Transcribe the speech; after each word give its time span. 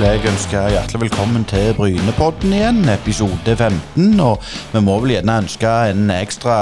vil 0.00 0.08
jeg 0.08 0.30
ønske 0.30 0.60
hjertelig 0.72 1.00
velkommen 1.02 1.42
til 1.44 1.74
Brynepodden 1.76 2.54
igjen, 2.56 2.78
episode 2.88 3.52
15. 3.52 4.14
Og 4.24 4.46
vi 4.72 4.80
må 4.80 4.94
vel 5.02 5.12
gjerne 5.12 5.34
ønske 5.42 5.72
en 5.90 6.08
ekstra 6.14 6.54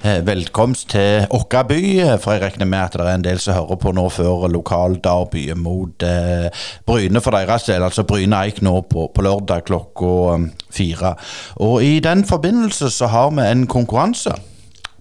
eh, 0.00 0.22
velkomst 0.24 0.94
til 0.94 1.26
Åkra 1.36 1.66
by, 1.68 1.82
for 2.22 2.32
jeg 2.32 2.46
regner 2.46 2.70
med 2.70 2.86
at 2.86 2.96
det 2.96 3.04
er 3.04 3.18
en 3.18 3.26
del 3.26 3.42
som 3.44 3.58
hører 3.58 3.80
på 3.82 3.92
nå 3.92 4.06
før 4.14 4.48
lokalderbyet 4.54 5.60
mot 5.60 6.06
eh, 6.06 6.48
Bryne 6.88 7.20
for 7.20 7.36
deres 7.36 7.68
del. 7.68 7.84
Altså 7.84 8.06
Bryne 8.08 8.40
Eik 8.46 8.62
nå 8.64 8.78
på, 8.88 9.10
på 9.12 9.26
lørdag 9.26 9.66
klokka 9.68 10.14
eh, 10.38 10.48
fire. 10.72 11.12
Og 11.60 11.82
i 11.84 11.98
den 12.00 12.24
forbindelse 12.24 12.88
så 12.94 13.12
har 13.12 13.34
vi 13.36 13.50
en 13.50 13.68
konkurranse 13.68 14.32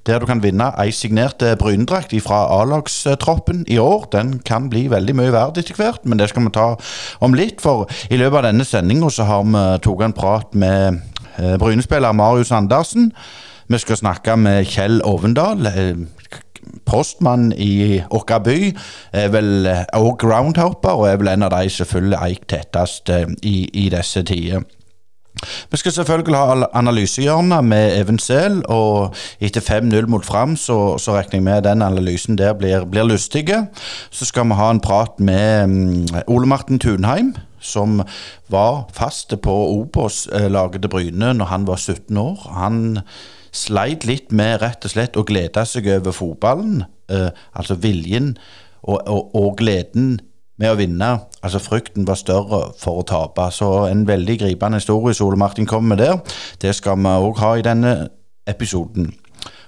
der 0.07 0.19
du 0.19 0.27
kan 0.29 0.41
vinne 0.43 0.69
ei 0.79 0.91
signert 0.95 1.43
eh, 1.43 1.55
Brynedrakt 1.59 2.13
fra 2.23 2.45
A-lagstroppen 2.61 3.65
i 3.67 3.77
år. 3.77 4.07
Den 4.11 4.39
kan 4.45 4.69
bli 4.69 4.87
veldig 4.91 5.15
mye 5.17 5.33
verd 5.35 5.59
etter 5.59 5.75
hvert, 5.75 6.05
men 6.05 6.19
det 6.19 6.29
skal 6.31 6.47
vi 6.47 6.53
ta 6.55 6.67
om 7.23 7.35
litt. 7.35 7.61
For 7.61 7.87
i 8.09 8.19
løpet 8.19 8.41
av 8.41 8.47
denne 8.49 8.67
sendinga 8.67 9.11
så 9.11 9.27
har 9.27 9.43
vi 9.47 9.65
tatt 9.83 10.05
en 10.05 10.15
prat 10.15 10.55
med 10.55 11.01
eh, 11.37 11.57
Bryne-spiller 11.59 12.15
Marius 12.15 12.51
Andersen. 12.55 13.11
Vi 13.67 13.81
skal 13.83 13.99
snakke 13.99 14.37
med 14.39 14.67
Kjell 14.71 15.01
Ovendal. 15.03 15.67
Eh, 15.67 16.05
postmann 16.87 17.51
i 17.53 17.99
vår 18.11 18.39
by. 18.43 18.57
Er 19.15 19.29
vel 19.31 19.67
òg 19.95 20.17
groundhopper, 20.23 20.95
og 20.95 21.07
er 21.09 21.19
vel 21.19 21.33
en 21.35 21.47
av 21.47 21.53
de 21.55 21.69
selvfølgelig 21.71 22.19
Eik 22.23 22.47
tettest 22.47 23.11
i, 23.43 23.57
i 23.71 23.87
disse 23.91 24.23
tider. 24.27 24.63
Vi 25.71 25.77
skal 25.77 25.91
selvfølgelig 25.91 26.37
ha 26.37 26.67
analysehjørnet 26.73 27.65
med 27.65 27.99
Even 27.99 28.19
Sehl, 28.19 28.61
og 28.71 29.15
etter 29.39 29.61
5-0 29.61 30.07
mot 30.11 30.25
Fram, 30.25 30.55
så, 30.55 30.97
så, 30.97 31.15
regner 31.17 31.39
jeg 31.39 31.43
med 31.43 31.63
den 31.67 31.81
analysen 31.81 32.37
der 32.37 32.53
blir, 32.53 32.85
blir 32.85 33.07
lystige. 33.07 33.67
Så 34.11 34.25
skal 34.25 34.47
vi 34.47 34.57
ha 34.59 34.69
en 34.71 34.83
prat 34.83 35.19
med 35.19 35.63
um, 35.63 36.05
Ole 36.27 36.47
Martin 36.47 36.79
Tunheim, 36.79 37.35
som 37.59 38.01
var 38.49 38.87
fast 38.93 39.33
på 39.41 39.55
Obos-laget 39.79 40.81
til 40.81 40.89
Bryne 40.93 41.33
når 41.33 41.51
han 41.51 41.67
var 41.67 41.75
17 41.77 42.17
år. 42.17 42.47
Han 42.53 42.99
sleit 43.51 44.05
litt 44.05 44.31
med 44.31 44.61
rett 44.61 44.85
og 44.85 44.93
slett 44.93 45.17
å 45.17 45.25
glede 45.27 45.65
seg 45.65 45.89
over 45.97 46.15
fotballen, 46.15 46.85
uh, 47.11 47.29
altså 47.53 47.79
viljen 47.81 48.35
og, 48.83 49.01
og, 49.07 49.35
og 49.35 49.55
gleden 49.59 50.17
med 50.57 50.73
å 50.73 50.77
vinne. 50.79 51.11
Altså 51.41 51.61
Frykten 51.61 52.07
var 52.07 52.19
større 52.19 52.71
for 52.79 53.01
å 53.01 53.07
tape. 53.07 53.49
Så 53.53 53.87
en 53.91 54.07
veldig 54.07 54.39
gripende 54.41 54.81
historie 54.81 55.15
Ole 55.23 55.39
Martin 55.39 55.69
kommer 55.69 55.95
med 55.95 56.03
der. 56.03 56.19
Det 56.61 56.75
skal 56.75 56.97
vi 56.97 57.13
òg 57.13 57.39
ha 57.43 57.55
i 57.57 57.65
denne 57.65 57.95
episoden. 58.47 59.13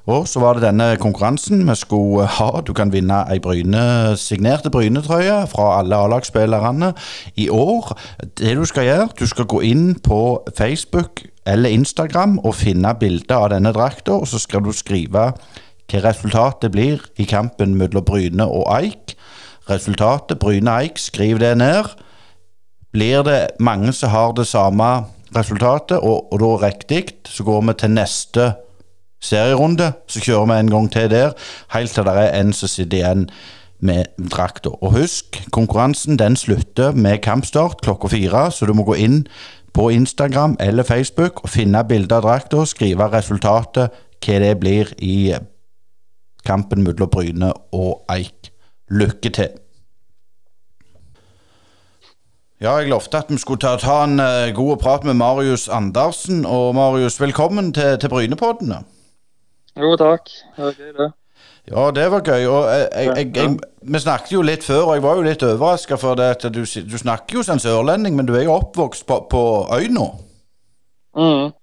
Og 0.10 0.28
så 0.28 0.42
var 0.42 0.58
det 0.58 0.64
denne 0.64 0.96
konkurransen 0.98 1.68
vi 1.68 1.76
skulle 1.78 2.26
ha. 2.26 2.50
Du 2.66 2.74
kan 2.74 2.90
vinne 2.94 3.22
ei 3.30 3.38
Bryne, 3.44 4.16
signerte 4.18 4.72
Bryne-trøye 4.74 5.44
fra 5.52 5.68
alle 5.80 6.00
A-lagsspillerne 6.00 6.94
i 7.38 7.50
år. 7.54 7.94
Det 8.40 8.56
du 8.58 8.66
skal 8.66 8.88
gjøre, 8.88 9.10
du 9.20 9.28
skal 9.30 9.46
gå 9.46 9.62
inn 9.70 9.92
på 10.04 10.42
Facebook 10.58 11.22
eller 11.46 11.70
Instagram 11.70 12.40
og 12.40 12.56
finne 12.58 12.96
bilder 13.00 13.36
av 13.36 13.50
denne 13.54 13.74
drakta, 13.76 14.18
og 14.18 14.28
så 14.28 14.42
skal 14.42 14.66
du 14.66 14.74
skrive 14.74 15.30
hva 15.90 16.02
resultatet 16.06 16.74
blir 16.74 17.06
i 17.18 17.26
kampen 17.30 17.78
mellom 17.78 18.06
Bryne 18.06 18.46
og 18.46 18.66
Eik. 18.80 19.16
Resultatet 19.70 20.40
Bryne-Eik, 20.40 20.98
skriv 20.98 21.40
det 21.40 21.58
ned. 21.58 21.94
Blir 22.94 23.24
det 23.24 23.48
mange 23.60 23.94
som 23.94 24.10
har 24.10 24.34
det 24.34 24.48
samme 24.48 25.06
resultatet, 25.36 26.00
og, 26.00 26.34
og 26.34 26.40
da 26.42 26.68
riktig, 26.68 27.04
så 27.26 27.44
går 27.44 27.62
vi 27.68 27.78
til 27.78 27.94
neste 27.94 28.52
serierunde. 29.22 29.92
Så 30.08 30.24
kjører 30.24 30.50
vi 30.50 30.60
en 30.60 30.74
gang 30.74 30.92
til 30.92 31.10
der, 31.12 31.38
helt 31.76 31.94
til 31.94 32.08
det 32.08 32.18
er 32.18 32.36
en 32.40 32.54
som 32.54 32.72
sitter 32.72 32.98
igjen 32.98 33.30
med 33.80 34.06
drakta. 34.32 34.74
Og 34.82 34.98
husk, 34.98 35.40
konkurransen 35.52 36.20
den 36.20 36.36
slutter 36.36 36.92
med 36.92 37.22
kampstart 37.24 37.82
klokka 37.82 38.12
fire, 38.12 38.52
så 38.52 38.66
du 38.66 38.74
må 38.74 38.84
gå 38.84 38.98
inn 39.00 39.24
på 39.74 39.90
Instagram 39.94 40.58
eller 40.60 40.84
Facebook 40.84 41.44
og 41.44 41.54
finne 41.54 41.84
bilde 41.88 42.16
av 42.16 42.26
drakta, 42.26 42.66
skrive 42.66 43.08
resultatet, 43.14 43.94
hva 44.20 44.40
det 44.44 44.56
blir 44.60 44.92
i 45.00 45.32
kampen 46.46 46.84
mellom 46.84 47.12
Bryne 47.12 47.54
og 47.72 48.04
Eik. 48.12 48.52
Lykke 48.90 49.30
til. 49.30 49.59
Ja, 52.60 52.74
jeg 52.76 52.90
lovte 52.92 53.22
at 53.22 53.30
vi 53.32 53.38
skulle 53.40 53.62
ta, 53.64 53.78
ta 53.80 54.02
en 54.04 54.20
uh, 54.20 54.50
god 54.52 54.82
prat 54.82 55.06
med 55.08 55.16
Marius 55.16 55.70
Andersen. 55.72 56.42
Og 56.46 56.74
Marius, 56.76 57.16
velkommen 57.22 57.70
til, 57.74 57.94
til 58.00 58.12
Brynepoddene. 58.12 58.82
Jo, 59.80 59.94
takk. 59.96 60.28
Det 60.58 60.66
var 60.66 60.74
gøy, 60.76 60.90
det. 60.98 61.08
Ja, 61.72 61.86
det 61.96 62.08
var 62.12 62.26
gøy. 62.26 62.44
Og 62.52 62.68
jeg, 62.68 62.90
jeg, 62.92 63.32
jeg, 63.38 63.54
vi 63.94 64.02
snakket 64.04 64.34
jo 64.34 64.44
litt 64.44 64.68
før, 64.68 64.82
og 64.90 64.98
jeg 64.98 65.06
var 65.08 65.16
jo 65.16 65.24
litt 65.30 65.46
overraska 65.48 66.00
for 66.02 66.20
det 66.20 66.28
at 66.34 66.44
du, 66.52 66.60
du 66.66 66.98
snakker 67.00 67.40
jo 67.40 67.46
som 67.48 67.64
sørlending, 67.64 68.20
men 68.20 68.28
du 68.28 68.36
er 68.36 68.44
jo 68.50 68.58
oppvokst 68.58 69.08
på, 69.08 69.22
på 69.32 69.46
øyna. 69.80 70.10
Mm. 71.16 71.56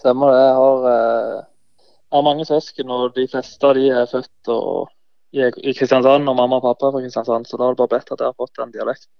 Stemmer 0.00 0.32
det. 0.32 0.40
Jeg 0.46 0.56
har, 0.62 0.88
uh, 0.88 1.86
har 2.16 2.26
mange 2.30 2.48
søsken, 2.48 2.88
og 2.88 3.12
de 3.20 3.28
fleste 3.28 3.68
av 3.68 3.76
de 3.76 3.84
er 4.00 4.08
født 4.08 4.56
og 4.56 4.88
i 5.36 5.76
Kristiansand, 5.76 6.24
og 6.24 6.40
mamma 6.40 6.56
og 6.56 6.70
pappa 6.70 6.88
er 6.88 6.96
fra 6.96 7.04
Kristiansand, 7.04 7.52
så 7.52 7.60
da 7.60 7.68
er 7.68 7.76
det 7.76 7.84
bare 7.84 7.98
bedt 7.98 8.16
at 8.16 8.20
jeg 8.20 8.32
har 8.32 8.40
fått 8.40 8.56
den 8.64 8.72
dialekten. 8.72 9.12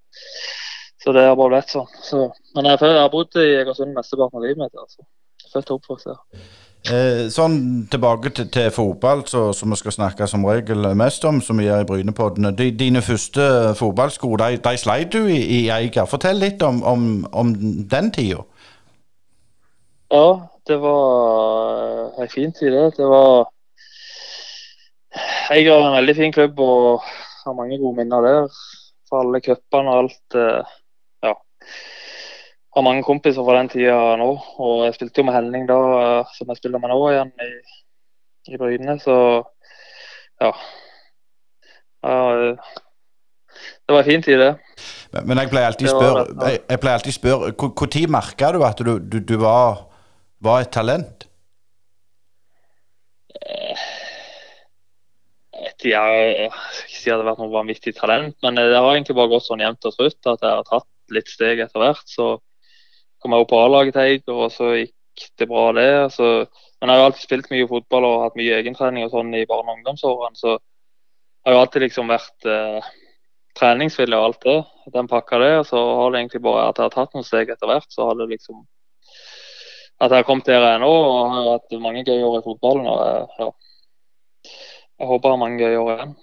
Så 1.02 1.12
det 1.12 1.24
har 1.26 1.38
bare 1.38 1.56
blitt 1.56 1.72
sånn. 1.72 1.88
Så, 2.02 2.26
men 2.56 2.68
jeg, 2.70 2.78
jeg, 2.82 2.98
har 3.00 3.10
bodd 3.10 3.38
i 3.40 3.48
Egersund 3.58 3.94
mesteparten 3.96 4.38
av 4.38 4.44
livet 4.46 4.60
mitt. 4.62 4.76
altså. 4.78 5.02
Født 5.52 5.72
og 5.72 5.80
oppvokst 5.80 6.10
der. 6.10 6.20
Eh, 6.82 7.24
sånn 7.30 7.56
tilbake 7.90 8.32
til, 8.34 8.48
til 8.54 8.70
fotball, 8.74 9.24
så, 9.30 9.44
som 9.54 9.70
vi 9.70 9.78
skal 9.78 9.94
snakke 9.94 10.26
som 10.30 10.46
regel 10.46 10.86
mest 10.98 11.24
om, 11.28 11.40
som 11.42 11.58
vi 11.58 11.66
gjør 11.68 11.84
i 11.84 11.88
Brynepoddene. 11.90 12.54
De, 12.58 12.70
dine 12.74 13.02
første 13.02 13.44
fotballsko, 13.78 14.30
de, 14.42 14.58
de 14.62 14.74
sleit 14.78 15.14
du 15.14 15.26
i, 15.26 15.40
i 15.58 15.60
Eiger. 15.74 16.06
Fortell 16.10 16.42
litt 16.42 16.62
om, 16.66 16.82
om, 16.86 17.08
om 17.32 17.52
den 17.90 18.10
tida. 18.14 18.42
Ja, 20.12 20.26
det 20.68 20.78
var 20.82 22.20
ei 22.22 22.28
fin 22.30 22.54
tid, 22.54 22.74
det. 22.74 22.86
Det 22.98 23.10
var 23.10 23.50
jeg 25.52 25.66
har 25.68 25.82
en 25.84 25.96
veldig 25.98 26.14
fin 26.16 26.32
klubb 26.32 26.60
og 26.64 27.02
har 27.44 27.56
mange 27.56 27.76
gode 27.80 27.98
minner 27.98 28.24
der. 28.24 28.60
For 29.08 29.20
alle 29.20 29.42
cupene 29.44 29.92
og 29.92 29.98
alt. 30.04 30.38
Eh. 31.62 31.80
Har 32.72 32.84
mange 32.86 33.04
kompiser 33.04 33.44
fra 33.44 33.58
den 33.58 33.68
tida 33.72 33.96
nå. 34.20 34.30
Og 34.64 34.84
jeg 34.86 34.96
spilte 34.96 35.20
jo 35.20 35.26
med 35.28 35.36
Henning 35.36 35.66
da, 35.68 35.80
eh, 36.02 36.36
som 36.36 36.52
jeg 36.52 36.60
spiller 36.60 36.80
med 36.80 36.92
nå 36.92 37.00
igjen 37.10 37.32
i, 37.44 37.50
i 38.54 38.60
Bryne. 38.60 38.96
Så 39.02 39.16
ja. 40.40 40.52
ja. 42.02 42.22
Det 43.82 43.92
var 43.92 44.00
en 44.00 44.08
fin 44.08 44.24
tid, 44.24 44.40
det. 44.40 44.54
Men, 45.12 45.26
men 45.28 45.42
jeg 45.42 45.52
pleier 45.52 45.68
alltid 45.68 45.90
å 45.90 45.98
spørre, 45.98 46.22
jeg, 46.48 46.62
jeg 46.70 46.80
pleier 46.80 46.96
alltid 46.96 47.14
spørre 47.18 47.50
Når 47.52 48.14
merka 48.14 48.48
du 48.54 48.62
at 48.64 48.80
du, 48.80 48.94
du, 48.96 49.18
du 49.20 49.36
var, 49.42 49.84
var 50.40 50.64
et 50.64 50.72
talent? 50.72 51.28
jeg 55.82 56.48
skal 56.48 56.86
ikke 56.86 56.98
si 57.00 57.10
at 57.10 57.18
det 57.18 57.24
har 57.24 57.28
vært 57.32 57.40
noe 57.42 57.52
vanvittig 57.52 57.94
talent, 57.96 58.36
men 58.44 58.58
det 58.58 58.70
har 58.70 58.88
egentlig 58.92 59.16
bare 59.18 59.32
gått 59.32 59.46
sånn 59.48 59.62
jevnt 59.64 59.88
og 59.88 59.96
trutt 59.96 60.30
at 60.30 60.44
jeg 60.44 60.58
har 60.60 60.66
tatt 60.68 60.88
litt 61.10 61.30
steg 61.30 61.62
etter 61.64 61.82
hvert. 61.82 62.06
Så 62.06 62.36
kom 63.22 63.34
jeg 63.34 63.44
jo 63.44 63.50
på 63.50 63.60
A-laget 63.62 63.96
til 63.96 64.02
Eiger, 64.02 64.34
og 64.34 64.52
så 64.54 64.72
gikk 64.76 65.28
det 65.38 65.48
bra, 65.50 65.68
det. 65.76 65.88
Altså, 66.06 66.28
men 66.80 66.90
jeg 66.90 66.94
har 66.94 67.02
jo 67.02 67.08
alltid 67.10 67.26
spilt 67.26 67.52
mye 67.52 67.70
fotball 67.70 68.08
og 68.08 68.20
hatt 68.24 68.38
mye 68.38 68.58
egentrening 68.58 69.06
og 69.06 69.14
sånn 69.14 69.34
i 69.38 69.46
barne- 69.46 69.70
og 69.70 69.78
ungdomsårene, 69.78 70.38
så 70.38 70.56
jeg 70.56 71.50
har 71.50 71.56
jo 71.56 71.62
alltid 71.64 71.82
liksom 71.82 72.10
vært 72.10 72.46
eh, 72.46 72.90
treningsvillig 73.58 74.18
og 74.18 74.28
alt 74.28 74.44
det. 74.46 74.58
Den 74.94 75.08
pakka 75.10 75.38
det. 75.42 75.52
Og 75.60 75.66
så 75.66 75.80
har 75.98 76.12
det 76.12 76.20
egentlig 76.20 76.42
bare 76.44 76.68
at 76.68 76.78
jeg 76.78 76.86
har 76.86 76.94
tatt 76.94 77.16
noen 77.16 77.26
steg 77.26 77.50
etter 77.50 77.70
hvert, 77.70 77.88
så 77.90 78.08
har 78.08 78.20
det 78.20 78.30
liksom 78.36 78.62
At 80.02 80.10
jeg 80.10 80.18
har 80.18 80.26
kommet 80.26 80.48
der 80.48 80.58
jeg 80.58 80.74
er 80.74 80.80
nå 80.82 80.88
og 80.90 81.28
har 81.30 81.44
hatt 81.52 81.74
mange 81.78 82.00
gøye 82.02 82.24
år 82.26 82.40
i 82.40 82.42
fotballen. 82.42 82.86
og 82.90 83.02
jeg, 83.06 83.26
ja, 83.38 83.50
jeg 84.98 85.06
håper 85.06 85.28
jeg 85.28 85.32
har 85.32 85.42
mange 85.44 85.60
gøye 85.62 85.78
år 85.78 85.90
igjen. 85.92 86.14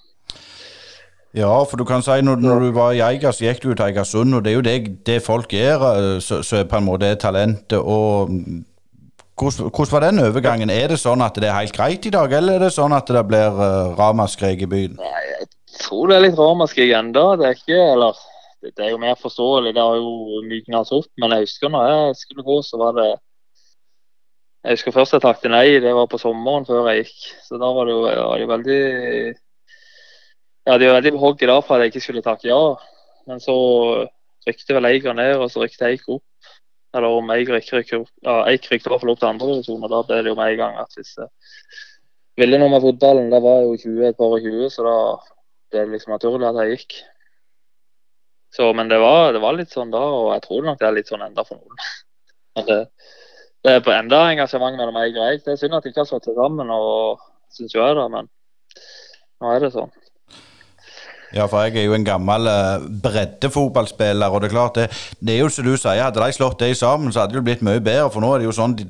Ja, 1.37 1.51
for 1.69 1.77
du 1.77 1.85
kan 1.85 2.01
si 2.01 2.15
når, 2.25 2.41
når 2.41 2.63
du 2.63 2.71
var 2.73 2.95
i 2.97 3.03
Eiga, 3.05 3.29
så 3.31 3.45
gikk 3.45 3.61
du 3.61 3.69
til 3.73 3.85
Eigersund, 3.85 4.33
og 4.33 4.45
det 4.45 4.51
er 4.51 4.57
jo 4.57 4.65
det, 4.65 4.77
det 5.05 5.19
folk 5.21 5.51
gjør, 5.53 6.17
som 6.25 6.41
så 6.43 6.63
på 6.65 6.79
en 6.79 6.87
måte 6.87 7.05
er 7.05 7.19
talentet. 7.21 7.77
og 7.77 8.31
hvordan, 9.39 9.69
hvordan, 9.69 9.91
var 9.91 9.99
den 10.03 10.19
overgangen? 10.25 10.69
Er 10.73 10.89
det 10.91 10.99
sånn 10.99 11.21
at 11.23 11.37
det 11.39 11.47
er 11.47 11.59
helt 11.61 11.75
greit 11.75 12.07
i 12.09 12.11
dag, 12.13 12.33
eller 12.33 12.57
er 12.57 12.65
det 12.65 12.73
sånn 12.75 12.95
at 12.95 13.07
det 13.07 13.23
blir 13.29 13.61
uh, 13.61 13.93
ramaskrik 13.99 14.65
i 14.65 14.69
byen? 14.69 14.97
Nei, 14.99 15.23
jeg 15.29 15.47
tror 15.79 16.09
det 16.09 16.17
er 16.17 16.25
litt 16.25 16.39
ramaskrik 16.39 16.91
ennå. 16.97 17.25
Det 17.39 17.47
er 17.47 17.55
ikke 17.55 17.79
Eller 17.93 18.19
det, 18.65 18.73
er 18.83 18.91
jo 18.91 18.99
mer 18.99 19.15
forståelig, 19.21 19.73
det 19.77 19.85
har 19.85 19.95
jo 20.01 20.43
myknet 20.49 20.93
opp. 20.97 21.11
Men 21.21 21.35
jeg 21.35 21.47
husker 21.47 21.71
når 21.71 21.91
jeg 21.93 22.21
skulle 22.23 22.47
gå, 22.47 22.61
så 22.67 22.81
var 22.81 22.97
det 22.99 23.09
jeg 24.59 24.75
husker 24.75 24.91
først 24.91 25.15
jeg 25.15 25.23
takket 25.23 25.53
nei, 25.53 25.79
det 25.79 25.93
var 25.95 26.09
på 26.11 26.19
sommeren 26.19 26.65
før 26.67 26.89
jeg 26.91 27.05
gikk. 27.05 27.29
Så 27.45 27.59
da 27.61 27.69
var 27.71 27.87
det 27.87 27.95
jo, 27.95 28.01
var 28.03 28.41
det 28.41 28.49
veldig 28.49 28.81
Ja, 30.69 30.75
hadde 30.75 30.85
jo 30.85 30.93
veldig 30.93 31.11
på 31.17 31.29
i 31.33 31.47
dag 31.49 31.63
for 31.65 31.75
at 31.75 31.81
jeg 31.81 31.89
ikke 31.89 32.03
skulle 32.03 32.21
takke 32.21 32.45
ja. 32.45 32.57
Men 33.25 33.39
så 33.41 33.53
rykte 34.45 34.75
vel 34.77 34.85
Eiger 34.85 35.15
ned, 35.17 35.39
og 35.41 35.47
så 35.49 35.63
rykte 35.63 35.87
Eik 35.87 36.03
opp. 36.13 36.51
Eller 36.93 37.09
om 37.09 37.31
Eiger 37.33 37.57
ikke 37.57 37.79
rykker 37.79 38.03
opp 38.03 38.11
Ja, 38.21 38.35
Eik 38.51 38.67
rykte 38.69 38.85
i 38.85 38.91
hvert 38.93 39.01
fall 39.01 39.11
opp 39.15 39.21
til 39.23 39.29
andre 39.31 39.47
divisjon, 39.49 39.81
og 39.81 39.89
da 39.89 40.01
ble 40.05 40.19
det 40.21 40.29
jo 40.29 40.35
med 40.37 40.51
en 40.51 40.59
gang 40.59 40.75
at 40.77 40.93
hvis 40.93 41.15
jeg 41.17 41.31
ville 42.43 42.59
noe 42.61 42.69
med 42.69 42.83
fotballen, 42.83 43.31
det 43.33 43.39
var 43.41 43.63
jo 43.65 43.71
20, 43.81 44.03
et 44.11 44.19
par 44.19 44.35
og 44.35 44.45
20, 44.45 44.67
så 44.75 44.85
da 44.85 44.93
ble 45.73 45.81
det 45.87 45.93
liksom 45.95 46.13
naturlig 46.13 46.47
at 46.51 46.59
jeg 46.61 46.75
gikk. 46.75 46.97
Så, 48.59 48.67
men 48.77 48.91
det 48.93 48.99
var, 49.01 49.33
det 49.33 49.41
var, 49.41 49.57
litt 49.57 49.73
sånn 49.73 49.89
da, 49.93 50.01
og 50.19 50.29
jeg 50.35 50.43
tror 50.45 50.67
nok 50.67 50.77
det 50.77 50.87
er 50.91 50.95
litt 50.99 51.09
sånn 51.09 51.25
enda 51.25 51.47
for 51.47 51.57
noen. 51.57 51.81
Det, 52.69 52.77
det 53.63 53.71
er 53.71 53.83
på 53.85 53.91
enda 53.93 54.17
engasjement 54.33 54.75
mellom 54.75 54.93
meg 54.97 55.17
og 55.17 55.25
Eik. 55.31 55.45
Det 55.45 55.53
er 55.53 55.59
synd 55.61 55.77
at 55.77 55.85
de 55.85 55.93
ikke 55.93 56.03
har 56.03 56.09
slått 56.09 56.29
sammen, 56.29 56.69
og 56.73 57.21
syns 57.55 57.73
jo 57.73 57.81
jeg 57.81 57.97
det, 57.97 58.05
men 58.13 58.29
nå 59.39 59.53
er 59.53 59.63
det 59.63 59.73
sånn. 59.73 59.93
Ja, 61.35 61.45
for 61.45 61.61
jeg 61.61 61.77
er 61.77 61.85
jo 61.85 61.93
en 61.97 62.07
gammel 62.07 62.49
uh, 62.49 62.87
breddefotballspiller, 63.03 64.33
og 64.33 64.41
det 64.41 64.49
er 64.49 64.55
klart 64.55 64.79
det, 64.79 64.87
det 65.21 65.35
er 65.35 65.43
jo 65.43 65.51
som 65.53 65.67
du 65.67 65.75
sier, 65.77 66.01
hadde 66.01 66.23
de 66.23 66.33
slått 66.33 66.59
det 66.63 66.71
sammen, 66.79 67.13
så 67.13 67.23
hadde 67.23 67.37
det 67.37 67.45
blitt 67.45 67.65
mye 67.65 67.83
bedre, 67.83 68.09
for 68.13 68.25
nå 68.25 68.33
er 68.33 68.41
det 68.41 68.49
jo 68.49 68.57
sånn 68.61 68.77
de, 68.79 68.89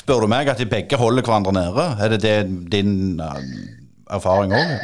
Spør 0.00 0.22
du 0.22 0.30
meg 0.30 0.48
at 0.48 0.60
de 0.60 0.68
begge 0.70 0.96
holder 0.96 1.24
hverandre 1.26 1.52
nede? 1.52 1.84
Er 2.00 2.12
det, 2.12 2.20
det 2.22 2.34
din 2.72 3.18
uh, 3.20 3.40
erfaring 4.14 4.54
òg? 4.56 4.76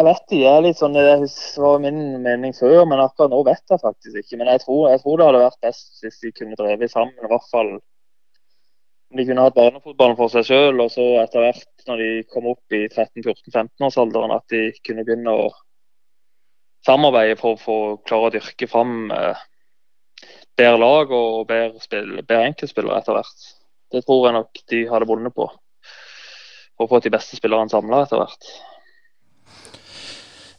jeg 0.00 0.06
vet 0.06 0.34
ikke. 0.34 0.50
er 0.50 0.64
litt 0.64 0.78
sånn, 0.78 0.96
Det 0.96 1.60
var 1.60 1.82
min 1.82 2.00
mening 2.24 2.54
før, 2.56 2.84
men 2.88 3.02
akkurat 3.02 3.32
nå 3.32 3.40
vet 3.46 3.72
jeg 3.72 3.82
faktisk 3.82 4.20
ikke. 4.22 4.38
Men 4.40 4.52
jeg 4.54 4.62
tror, 4.64 4.90
jeg 4.92 5.02
tror 5.02 5.18
det 5.18 5.28
hadde 5.28 5.44
vært 5.44 5.66
best 5.66 6.04
hvis 6.04 6.20
de 6.22 6.32
kunne 6.36 6.58
drevet 6.58 6.92
sammen. 6.92 7.16
i 7.16 7.30
hvert 7.30 7.50
fall 7.50 7.72
om 9.10 9.18
de 9.18 9.26
kunne 9.26 9.42
hatt 9.42 9.56
barnefotballen 9.56 10.18
for 10.18 10.30
seg 10.30 10.46
sjøl, 10.46 10.80
og 10.84 10.92
så 10.94 11.04
etter 11.24 11.42
hvert, 11.42 11.69
når 11.88 12.02
de 12.02 12.10
kom 12.30 12.48
opp 12.50 12.76
i 12.76 12.86
13-14-15-årsalderen, 12.88 14.34
at 14.34 14.52
de 14.52 14.62
kunne 14.86 15.04
begynne 15.06 15.34
å 15.34 15.48
samarbeide 16.86 17.36
for, 17.40 17.60
å 17.60 17.96
klare 18.06 18.30
å 18.30 18.34
dyrke 18.34 18.68
fram 18.70 19.10
eh, 19.14 19.40
bedre 20.58 20.80
lag 20.80 21.12
og 21.16 21.46
bedre, 21.48 21.80
spill, 21.84 22.18
bedre 22.20 22.50
enkeltspillere 22.50 23.00
etter 23.00 23.16
hvert. 23.16 23.46
Det 23.90 24.04
tror 24.06 24.26
jeg 24.26 24.36
nok 24.38 24.62
de 24.72 24.82
hadde 24.90 25.08
vunnet 25.10 25.34
på. 25.36 25.48
For 26.76 26.86
å 26.86 26.90
få 26.90 27.00
de 27.04 27.12
beste 27.12 27.36
spillerne 27.36 27.72
samla 27.72 28.04
etter 28.04 28.20
hvert. 28.22 28.52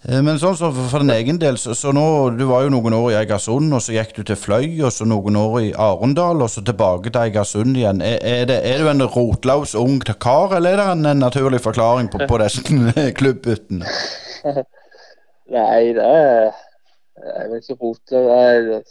Eh, 0.09 0.17
men 0.25 0.39
sånn 0.41 0.55
så 0.57 0.71
for 0.73 1.03
din 1.03 1.13
egen 1.13 1.37
del, 1.41 1.59
så, 1.61 1.75
så, 1.77 1.91
nå, 1.93 2.03
du 2.33 2.47
var 2.49 2.63
jo 2.65 2.71
noen 2.73 2.95
år 2.97 3.11
i 3.11 3.17
Egersund, 3.19 3.69
og 3.69 3.83
så 3.85 3.93
gikk 3.93 4.15
du 4.17 4.23
til 4.25 4.39
Fløy, 4.39 4.65
og 4.81 4.89
så 4.95 5.05
noen 5.05 5.37
år 5.37 5.57
i 5.61 5.67
Arendal, 5.77 6.41
og 6.41 6.49
så 6.49 6.63
tilbake 6.65 7.11
til 7.11 7.21
Egersund 7.27 7.77
igjen. 7.77 8.01
Er, 8.05 8.17
er, 8.25 8.47
det, 8.49 8.57
er 8.65 8.81
du 8.81 8.89
en 8.89 9.05
rotlaus 9.05 9.75
ung 9.77 9.99
kar, 10.01 10.55
eller 10.57 10.73
er 10.73 10.81
det 10.81 10.87
en, 10.95 11.05
en 11.11 11.21
naturlig 11.21 11.61
forklaring 11.61 12.09
på, 12.09 12.23
på 12.25 12.41
disse 12.41 12.65
klubbbyttene? 13.19 13.93
Nei, 15.51 15.91
det 15.97 16.07
er 16.07 16.51
Jeg 17.21 17.61
ikke 17.61 17.77
rote. 17.77 18.17
Jeg 18.17 18.83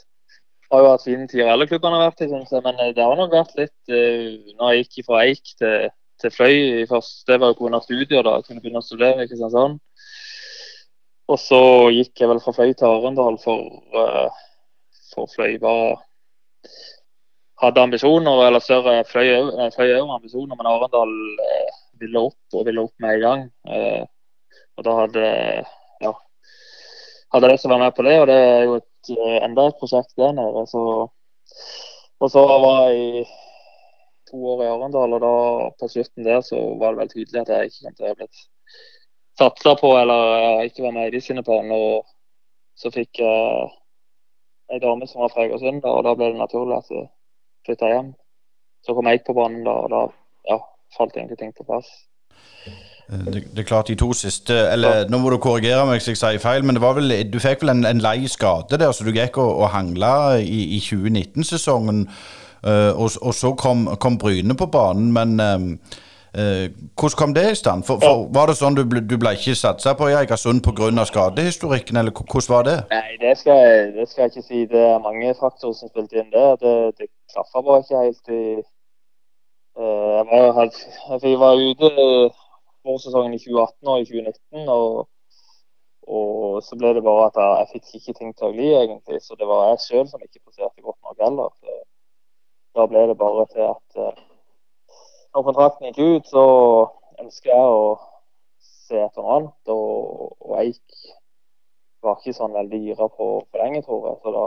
har 0.71 0.83
jo 0.85 0.91
hatt 0.93 1.03
fine 1.03 1.25
tider 1.27 1.49
alle 1.51 1.67
klubbene 1.67 1.99
har 1.99 2.11
vært 2.13 2.23
i, 2.23 2.29
syns 2.31 2.53
jeg, 2.55 2.63
men 2.63 2.79
det 2.79 3.03
har 3.03 3.17
nok 3.19 3.33
vært 3.33 3.56
litt 3.59 3.91
uh, 3.91 4.53
Når 4.61 4.77
jeg 4.77 4.85
gikk 4.85 5.09
fra 5.09 5.23
Eik 5.25 5.55
til, 5.59 5.89
til 6.23 6.35
Fløy 6.37 6.85
først, 6.87 7.25
det 7.27 7.41
var 7.43 7.51
jo 7.51 7.59
pga. 7.59 7.81
studier, 7.83 8.23
da. 8.23 8.37
Jeg 8.39 8.47
kunne 8.47 8.63
begynne 8.63 8.85
å 8.85 8.87
studere 8.87 9.25
i 9.25 9.31
Kristiansand. 9.31 9.81
Og 11.31 11.38
så 11.38 11.61
gikk 11.94 12.23
jeg 12.23 12.31
vel 12.31 12.41
fra 12.43 12.55
Fløy 12.56 12.73
til 12.75 12.88
Arendal 12.88 13.37
for, 13.43 13.67
uh, 13.94 14.31
for 15.12 15.31
Fløy 15.31 15.59
bare 15.62 15.99
hadde 17.62 17.85
ambisjoner, 17.85 18.47
eller 18.47 18.62
større 18.65 18.97
Fløy 19.06 19.31
òg 19.37 20.15
ambisjoner, 20.17 20.56
men 20.56 20.71
Arendal 20.71 21.12
uh, 21.12 21.77
ville 22.03 22.25
opp 22.31 22.56
og 22.56 22.67
ville 22.67 22.82
opp 22.82 23.05
med 23.05 23.19
en 23.19 23.23
gang. 23.27 23.44
Og 24.81 24.85
da 24.87 24.97
hadde 24.97 25.25
ja, 26.00 26.12
hadde 27.35 27.50
jeg 27.53 27.61
å 27.61 27.73
være 27.75 27.82
med 27.85 27.97
på 27.97 28.06
det, 28.06 28.17
og 28.23 28.27
det 28.31 28.38
er 28.41 28.62
jo 28.65 28.79
et, 28.81 29.11
enda 29.44 29.67
et 29.69 29.81
prosjekt 29.82 30.15
der 30.19 30.32
nede. 30.38 30.65
Så, 30.71 30.85
og 32.21 32.32
så 32.32 32.47
var 32.65 32.94
jeg 32.94 33.27
to 34.31 34.41
år 34.55 34.65
i 34.65 34.71
Arendal, 34.71 35.19
og 35.19 35.23
da 35.27 35.35
på 35.79 35.91
slutten 35.93 36.27
der 36.27 36.41
så 36.47 36.59
var 36.81 36.97
det 36.97 37.05
vel 37.05 37.12
tydelig 37.12 37.44
at 37.44 37.53
jeg 37.55 37.71
ikke 37.71 37.85
kom 37.85 37.99
til 38.00 38.09
å 38.09 38.17
bli 38.17 38.31
satsa 39.41 39.75
på 39.81 39.93
eller 39.99 40.65
ikke 40.69 40.85
var 40.85 40.97
med 40.97 41.09
i 41.09 41.17
de 41.17 41.21
sine 41.25 41.45
planer. 41.47 41.77
Og 41.77 42.07
så 42.79 42.93
fikk 42.95 43.23
jeg 43.23 43.47
eh, 43.55 43.77
ei 44.75 44.83
dame 44.83 45.09
som 45.09 45.25
var 45.25 45.33
fra 45.33 45.47
Egersund, 45.47 45.85
og 45.85 46.05
da 46.07 46.15
ble 46.17 46.33
det 46.33 46.41
naturlig 46.41 46.79
at 46.79 46.93
jeg 46.95 47.09
flytta 47.67 47.95
hjem. 47.95 48.13
Så 48.87 48.97
kom 48.97 49.09
jeg 49.11 49.25
på 49.27 49.37
banen 49.37 49.65
da, 49.67 49.77
og 49.85 49.91
da 49.93 50.05
ja, 50.49 50.61
falt 50.97 51.17
egentlig 51.17 51.41
ting 51.41 51.53
på 51.57 51.67
plass. 51.69 51.89
Eh, 53.11 53.25
det, 53.33 53.45
det, 53.51 53.65
er 53.65 53.69
klart 53.69 53.91
de 53.93 53.99
to 54.01 54.13
siste 54.17 54.55
eller 54.73 55.09
Nå 55.11 55.19
må 55.21 55.33
du 55.33 55.41
korrigere 55.43 55.85
meg 55.89 56.01
hvis 56.01 56.13
jeg 56.13 56.21
sier 56.21 56.43
feil, 56.43 56.65
men 56.65 56.79
det 56.79 56.85
var 56.85 56.97
vel, 56.99 57.17
du 57.29 57.41
fikk 57.43 57.65
vel 57.65 57.75
en, 57.75 57.89
en 57.89 58.05
lei 58.05 58.29
skade 58.31 58.81
der, 58.81 58.93
så 58.93 59.05
du 59.05 59.13
gikk 59.13 59.41
og, 59.43 59.65
og 59.65 59.75
hangla 59.75 60.15
i, 60.41 60.77
i 60.77 60.85
2019-sesongen. 60.85 62.07
Uh, 62.61 62.93
og, 62.93 63.15
og, 63.25 63.33
så 63.33 63.55
kom, 63.57 63.87
kom 63.97 64.19
Bryne 64.21 64.53
på 64.53 64.67
banen, 64.69 65.15
men 65.17 65.41
uh, 65.41 66.01
Eh, 66.01 66.10
hvordan 66.32 67.19
kom 67.19 67.35
det 67.35 67.50
i 67.50 67.55
stand? 67.55 67.82
For, 67.85 67.99
for, 67.99 68.29
var 68.35 68.47
det 68.47 68.56
sånn 68.59 68.77
du 68.79 68.85
ble, 68.87 69.03
du 69.03 69.17
ble 69.19 69.32
ikke 69.35 69.56
satsa 69.59 69.97
på 69.99 70.11
i 70.11 70.15
Egersund 70.15 70.62
pga. 70.62 71.05
skadehistorikken, 71.05 71.97
eller 71.97 72.15
hvordan 72.15 72.55
var 72.55 72.69
det? 72.69 72.77
Nei, 72.91 73.17
det 73.19 73.32
skal, 73.38 73.59
jeg, 73.59 73.94
det 73.97 74.09
skal, 74.09 74.23
jeg, 74.23 74.31
ikke 74.31 74.47
si. 74.47 74.67
Det 74.71 74.82
er 74.93 75.03
mange 75.03 75.35
faktorer 75.41 75.75
som 75.75 75.91
spilte 75.91 76.23
inn 76.23 76.31
der. 76.31 76.55
Det, 76.62 76.75
det 77.00 77.11
klaffa 77.32 77.65
bare 77.67 77.82
ikke 77.82 78.05
helt 78.05 78.31
i 78.31 78.43
uh, 79.81 80.21
jeg, 80.21 80.27
var, 80.31 80.71
jeg 81.27 81.41
var 81.43 81.65
ute 81.67 81.91
vårsesongen 82.87 83.35
i 83.35 83.43
2018 83.43 83.91
og 83.91 84.00
i 84.00 84.09
2019, 84.09 84.69
og, 84.69 85.09
og 86.06 86.62
så 86.62 86.79
ble 86.79 86.94
det 86.94 87.05
bare 87.05 87.27
at 87.29 87.43
jeg, 87.43 87.59
jeg 87.59 87.71
fikk 87.75 87.94
ikke 87.99 88.19
ting 88.23 88.35
til 88.37 88.49
å 88.49 88.55
gli, 88.55 88.73
egentlig. 88.85 89.23
Så 89.27 89.35
det 89.35 89.50
var 89.50 89.73
jeg 89.73 89.85
sjøl 89.88 90.06
som 90.06 90.23
ikke 90.23 90.44
presterte 90.47 90.87
godt 90.87 91.00
nok 91.03 91.27
heller. 91.27 91.55
Da 92.79 92.87
ble 92.87 93.09
det 93.11 93.19
bare 93.19 93.50
til 93.50 93.67
at 93.67 93.99
uh, 93.99 94.27
når 95.35 95.47
kontrakten 95.47 95.91
gikk 95.91 96.00
ut, 96.00 96.31
så 96.31 96.44
ønska 97.23 97.53
jeg 97.53 97.75
å 97.75 97.85
se 98.67 98.99
etter 98.99 99.23
noe 99.23 99.37
annet. 99.37 99.73
Og, 99.75 100.35
og 100.41 100.56
Eik 100.62 101.11
var 102.05 102.19
ikke 102.19 102.35
sånn 102.37 102.56
veldig 102.56 102.81
gira 102.82 103.09
på 103.12 103.29
å 103.37 103.41
forlenge, 103.50 103.82
tror 103.87 104.09
jeg. 104.09 104.21
Så 104.25 104.35
da, 104.35 104.47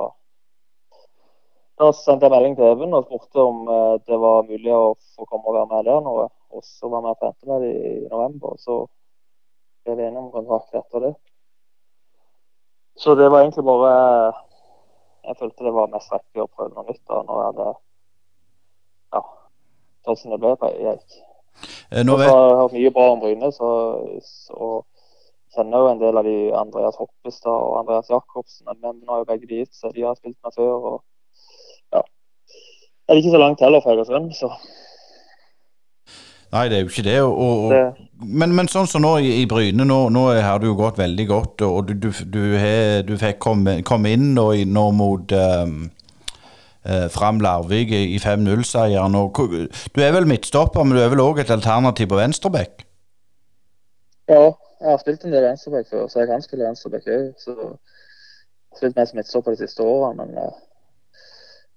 da 1.81 1.91
sendte 1.97 2.27
jeg 2.27 2.35
melding 2.35 2.57
til 2.59 2.71
Even 2.71 2.97
og 2.97 3.07
spurte 3.07 3.45
om 3.45 3.68
eh, 3.69 3.94
det 4.07 4.19
var 4.25 4.50
mulig 4.50 4.74
å 4.75 4.95
få 5.15 5.27
komme 5.30 5.47
og 5.47 5.59
være 5.59 5.69
med 5.71 5.88
der 5.89 6.01
nå. 6.06 6.15
Og 6.53 6.65
så 6.68 6.89
var 6.91 7.06
vi 7.06 7.13
og 7.13 7.21
trente 7.21 7.50
med 7.50 7.68
i 7.69 7.94
november. 8.09 8.57
og 8.57 8.63
Så 8.63 8.80
ble 9.85 9.95
vi 10.00 10.07
enige 10.07 10.25
om 10.25 10.33
kontrakt 10.33 10.75
etter 10.81 11.07
det. 11.07 11.13
Så 13.00 13.15
det 13.18 13.30
var 13.31 13.41
egentlig 13.41 13.65
bare 13.65 13.94
Jeg 15.24 15.38
følte 15.39 15.63
det 15.65 15.71
var 15.74 15.88
mest 15.89 16.12
riktig 16.12 16.41
å 16.44 16.50
prøve 16.51 16.75
noe 16.75 16.83
nytt 16.83 17.01
da 17.07 17.21
når 17.24 17.38
jeg 17.39 17.47
hadde 17.47 17.68
ja, 19.15 19.21
det 20.05 20.39
ble 20.41 20.55
på 20.59 20.71
Eik. 20.71 21.21
Eh, 21.92 22.04
nå 22.06 22.18
vet... 22.18 22.28
Jeg 22.28 22.33
har 22.33 22.61
hørt 22.61 22.75
mye 22.75 22.92
bra 22.92 23.06
om 23.13 23.21
Bryne, 23.21 23.51
så, 23.56 23.69
så 24.25 24.69
kjenner 25.56 25.83
jo 25.83 25.92
en 25.92 26.01
del 26.01 26.19
av 26.19 26.28
de 26.28 26.37
Andreas 26.57 26.99
Hoppestad 26.99 27.54
og 27.54 27.80
Andreas 27.81 28.09
Jacobsen. 28.11 28.69
Men 28.81 29.01
nå 29.01 29.11
har 29.11 29.23
jo 29.23 29.30
begge 29.31 29.49
de 29.49 29.61
gitt 29.63 29.75
seg, 29.78 29.94
de 29.95 30.07
har 30.07 30.18
spilt 30.19 30.39
med 30.44 30.56
før. 30.57 30.87
og 30.92 30.97
ja. 31.94 32.01
Det 33.04 33.13
er 33.13 33.21
ikke 33.21 33.35
så 33.35 33.44
langt 33.44 33.61
heller 33.63 33.83
fra 33.83 33.95
Egersund, 33.95 34.33
så 34.39 34.51
Nei, 36.54 36.68
det 36.69 36.75
er 36.78 36.83
jo 36.83 36.89
ikke 36.92 37.04
det. 37.07 37.21
Og, 37.25 37.39
og, 37.42 37.71
det... 37.73 38.09
Men, 38.21 38.51
men, 38.54 38.68
sånn 38.69 38.85
som 38.85 39.01
nå 39.01 39.16
i, 39.25 39.31
i 39.42 39.45
Bryne, 39.49 39.87
nå, 39.89 39.97
nå, 40.13 40.28
har 40.37 40.61
du 40.61 40.68
jo 40.68 40.75
gått 40.78 40.99
veldig 41.01 41.25
godt. 41.25 41.63
Og 41.66 41.87
du, 41.89 41.95
du, 41.97 42.11
du, 42.30 42.42
he, 42.61 43.01
du 43.01 43.16
fikk 43.18 43.39
komme, 43.42 43.80
komme 43.87 44.11
inn 44.13 44.35
nå, 44.37 44.51
nå 44.69 44.83
mot 44.94 45.33
um, 45.33 45.87
Fram 47.13 47.40
Larvik 47.40 47.94
i 47.95 48.18
5-0-seieren. 48.19 49.16
Du 49.16 50.02
er 50.04 50.11
vel 50.11 50.28
midtstopper, 50.28 50.83
men 50.83 50.97
du 50.97 51.04
er 51.04 51.13
vel 51.13 51.23
òg 51.23 51.40
et 51.40 51.54
alternativ 51.54 52.09
på 52.11 52.19
venstreback? 52.19 52.83
Ja, 54.28 54.52
jeg 54.83 54.92
har 54.92 54.97
spilt 54.97 55.23
en 55.23 55.31
del 55.31 55.44
venstreback 55.44 55.87
før, 55.90 56.07
så 56.07 56.19
jeg 56.19 56.28
kan 56.28 56.42
spille 56.44 56.66
venstreback 56.68 57.07
òg. 57.07 57.25
Jeg 57.47 57.56
har 57.56 58.78
spilt 58.78 58.95
mest 58.99 59.16
midtstopper 59.16 59.56
de 59.56 59.61
siste 59.63 59.83
årene, 59.83 60.25
men 60.25 60.37
eh, 60.44 60.56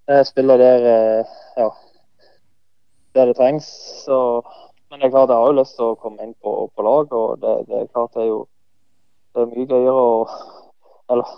jeg 0.08 0.26
spiller 0.26 0.56
der 0.56 0.86
eh, 0.92 1.34
ja, 1.56 1.68
der 3.14 3.30
det 3.30 3.36
trengs. 3.36 3.68
Så, 4.04 4.18
men 4.90 5.00
det 5.00 5.06
er 5.06 5.14
klart 5.14 5.30
jeg 5.30 5.38
har 5.38 5.50
jo 5.52 5.58
lyst 5.60 5.78
til 5.78 5.90
å 5.90 5.98
komme 6.02 6.26
inn 6.26 6.34
på, 6.42 6.54
på 6.74 6.86
lag, 6.86 7.12
og 7.12 7.38
det, 7.42 7.54
det, 7.68 7.82
er 7.82 7.92
klart 7.94 8.14
det 8.14 8.24
er 8.24 8.30
jo 8.32 8.40
det 9.34 9.44
er 9.44 9.52
mye 9.52 9.68
gøyere 9.70 10.02
å 10.02 10.10
Eller 11.12 11.34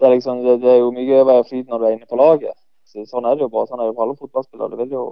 det 0.00 0.06
er, 0.06 0.12
liksom, 0.16 0.42
det, 0.44 0.58
det 0.60 0.70
er 0.72 0.80
jo 0.82 0.92
mye 0.92 1.06
gøyere 1.06 1.24
å 1.24 1.32
være 1.32 1.48
flyt 1.48 1.68
når 1.68 1.80
du 1.80 1.84
er 1.86 1.96
inne 1.96 2.08
på 2.10 2.20
laget 2.20 2.56
sånn 3.10 3.26
er 3.28 3.36
det 3.36 3.46
jo 3.46 3.50
bare. 3.52 3.68
Sånn 3.70 3.82
er 3.82 3.90
det 3.90 3.96
for 3.96 4.06
alle 4.06 4.16
fotballspillere. 4.20 4.70
Du, 4.72 4.78
vil 4.80 4.94
jo, 4.94 5.04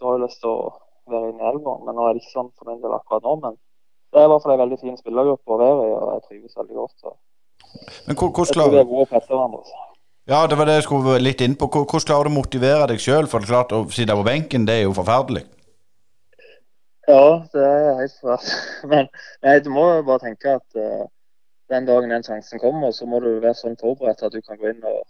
du 0.00 0.08
har 0.08 0.16
jo 0.16 0.24
lyst 0.24 0.40
til 0.42 0.50
å 0.52 0.72
være 1.12 1.30
inne 1.32 1.44
i 1.44 1.48
elveren, 1.52 1.84
men 1.86 1.98
nå 1.98 2.06
er 2.06 2.16
det 2.16 2.24
ikke 2.24 2.36
sånn 2.38 2.52
for 2.56 2.70
min 2.70 2.82
del 2.82 2.96
akkurat 2.96 3.26
nå. 3.26 3.34
Men 3.42 3.58
det 4.14 4.20
er 4.20 4.28
i 4.28 4.32
hvert 4.32 4.44
fall 4.44 4.54
en 4.54 4.62
veldig 4.62 4.80
fin 4.80 5.00
spillergruppe 5.00 5.56
å 5.56 5.60
være 5.60 5.88
i, 5.88 5.96
og 5.98 6.12
jeg 6.14 6.24
trives 6.28 6.60
veldig 6.60 6.78
godt. 6.80 6.94
Så. 7.02 7.16
Men 8.08 8.18
hvordan 8.20 8.52
klarer 8.54 8.54
tror 8.54 8.76
det 8.76 8.84
er 8.84 8.92
gode 8.92 9.10
presser 9.10 9.34
hverandre. 9.34 9.80
Ja, 10.30 10.46
det 10.48 10.56
var 10.56 10.68
det 10.68 10.78
jeg 10.78 10.86
skulle 10.86 11.18
litt 11.20 11.42
inn 11.44 11.56
på. 11.60 11.68
Hvordan 11.68 12.06
klarer 12.08 12.30
du 12.30 12.32
å 12.32 12.38
motivere 12.38 12.86
deg 12.88 13.02
sjøl? 13.02 13.26
For 13.28 13.42
det 13.42 13.50
er 13.50 13.52
klart, 13.52 13.74
å 13.76 13.84
sitte 13.92 14.16
på 14.16 14.24
benken, 14.24 14.64
det 14.68 14.78
er 14.78 14.86
jo 14.86 14.94
forferdelig. 14.96 15.44
Ja, 17.10 17.26
det 17.52 17.64
er 17.64 17.98
helt 17.98 18.14
forferdelig. 18.22 18.62
Men 18.92 19.10
nei, 19.44 19.58
du 19.66 19.68
må 19.74 19.84
jo 19.90 20.06
bare 20.08 20.24
tenke 20.24 20.56
at 20.56 20.80
uh, 20.80 21.04
den 21.74 21.90
dagen 21.90 22.14
den 22.14 22.24
sjansen 22.24 22.62
kommer, 22.62 22.94
så 22.96 23.08
må 23.10 23.20
du 23.20 23.34
være 23.34 23.58
sånn 23.58 23.76
forberedt 23.80 24.24
at 24.24 24.32
du 24.32 24.40
kan 24.40 24.56
gå 24.60 24.72
inn 24.72 24.88
og 24.88 25.02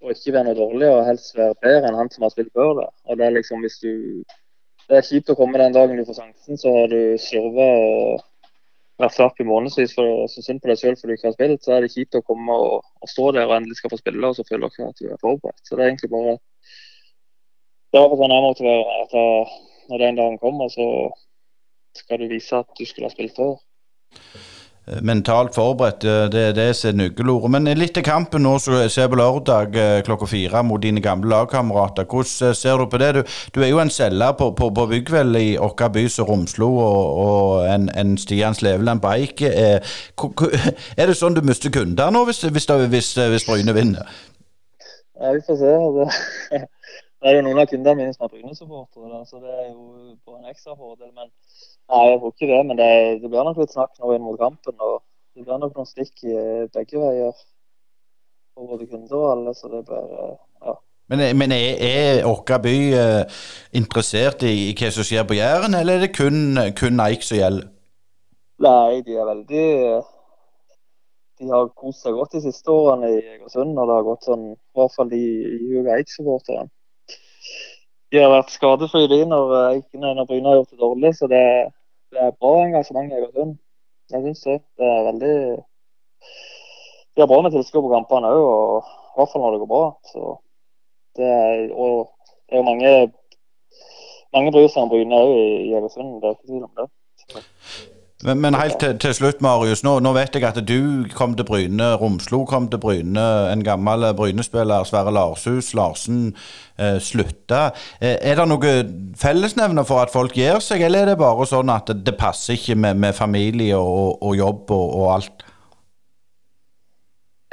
og 0.00 0.14
ikke 0.14 0.32
være 0.32 0.48
noe 0.48 0.56
dårlig, 0.58 0.88
og 0.88 1.06
helst 1.06 1.36
være 1.36 1.58
bedre 1.64 1.90
enn 1.90 1.98
han 1.98 2.10
som 2.12 2.24
har 2.24 2.32
spilt 2.32 2.52
før 2.56 2.72
det. 2.80 2.88
Og 3.04 3.18
Det 3.18 3.26
er 3.26 3.36
liksom 3.36 3.64
hvis 3.64 3.78
du 3.82 3.92
Det 4.90 4.96
er 4.98 5.06
kjipt 5.06 5.30
å 5.30 5.36
komme 5.38 5.58
den 5.60 5.74
dagen 5.76 6.00
du 6.00 6.02
får 6.02 6.16
sjansen, 6.18 6.58
så 6.58 6.70
har 6.74 6.88
du 6.90 7.14
slurva 7.22 7.66
og 7.78 8.24
vært 8.98 9.14
slapp 9.14 9.38
i 9.38 9.46
månedsvis 9.46 9.94
for 9.94 10.24
så 10.32 10.42
synd 10.42 10.58
på 10.64 10.70
deg 10.70 10.80
selv 10.80 10.98
for 10.98 11.06
du 11.06 11.14
ikke 11.14 11.28
har 11.28 11.36
spilt, 11.36 11.62
så 11.62 11.76
er 11.76 11.84
det 11.84 11.92
kjipt 11.92 12.18
å 12.18 12.24
komme 12.26 12.56
og, 12.58 12.88
og 12.98 13.12
stå 13.12 13.28
der 13.36 13.46
og 13.46 13.54
endelig 13.60 13.78
skal 13.78 13.92
få 13.94 14.00
spille, 14.00 14.26
og 14.26 14.34
så 14.34 14.44
føler 14.48 14.66
du 14.66 14.74
ikke 14.74 14.88
at 14.90 14.98
du 14.98 15.06
er 15.06 15.22
forberedt. 15.22 15.62
Så 15.62 15.76
det 15.76 15.84
er 15.84 15.92
egentlig 15.92 16.10
bare 16.10 16.36
Det 17.94 18.02
var 18.02 18.18
sånn 18.18 18.34
jeg 18.34 18.46
motiverer 18.48 18.82
være. 18.88 19.06
At 19.06 19.14
jeg, 19.20 19.62
når 19.90 20.04
den 20.04 20.18
dagen 20.20 20.38
kommer, 20.42 20.74
så 20.74 20.86
skal 22.02 22.22
du 22.22 22.28
vise 22.30 22.58
at 22.58 22.74
du 22.78 22.84
skulle 22.86 23.06
ha 23.06 23.14
spilt 23.14 23.38
før. 23.38 23.56
Eh, 24.90 24.98
mentalt 25.02 25.54
forberedt, 25.54 26.04
eh, 26.04 26.24
det 26.30 26.40
er 26.40 26.52
det 26.52 26.76
som 26.76 26.88
er 26.90 26.96
nøkkelordet. 26.98 27.50
Men 27.50 27.68
litt 27.78 27.92
til 27.94 28.02
kampen 28.02 28.42
nå 28.42 28.56
som 28.58 28.74
ser 28.90 29.10
på 29.10 29.18
lørdag 29.20 29.76
eh, 29.76 30.02
klokka 30.06 30.26
fire 30.26 30.62
mot 30.66 30.82
dine 30.82 31.02
gamle 31.04 31.30
lagkamerater. 31.30 32.08
Hvordan 32.10 32.54
ser 32.54 32.78
du 32.78 32.86
på 32.90 32.98
det? 32.98 33.12
Du, 33.14 33.22
du 33.54 33.60
er 33.62 33.70
jo 33.70 33.78
en 33.78 33.90
selger 33.90 34.32
på, 34.38 34.50
på, 34.58 34.70
på 34.74 34.86
Byggvel 34.90 35.36
i 35.38 35.58
Åkra 35.58 35.90
by 35.94 36.06
som 36.08 36.26
Romslo, 36.26 36.70
og, 36.78 37.20
og 37.26 37.68
en, 37.70 37.90
en 37.94 38.16
Stian 38.18 38.54
Sleveland-Bike. 38.54 39.52
Er, 39.52 39.86
er, 40.96 41.06
det 41.06 41.18
sånn 41.18 41.38
du 41.38 41.44
mister 41.46 41.70
kunder 41.70 42.10
nå, 42.10 42.24
hvis, 42.26 42.42
hvis, 42.50 42.66
hvis, 42.66 43.14
hvis 43.14 43.46
Bryne 43.46 43.76
vinner? 43.76 44.10
Ja, 45.20 45.36
vi 45.36 45.44
får 45.46 45.60
se. 45.60 46.64
Det, 47.20 47.28
er 47.28 47.36
jo 47.36 47.44
noen 47.44 47.60
av 47.60 47.66
kundene 47.68 47.98
mine 47.98 48.12
som 48.16 48.24
er 48.24 48.30
Bryne-supportere, 48.32 49.18
så 49.28 49.40
det 49.42 49.52
er 49.52 49.66
jo 49.68 50.14
på 50.24 50.38
en 50.38 50.48
ekstra 50.48 50.72
fordel. 50.72 51.10
men 51.12 51.28
Nei, 51.28 52.04
jeg 52.08 52.20
tror 52.20 52.32
ikke 52.32 52.48
det, 52.48 52.60
men 52.66 52.78
det, 52.78 52.92
det 53.20 53.28
blir 53.28 53.44
nok 53.44 53.58
litt 53.60 53.74
snakk 53.74 53.98
nå 54.00 54.14
inn 54.14 54.24
mot 54.24 54.38
kampen. 54.40 54.76
og 54.80 55.02
Det 55.36 55.44
blir 55.44 55.60
nok 55.60 55.76
noen 55.76 55.88
stikk 55.90 56.24
i 56.24 56.36
begge 56.72 57.02
veier 57.02 57.34
for 58.54 58.70
både 58.72 58.88
kunder 58.88 59.18
og 59.18 59.32
alle. 59.34 59.54
så 59.54 59.68
det 59.68 59.82
blir, 59.90 60.14
eh, 60.22 60.38
ja. 60.64 60.74
Men, 61.12 61.24
men 61.42 61.52
er, 61.52 61.84
er 61.90 62.30
Åkra 62.30 62.60
by 62.62 62.74
eh, 63.02 63.44
interessert 63.76 64.46
i, 64.46 64.54
i, 64.70 64.72
hva 64.80 64.90
som 64.94 65.04
skjer 65.04 65.28
på 65.28 65.36
Jæren, 65.36 65.76
eller 65.76 65.98
er 65.98 66.06
det 66.06 66.14
kun, 66.16 66.56
kun 66.78 67.04
Eik 67.04 67.26
som 67.26 67.36
gjelder? 67.36 67.68
Nei, 68.64 69.00
de 69.04 69.20
er 69.20 69.28
veldig 69.28 69.68
De 71.40 71.48
har 71.52 71.70
kost 71.76 72.04
seg 72.04 72.16
godt 72.16 72.36
de 72.36 72.46
siste 72.48 72.72
årene 72.72 73.12
i 73.12 73.22
Egersund. 73.36 73.76
Og 73.76 73.88
det 73.88 73.96
har 73.96 74.08
gått 74.08 74.28
sånn, 74.28 74.52
i 74.56 74.80
hvert 74.80 74.96
fall 74.96 75.12
de 75.12 75.24
Juga 75.68 76.00
Eik-supporterne. 76.00 76.70
De 78.10 78.18
har 78.18 78.32
vært 78.32 78.54
skadefrie 78.54 79.26
når, 79.28 79.52
når 79.94 80.26
Bryne 80.26 80.50
har 80.50 80.60
gjort 80.60 80.72
det 80.72 80.80
dårlig, 80.80 81.12
så 81.18 81.28
det, 81.30 81.42
det 82.10 82.22
er 82.26 82.38
bra 82.38 82.54
engasjement 82.64 83.12
i 83.12 83.18
Egersund. 83.20 83.56
Jeg 84.10 84.24
syns 84.24 84.46
det. 84.46 84.56
Det 84.80 84.88
er 84.90 85.06
veldig 85.06 85.34
De 87.14 87.22
har 87.22 87.30
bra 87.30 87.40
med 87.44 87.54
tilskuere 87.54 87.86
på 87.86 87.94
kampene 87.94 88.32
òg, 88.34 88.42
og 88.50 88.90
i 88.90 89.20
hvert 89.20 89.32
fall 89.32 89.44
når 89.44 89.54
det 89.54 89.62
går 89.62 89.70
bra. 89.70 89.84
Så 90.10 90.34
det 91.18 91.30
er, 91.30 91.64
og 91.74 92.10
det 92.50 92.58
er 92.58 92.66
mange 92.66 92.92
mange 94.34 94.52
bryr 94.54 94.68
seg 94.70 94.84
om 94.84 94.90
Bryne 94.90 95.22
òg 95.24 95.32
i 95.38 95.72
Egersund, 95.74 96.18
det 96.22 96.28
er 96.28 96.36
ikke 96.36 96.50
tvil 96.50 96.66
om 96.68 96.74
det. 96.78 96.86
Men, 98.22 98.40
men 98.40 98.54
helt 98.54 98.76
til, 98.80 98.98
til, 99.00 99.14
slutt, 99.16 99.38
Marius. 99.40 99.80
Nå, 99.80 99.94
nå, 100.04 100.10
vet 100.12 100.34
jeg 100.36 100.44
at 100.44 100.58
du 100.68 101.06
kom 101.16 101.32
til 101.38 101.46
Bryne. 101.48 101.86
Romslo 101.96 102.42
kom 102.48 102.66
til 102.68 102.80
Bryne. 102.82 103.22
En 103.48 103.62
gammel 103.64 104.04
Bryne-spiller, 104.16 104.84
Sverre 104.84 105.12
Larshus 105.16 105.70
Larsen, 105.74 106.34
eh, 106.76 106.98
slutta. 107.00 107.70
Eh, 107.96 108.18
er 108.20 108.36
det 108.36 108.46
noe 108.50 108.74
fellesnevner 109.16 109.88
for 109.88 110.04
at 110.04 110.12
folk 110.12 110.36
gir 110.36 110.60
seg, 110.60 110.84
eller 110.84 111.06
er 111.06 111.14
det 111.14 111.22
bare 111.22 111.48
sånn 111.48 111.72
at 111.72 111.88
det, 111.88 112.02
det 112.10 112.16
passer 112.20 112.60
ikke 112.60 112.76
med, 112.76 113.00
med 113.00 113.16
familie 113.16 113.80
og, 113.80 114.20
og 114.20 114.36
jobb 114.36 114.76
og, 114.76 114.86
og, 115.00 115.08
alt? 115.14 115.48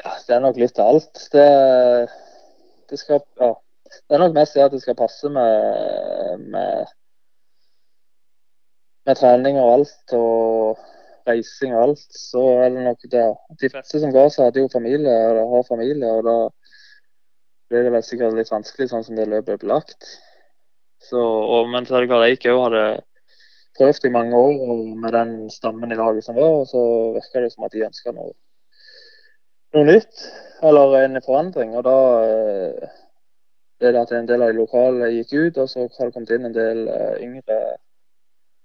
Ja, 0.04 0.18
det 0.28 0.36
er 0.36 0.44
nok 0.44 0.60
litt 0.60 0.84
av 0.84 0.98
alt. 0.98 1.26
Det, 1.32 1.48
det, 2.92 3.00
skal, 3.00 3.24
ja. 3.40 3.54
det 4.04 4.20
er 4.20 4.26
nok 4.26 4.36
mest 4.36 4.60
det 4.60 4.68
at 4.68 4.76
det 4.76 4.84
skal 4.84 5.00
passe 5.00 5.32
med, 5.32 6.44
med 6.52 6.92
med 9.08 9.20
trening 9.20 9.60
og 9.62 9.74
alt, 9.74 10.16
og 10.18 10.78
reising 11.28 11.76
og 11.76 11.84
alt, 11.90 12.06
så 12.16 12.44
er 12.62 12.72
det 12.76 12.86
nok 12.86 13.10
det. 13.12 13.26
De 13.62 13.70
fleste 13.72 14.02
som 14.04 14.14
ga 14.16 14.28
seg, 14.30 14.48
hadde 14.48 14.64
jo 14.64 14.72
familie, 14.72 15.14
eller 15.30 15.52
har 15.52 15.68
familie, 15.68 16.14
og 16.20 16.24
da 16.28 16.38
blir 17.68 17.84
det 17.88 17.94
vel 17.96 18.06
sikkert 18.06 18.36
litt 18.38 18.52
vanskelig 18.52 18.90
sånn 18.92 19.06
som 19.08 19.20
det 19.20 19.28
løpet 19.32 19.64
ble 19.64 19.72
lagt. 19.74 20.10
Så, 21.04 21.20
og, 21.20 21.70
men 21.72 21.86
så 21.88 21.98
er 21.98 22.04
det 22.04 22.12
klart 22.12 22.28
jeg 22.28 22.40
ikke 22.40 22.58
hadde 22.58 22.84
prøvd 23.78 24.08
i 24.08 24.14
mange 24.14 24.38
år 24.38 24.86
med 25.04 25.14
den 25.14 25.34
stammen 25.54 25.94
i 25.94 25.98
laget 26.00 26.26
som 26.26 26.38
var, 26.40 26.62
og 26.62 26.70
så 26.70 26.84
virker 27.18 27.46
det 27.46 27.52
som 27.54 27.68
at 27.68 27.76
de 27.76 27.86
ønska 27.88 28.14
noe, 28.16 28.34
noe 29.76 29.90
nytt, 29.92 30.24
eller 30.66 30.96
en 31.04 31.20
forandring. 31.26 31.76
Og 31.78 31.86
da 31.86 31.98
det 33.78 33.92
ble 33.92 33.92
det 33.94 34.02
at 34.02 34.14
en 34.18 34.30
del 34.30 34.42
av 34.42 34.50
de 34.50 34.58
lokale 34.58 35.12
gikk 35.14 35.36
ut, 35.36 35.60
og 35.62 35.70
så 35.70 35.86
har 35.86 36.10
det 36.10 36.16
kommet 36.16 36.32
inn 36.34 36.48
en 36.50 36.56
del 36.56 36.88
uh, 36.90 37.14
yngre 37.22 37.60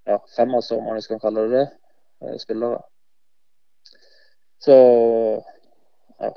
ja, 0.06 0.18
femmer, 0.36 0.60
om 0.78 0.84
man 0.84 1.02
skal 1.02 1.20
kalle 1.20 1.40
det 1.40 1.50
det, 1.50 1.68
eh, 2.22 2.38
spillere. 2.38 2.82
Så 4.58 4.72
ja. 6.20 6.32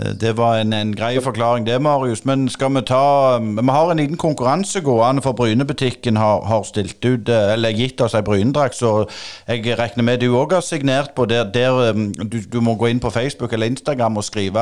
Eh, 0.00 0.12
det 0.20 0.36
var 0.36 0.56
en, 0.56 0.72
en 0.72 0.96
grei 0.96 1.20
forklaring 1.20 1.66
det, 1.66 1.82
Marius. 1.82 2.24
Men 2.24 2.48
skal 2.48 2.74
vi 2.74 2.82
ta 2.82 3.38
Vi 3.38 3.70
har 3.70 3.90
en 3.90 3.96
liten 3.96 4.16
konkurranse 4.16 4.80
gående, 4.80 5.22
for 5.22 5.32
Brynebutikken 5.32 6.16
har, 6.16 6.42
har 6.44 6.62
stilt 6.62 7.04
ut, 7.04 7.28
eh, 7.28 7.52
eller 7.52 7.70
gitt 7.70 8.00
oss 8.00 8.14
ei 8.14 8.22
Brynedrakt. 8.22 8.76
Så 8.76 9.08
jeg 9.48 9.78
regner 9.78 10.02
med 10.02 10.20
du 10.20 10.36
òg 10.36 10.52
har 10.52 10.60
signert 10.60 11.14
på 11.14 11.24
der, 11.24 11.44
der 11.44 11.92
du, 12.24 12.40
du, 12.52 12.60
må 12.60 12.74
gå 12.74 12.86
inn 12.86 13.00
på 13.00 13.10
Facebook 13.10 13.52
eller 13.52 13.66
Instagram 13.66 14.16
og 14.16 14.24
skrive 14.24 14.60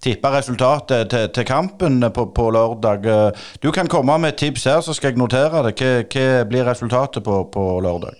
tippe 0.00 0.28
resultatet 0.30 1.10
til, 1.10 1.28
til 1.28 1.44
kampen 1.44 2.12
på, 2.12 2.26
på, 2.34 2.50
lørdag. 2.50 3.32
Du 3.62 3.70
kan 3.70 3.88
komme 3.88 4.18
med 4.18 4.28
et 4.28 4.36
tips 4.36 4.64
her, 4.64 4.80
så 4.80 4.92
skal 4.92 5.08
jeg 5.12 5.18
notere 5.18 5.62
det. 5.68 5.74
Hva, 5.80 6.04
hva 6.04 6.44
blir 6.48 6.68
resultatet 6.68 7.24
på, 7.24 7.44
på 7.52 7.80
lørdag? 7.80 8.14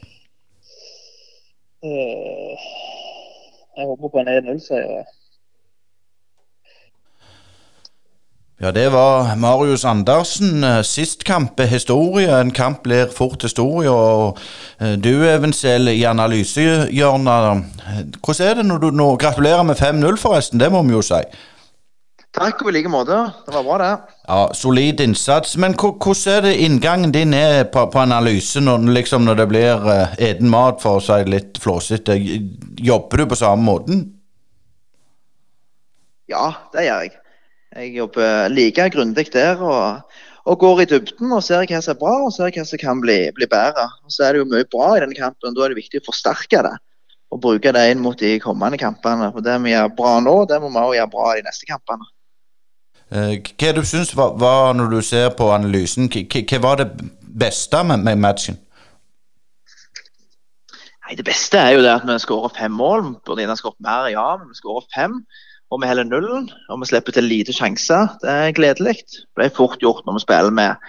Jeg 3.76 3.86
håper 3.86 4.08
på 4.08 4.18
en 4.22 4.28
1-0-seier. 4.28 5.04
Ja, 8.60 8.70
det 8.70 8.92
var 8.92 9.36
Marius 9.36 9.84
Andersen. 9.84 10.64
Eh, 10.64 10.82
sist 10.82 11.24
kamp 11.24 11.60
er 11.60 11.66
historie. 11.66 12.40
En 12.40 12.50
kamp 12.50 12.82
blir 12.82 13.10
fort 13.10 13.42
historie. 13.42 13.90
og 13.90 14.38
eh, 14.80 14.92
Du, 14.92 15.26
Evensel, 15.26 15.88
i 15.88 16.04
analysehjørnet. 16.04 17.64
Hvordan 18.22 18.46
er 18.46 18.54
det 18.54 18.66
når 18.66 18.78
du 18.78 18.90
nå 18.90 19.16
Gratulerer 19.16 19.62
med 19.62 19.74
5-0, 19.74 20.16
forresten. 20.16 20.60
Det 20.60 20.70
må 20.72 20.82
vi 20.82 20.94
jo 20.94 21.02
si. 21.02 21.18
Takk 22.34 22.62
og 22.62 22.70
i 22.70 22.76
like 22.76 22.88
måte. 22.90 23.18
Det 23.46 23.54
var 23.54 23.66
bra, 23.66 23.78
det. 23.82 24.14
Ja, 24.28 24.46
Solid 24.54 25.00
innsats. 25.00 25.56
Men 25.56 25.74
hvordan 25.74 26.36
er 26.36 26.40
det 26.46 26.54
inngangen 26.54 27.12
din 27.12 27.34
er 27.34 27.64
på, 27.64 27.88
på 27.90 27.98
analyse 27.98 28.60
når, 28.62 28.86
liksom 29.00 29.26
når 29.26 29.34
det 29.42 29.48
blir 29.50 29.90
eden 30.18 30.50
mat, 30.50 30.78
for 30.82 31.02
å 31.02 31.02
si 31.02 31.18
litt 31.26 31.58
flåsete? 31.58 32.20
Jobber 32.78 33.16
du 33.18 33.26
på 33.26 33.42
samme 33.42 33.66
måten? 33.66 34.06
Ja, 36.30 36.52
det 36.72 36.86
gjør 36.86 37.02
jeg. 37.02 37.14
Jeg 37.74 37.90
jobber 37.96 38.48
like 38.54 38.86
grundig 38.94 39.32
der 39.34 39.58
og, 39.58 40.12
og, 40.44 40.58
går 40.58 40.80
i 40.84 40.88
dybden 40.92 41.32
og 41.34 41.42
ser 41.42 41.66
hva 41.66 41.80
som 41.82 41.96
er 41.96 41.98
bra 41.98 42.12
og 42.22 42.32
ser 42.34 42.52
hva 42.54 42.64
som 42.68 42.78
kan 42.78 43.00
bli, 43.02 43.16
bli 43.34 43.48
bedre. 43.50 43.88
Og 44.06 44.14
Så 44.14 44.22
er 44.22 44.34
det 44.34 44.44
jo 44.44 44.50
mye 44.50 44.66
bra 44.70 44.92
i 44.94 45.00
denne 45.02 45.16
kampen. 45.18 45.56
Da 45.56 45.64
er 45.64 45.72
det 45.72 45.80
viktig 45.80 46.02
å 46.02 46.10
forsterke 46.10 46.62
det 46.66 46.76
og 47.34 47.40
bruke 47.42 47.72
det 47.74 47.82
inn 47.90 48.02
mot 48.02 48.18
de 48.18 48.36
kommende 48.38 48.78
kampene. 48.78 49.32
For 49.34 49.42
Det 49.42 49.56
vi 49.64 49.72
gjør 49.72 49.90
bra 49.98 50.12
nå, 50.22 50.36
det 50.46 50.60
må 50.62 50.70
vi 50.70 50.82
også 50.82 50.98
gjøre 51.00 51.12
bra 51.16 51.30
i 51.32 51.40
de 51.40 51.48
neste 51.48 51.70
kampene. 51.70 52.06
Eh, 53.10 53.32
hva 53.42 53.72
du 53.74 53.82
syns 53.86 54.14
var, 54.16 54.36
var, 54.38 54.76
når 54.78 54.92
du 54.92 55.00
ser 55.02 55.32
på 55.34 55.50
analysen, 55.52 56.06
hva, 56.12 56.22
hva 56.30 56.60
var 56.62 56.78
det 56.84 56.88
beste 57.44 57.80
med, 57.90 58.06
med 58.06 58.22
matchen? 58.22 58.60
Nei, 61.04 61.18
Det 61.18 61.26
beste 61.26 61.58
er 61.58 61.74
jo 61.74 61.82
det 61.82 61.90
at 61.90 62.06
vi 62.06 62.20
skårer 62.22 62.54
fem 62.54 62.72
mål. 62.72 63.16
Burde 63.26 63.42
gjerne 63.42 63.58
skåret 63.58 63.82
mer, 63.82 64.06
ja, 64.14 64.28
men 64.38 64.54
vi 64.54 64.60
skårer 64.62 64.86
fem 64.94 65.18
og 65.72 65.80
vi 65.82 65.88
holder 65.90 66.08
nullen 66.08 66.50
og 66.68 66.80
vi 66.80 66.90
slipper 66.90 67.16
til 67.16 67.28
lite 67.28 67.54
sjanser. 67.56 68.14
Det 68.22 68.30
er 68.30 68.56
gledelig. 68.56 68.96
Det 69.08 69.26
ble 69.36 69.50
fort 69.56 69.80
gjort 69.82 70.04
når 70.06 70.18
vi 70.18 70.24
spiller 70.26 70.54
med 70.54 70.88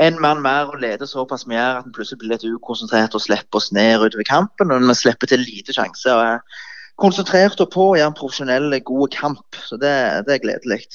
en 0.00 0.20
mann 0.22 0.42
mer 0.42 0.70
og 0.70 0.80
leder 0.80 1.08
såpass 1.08 1.46
mye 1.50 1.60
at 1.60 1.86
vi 1.86 1.94
plutselig 1.96 2.20
blir 2.20 2.34
litt 2.34 2.46
ukonsentrert 2.46 3.16
og 3.16 3.24
slipper 3.24 3.58
oss 3.58 3.72
ned 3.74 4.04
utover 4.04 4.26
kampen. 4.28 4.70
Og 4.70 4.86
vi 4.86 4.98
slipper 4.98 5.30
til 5.30 5.42
lite 5.42 5.74
sjanser. 5.76 6.14
og 6.14 6.22
er 6.26 6.66
konsentrert 7.00 7.60
på 7.72 7.84
å 7.90 7.96
gjøre 7.96 8.12
en 8.12 8.16
profesjonell, 8.16 8.78
god 8.84 9.12
kamp. 9.16 9.60
Så 9.66 9.76
Det, 9.80 9.92
det 10.26 10.34
er 10.36 10.44
gledelig. 10.44 10.86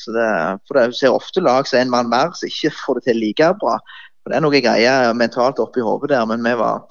for 0.67 0.79
det, 0.79 0.95
ser 0.95 1.13
ofte 1.13 1.41
lag 1.41 1.67
som 1.67 1.79
er 1.79 1.85
en 1.85 1.93
mann 1.93 2.09
mer 2.09 2.33
som 2.33 2.47
ikke 2.47 2.73
får 2.85 2.99
det 2.99 3.03
til 3.09 3.21
like 3.21 3.53
bra. 3.61 3.79
For 4.23 4.31
Det 4.31 4.37
er 4.37 4.45
noe 4.45 4.61
greier 4.61 5.13
mentalt 5.13 5.59
oppi 5.59 5.81
hodet 5.81 6.09
der, 6.09 6.25
men 6.25 6.43
vi 6.43 6.53
var 6.57 6.85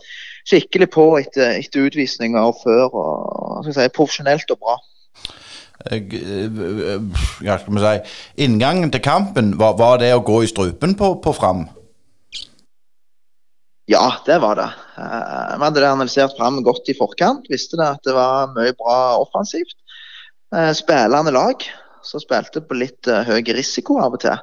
skikkelig 0.46 0.90
på 0.90 1.18
etter, 1.18 1.58
etter 1.58 1.86
utvisninger 1.88 2.52
før. 2.62 2.90
og 2.94 3.64
si, 3.70 3.88
Profesjonelt 3.94 4.50
og 4.50 4.58
bra. 4.58 4.78
Eh, 5.82 5.98
eh, 5.98 7.00
skal 7.42 7.74
vi 7.74 7.82
si, 7.82 7.94
Inngangen 8.46 8.92
til 8.94 9.02
kampen, 9.02 9.56
var, 9.58 9.74
var, 9.78 9.98
det 10.02 10.12
å 10.14 10.22
gå 10.24 10.44
i 10.44 10.50
strupen 10.50 10.94
på, 10.98 11.16
på 11.24 11.34
Fram? 11.34 11.66
Ja, 13.90 14.06
det 14.24 14.38
var 14.40 14.56
det. 14.56 14.70
Vi 14.96 15.60
hadde 15.60 15.82
det 15.82 15.90
analysert 15.90 16.38
Fram 16.38 16.62
godt 16.64 16.88
i 16.88 16.96
forkant. 16.96 17.50
Visste 17.52 17.76
det 17.80 17.88
at 17.98 18.06
det 18.06 18.14
var 18.16 18.54
mye 18.54 18.72
bra 18.78 19.18
offensivt. 19.20 19.76
Uh, 20.54 20.70
spillende 20.72 21.34
lag 21.34 21.60
som 22.06 22.22
spilte 22.22 22.62
på 22.64 22.78
litt 22.78 23.08
høy 23.26 23.42
risiko 23.56 23.98
av 24.00 24.16
og 24.16 24.22
til. 24.22 24.38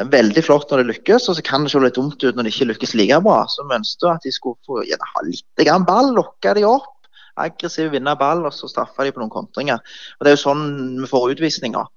Veldig 0.00 0.42
flott 0.46 0.70
når 0.70 0.80
det 0.80 0.94
lykkes, 0.94 1.26
og 1.28 1.36
så 1.36 1.44
kan 1.44 1.66
det 1.66 1.74
se 1.74 1.82
litt 1.82 1.98
dumt 1.98 2.22
ut 2.22 2.36
når 2.36 2.46
det 2.46 2.54
ikke 2.54 2.70
lykkes 2.70 2.94
like 2.96 3.20
bra. 3.26 3.42
Så 3.50 3.66
vi 3.66 3.76
ønsket 3.76 4.08
at 4.14 4.24
de 4.24 4.32
skulle 4.32 4.56
få 4.64 4.80
ha 4.80 5.24
litt 5.26 5.84
ball, 5.88 6.14
lokke 6.16 6.54
de 6.56 6.64
opp. 6.68 6.99
Aggressiv, 7.40 7.90
vinne 7.94 8.14
ball, 8.20 8.44
og 8.46 8.54
så 8.54 8.68
straffe 8.70 9.06
de 9.06 9.14
på 9.14 9.22
noen 9.22 9.32
kontringer. 9.32 9.80
Og 10.18 10.24
Det 10.24 10.32
er 10.32 10.36
jo 10.36 10.44
sånn 10.44 10.66
vi 11.00 11.08
får 11.10 11.34
utvisninger. 11.36 11.88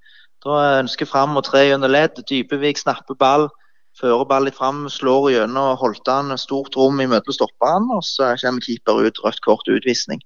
Da 0.43 0.62
ønsker 0.81 1.07
fram 1.07 1.38
og 1.39 1.45
tre 1.47 1.67
gjennom 1.69 1.91
ledd. 1.93 2.19
Dypevik 2.29 2.81
snapper 2.81 3.15
ball, 3.19 3.47
fører 4.00 4.25
ball 4.27 4.47
litt 4.50 4.57
fram, 4.57 4.85
slår 4.91 5.29
gjennom 5.31 5.77
holdt 5.79 6.09
han 6.12 6.35
stort 6.41 6.75
rom 6.79 7.00
i 7.00 7.07
møte 7.07 7.31
med 7.31 7.38
stopperen, 7.38 7.88
og 7.95 8.03
så 8.07 8.33
kommer 8.41 8.65
keeper 8.65 9.05
ut, 9.07 9.21
rødt 9.23 9.43
kort 9.45 9.71
utvisning. 9.71 10.23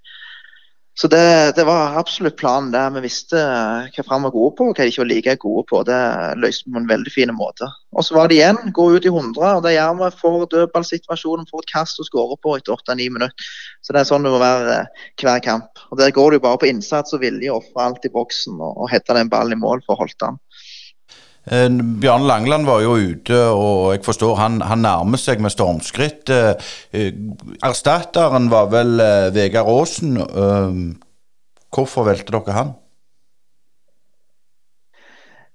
Så 0.98 1.08
det, 1.08 1.52
det, 1.56 1.64
var 1.64 1.94
absolutt 2.00 2.40
planen 2.40 2.72
der. 2.74 2.90
Vi 2.96 3.04
visste 3.04 3.38
hva 3.38 4.06
Fram 4.06 4.24
var 4.26 4.32
gode 4.34 4.56
på 4.58 4.66
og 4.66 4.72
hva 4.74 4.82
de 4.82 4.90
ikke 4.90 5.04
var 5.04 5.10
like 5.12 5.36
gode 5.44 5.64
på. 5.70 5.82
Det 5.86 5.98
løste 6.42 6.66
vi 6.66 6.74
på 6.74 6.82
en 6.82 6.90
veldig 6.90 7.14
fin 7.14 7.34
måte. 7.38 7.68
Og 7.94 8.06
så 8.06 8.16
var 8.18 8.32
det 8.32 8.40
igjen 8.40 8.58
gå 8.74 8.88
ut 8.96 9.06
i 9.06 9.12
100, 9.12 9.38
og 9.60 9.62
det 9.66 9.76
gjør 9.76 10.00
vi. 10.00 10.10
Får 10.24 10.48
dødballsituasjonen, 10.56 11.46
får 11.52 11.62
et 11.62 11.74
kast 11.76 12.02
å 12.02 12.08
skårer 12.08 12.42
på 12.42 12.56
etter 12.58 12.74
8-9 12.74 13.12
minutter. 13.14 13.54
Så 13.86 13.94
det 13.94 14.02
er 14.02 14.10
sånn 14.10 14.26
det 14.26 14.34
må 14.34 14.42
være 14.42 14.80
eh, 14.80 15.06
hver 15.22 15.44
kamp. 15.46 15.86
Og 15.92 16.02
Der 16.02 16.16
går 16.18 16.34
det 16.34 16.42
jo 16.42 16.46
bare 16.48 16.62
på 16.66 16.72
innsats 16.72 17.14
og 17.14 17.22
vilje, 17.22 17.54
ofre 17.54 17.86
alt 17.86 18.10
i 18.10 18.14
boksen 18.18 18.58
og, 18.58 18.74
og 18.74 18.90
hette 18.90 19.20
den 19.20 19.30
ballen 19.30 19.54
i 19.54 19.62
mål 19.62 19.86
for 19.86 20.02
Holtan. 20.02 20.42
Eh, 20.42 20.47
Bjarne 21.48 22.28
Langeland 22.28 22.68
var 22.68 22.82
jo 22.84 22.98
ute, 23.00 23.38
og 23.56 23.94
jeg 23.96 24.04
forstår 24.04 24.36
han, 24.36 24.60
han 24.68 24.84
nærmer 24.84 25.20
seg 25.22 25.40
med 25.44 25.54
stormskritt. 25.54 26.28
Eh, 26.34 26.72
eh, 26.92 27.14
erstatteren 27.64 28.50
var 28.52 28.68
vel 28.74 29.00
Vegard 29.36 29.72
Aasen. 29.72 30.18
Hvorfor 31.72 32.08
valgte 32.08 32.36
dere 32.36 32.58
han? 32.58 32.76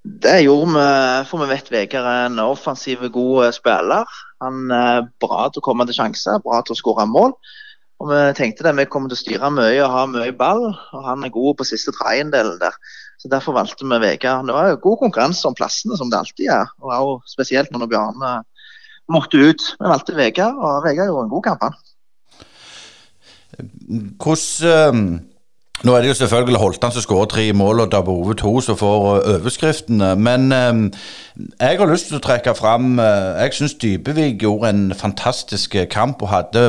Det 0.03 0.41
gjorde 0.43 0.73
vi, 0.75 0.87
for 1.31 1.45
vi 1.45 1.51
vet 1.53 1.69
Vegard 1.71 2.09
er 2.11 2.25
en 2.31 2.41
offensiv, 2.43 3.05
god 3.13 3.53
spiller. 3.55 4.09
Han 4.43 4.73
er 4.75 5.05
bra 5.23 5.47
til 5.53 5.63
å 5.63 5.67
komme 5.69 5.87
til 5.87 6.01
sjanser, 6.01 6.41
bra 6.43 6.63
til 6.65 6.75
å 6.75 6.81
skåre 6.81 7.07
mål. 7.07 7.37
Og 8.03 8.09
Vi 8.11 8.21
tenkte 8.35 8.65
det, 8.67 8.75
vi 8.81 8.89
kommer 8.91 9.13
til 9.13 9.15
å 9.15 9.23
styre 9.23 9.49
mye 9.55 9.79
og 9.85 9.93
ha 9.95 10.07
mye 10.11 10.33
ball, 10.35 10.65
og 10.73 11.05
han 11.07 11.23
er 11.23 11.31
god 11.31 11.61
på 11.61 11.69
siste 11.69 11.95
tredjedelen 11.95 12.59
der. 12.59 12.75
Så 13.23 13.31
Derfor 13.31 13.55
valgte 13.55 13.87
vi 13.87 14.01
Vegard. 14.03 14.49
Det 14.49 14.55
var 14.57 14.81
god 14.83 14.99
konkurranse 14.99 15.47
om 15.47 15.55
plassene, 15.55 15.95
som 15.99 16.11
det 16.11 16.19
alltid 16.19 16.49
er. 16.51 16.71
Og 16.83 16.91
også 16.91 17.37
spesielt 17.37 17.71
når 17.71 17.87
Bjarne 17.93 18.33
måtte 19.13 19.39
ut. 19.39 19.67
Vi 19.79 19.91
valgte 19.93 20.17
Vegard, 20.19 20.59
og 20.59 20.83
Vegard 20.83 21.13
gjorde 21.13 21.29
en 21.29 21.35
god 21.37 21.45
kamp. 21.47 21.63
Hvordan 24.19 24.73
ehm, 24.73 25.07
nå 25.83 25.95
er 25.95 26.03
det 26.03 26.09
jo 26.13 26.15
selvfølgelig 26.15 26.59
Holtan 26.61 26.93
som 26.95 27.03
skårer 27.03 27.29
tre 27.31 27.45
mål, 27.53 27.81
og 27.81 27.93
Dabove 27.93 28.35
to 28.39 28.61
som 28.61 28.77
får 28.79 29.07
eh, 29.17 29.35
overskriftene. 29.35 30.17
Men 30.17 30.53
eh, 30.53 31.01
jeg 31.61 31.79
har 31.79 31.91
lyst 31.91 32.11
til 32.11 32.21
å 32.21 32.23
trekke 32.23 32.55
fram 32.55 33.01
eh, 33.03 33.43
Jeg 33.43 33.57
syns 33.57 33.75
Dybevik 33.83 34.43
gjorde 34.43 34.71
en 34.71 34.85
fantastisk 34.95 35.77
kamp 35.91 36.23
og 36.23 36.31
hadde 36.31 36.67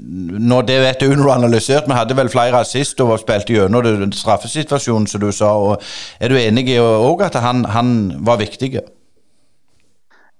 Nå 0.00 0.60
det 0.66 0.78
vet 0.80 1.02
du 1.02 1.12
når 1.12 1.22
du 1.22 1.32
analysert, 1.32 1.88
vi 1.88 1.98
hadde 1.98 2.16
vel 2.16 2.30
flere 2.32 2.62
assist 2.64 3.00
og 3.04 3.18
spilte 3.20 3.52
gjennom 3.52 4.12
straffesituasjonen, 4.16 5.06
som 5.10 5.20
du 5.20 5.28
sa. 5.34 5.50
og 5.50 5.82
Er 6.20 6.32
du 6.32 6.38
enig 6.38 6.70
i 6.72 6.78
òg 6.80 7.26
at 7.26 7.36
han, 7.42 7.64
han, 7.68 8.14
var 8.24 8.40
viktig? 8.40 8.80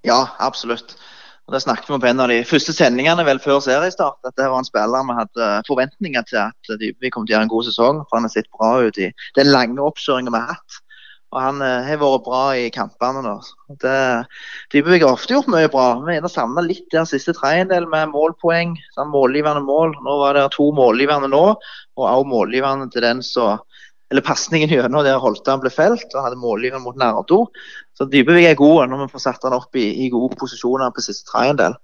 Ja, 0.07 0.23
absolutt. 0.39 0.95
Og 1.51 1.55
Det 1.57 1.65
snakket 1.65 1.89
vi 1.89 1.93
om 1.97 1.99
på 1.99 2.07
en 2.07 2.23
av 2.23 2.29
de 2.31 2.37
første 2.47 2.71
sendingene 2.71 3.25
vel 3.27 3.39
før 3.43 3.57
seriestart. 3.59 4.21
At 4.23 4.37
det 4.39 4.45
var 4.47 4.61
en 4.61 4.67
spiller 4.69 5.03
vi 5.03 5.15
hadde 5.17 5.47
forventninger 5.67 6.23
til 6.29 6.37
at 6.39 6.69
vi 6.79 7.11
kom 7.11 7.25
til 7.25 7.33
å 7.33 7.35
gjøre 7.35 7.43
en 7.43 7.51
god 7.51 7.65
sesong. 7.67 7.97
For 8.05 8.15
han 8.15 8.23
har 8.23 8.31
sett 8.31 8.47
bra 8.55 8.69
ut 8.79 8.95
i 8.95 9.09
den 9.35 9.51
lange 9.51 9.83
oppkjøringen 9.83 10.31
vi 10.31 10.39
har 10.39 10.53
hatt. 10.53 10.77
Og 11.35 11.41
han 11.43 11.59
eh, 11.59 11.89
har 11.89 11.99
vært 11.99 12.23
bra 12.23 12.45
i 12.55 12.69
kampene. 12.71 13.25
nå. 13.25 13.35
Det, 13.83 13.97
Dybevik 14.71 15.03
har 15.03 15.17
ofte 15.17 15.35
gjort 15.35 15.51
mye 15.51 15.67
bra. 15.75 15.89
Vi 16.07 16.15
har 16.21 16.31
savna 16.31 16.63
litt 16.63 16.87
der 16.95 17.03
siste 17.11 17.35
tredjedel 17.35 17.89
med 17.91 18.13
målpoeng. 18.15 18.77
Sånn 18.95 19.11
målgivende 19.11 19.65
mål. 19.67 19.97
Nå 20.07 20.17
var 20.23 20.39
det 20.39 20.47
to 20.55 20.69
målgivende 20.71 21.33
nå, 21.35 21.45
og 21.99 22.07
også 22.07 22.31
målgivende 22.31 22.87
til 22.95 23.03
den 23.09 23.19
som 23.27 23.59
eller 24.11 24.25
pasningen 24.27 24.71
gjennom 24.71 25.05
der 25.07 25.21
Holtan 25.23 25.61
ble 25.63 25.71
felt 25.71 26.11
og 26.11 26.25
hadde 26.25 26.39
målgivende 26.39 26.83
mot 26.83 26.97
Nardo. 26.99 27.45
Så 27.97 28.07
Dybevik 28.09 28.45
er 28.49 28.59
god 28.59 28.87
når 28.87 29.05
vi 29.05 29.11
får 29.11 29.25
satt 29.25 29.43
han 29.45 29.55
opp 29.57 29.75
i, 29.75 29.87
i 30.05 30.09
gode 30.09 30.37
posisjoner 30.39 30.93
på 30.95 31.03
siste 31.03 31.27
tredjedel. 31.31 31.75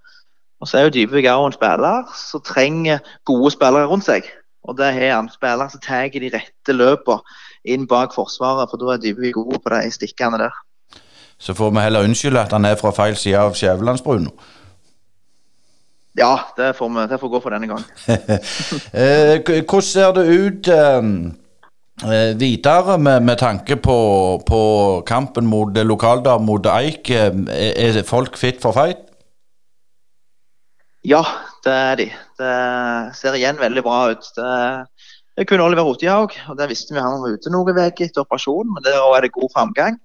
Og 0.62 0.70
så 0.70 0.80
er 0.80 0.88
jo 0.88 0.93
Dybevik 0.96 1.28
også 1.30 1.52
en 1.52 1.58
spiller 1.58 2.13
som 2.17 2.43
trenger 2.46 3.00
gode 3.26 3.52
spillere 3.54 3.89
rundt 3.89 4.08
seg. 4.08 4.30
Og 4.67 4.78
det 4.78 4.93
har 4.93 5.15
han. 5.15 5.30
Spillere 5.32 5.70
som 5.72 5.84
tar 5.84 6.10
de 6.13 6.32
rette 6.34 6.74
løpene 6.74 7.22
inn 7.67 7.88
bak 7.88 8.15
Forsvaret, 8.15 8.70
for 8.72 8.80
da 8.82 8.96
er 8.96 9.04
Dybevik 9.04 9.38
god 9.38 9.60
på 9.63 9.74
de 9.76 9.91
stikkene 9.91 10.39
der. 10.41 10.56
Så 11.38 11.54
får 11.54 11.70
vi 11.70 11.84
heller 11.86 12.04
unnskylde 12.04 12.41
at 12.41 12.52
han 12.56 12.65
er 12.65 12.80
fra 12.80 12.91
feil 12.96 13.15
side 13.15 13.38
av 13.38 13.54
Skjævelandsbrua. 13.54 14.32
Ja, 16.17 16.34
det 16.58 16.72
får, 16.76 16.89
vi, 16.89 17.04
det 17.12 17.20
får 17.22 17.30
gå 17.30 17.39
for 17.43 17.54
denne 17.54 17.67
gang. 17.70 17.84
Eh, 18.98 19.38
hvordan 19.43 19.82
ser 19.86 20.13
det 20.15 20.24
ut 20.26 20.67
eh, 20.74 21.10
videre 22.38 22.98
med, 23.02 23.24
med 23.26 23.40
tanke 23.42 23.76
på, 23.82 23.98
på, 24.48 24.62
kampen 25.08 25.48
mot 25.50 25.78
Lokaldam 25.78 26.46
mot 26.46 26.66
Eik? 26.66 27.10
Eh, 27.10 27.34
er 27.50 28.04
folk 28.06 28.38
fit 28.38 28.62
for 28.62 28.78
fight? 28.78 29.02
Ja, 31.08 31.24
det 31.64 31.74
er 31.74 31.96
de. 31.96 32.08
Det 32.38 32.54
ser 33.18 33.38
igjen 33.40 33.58
veldig 33.62 33.84
bra 33.86 34.00
ut. 34.12 34.30
Det 34.36 34.52
det 35.38 35.46
kunne 35.46 35.68
Oliver 35.68 35.86
Rotihaug 35.86 36.34
og 36.50 36.58
det 36.58 36.66
visste 36.72 36.96
vi 36.96 37.02
han 37.02 37.20
var 37.22 37.36
ute 37.38 37.52
noen 37.54 37.78
uker 37.78 38.08
etter 38.08 38.24
operasjonen. 38.24 38.74
Men 38.74 38.86
der 38.86 38.98
er 38.98 39.22
det 39.22 39.36
god 39.36 39.52
framgang. 39.54 40.00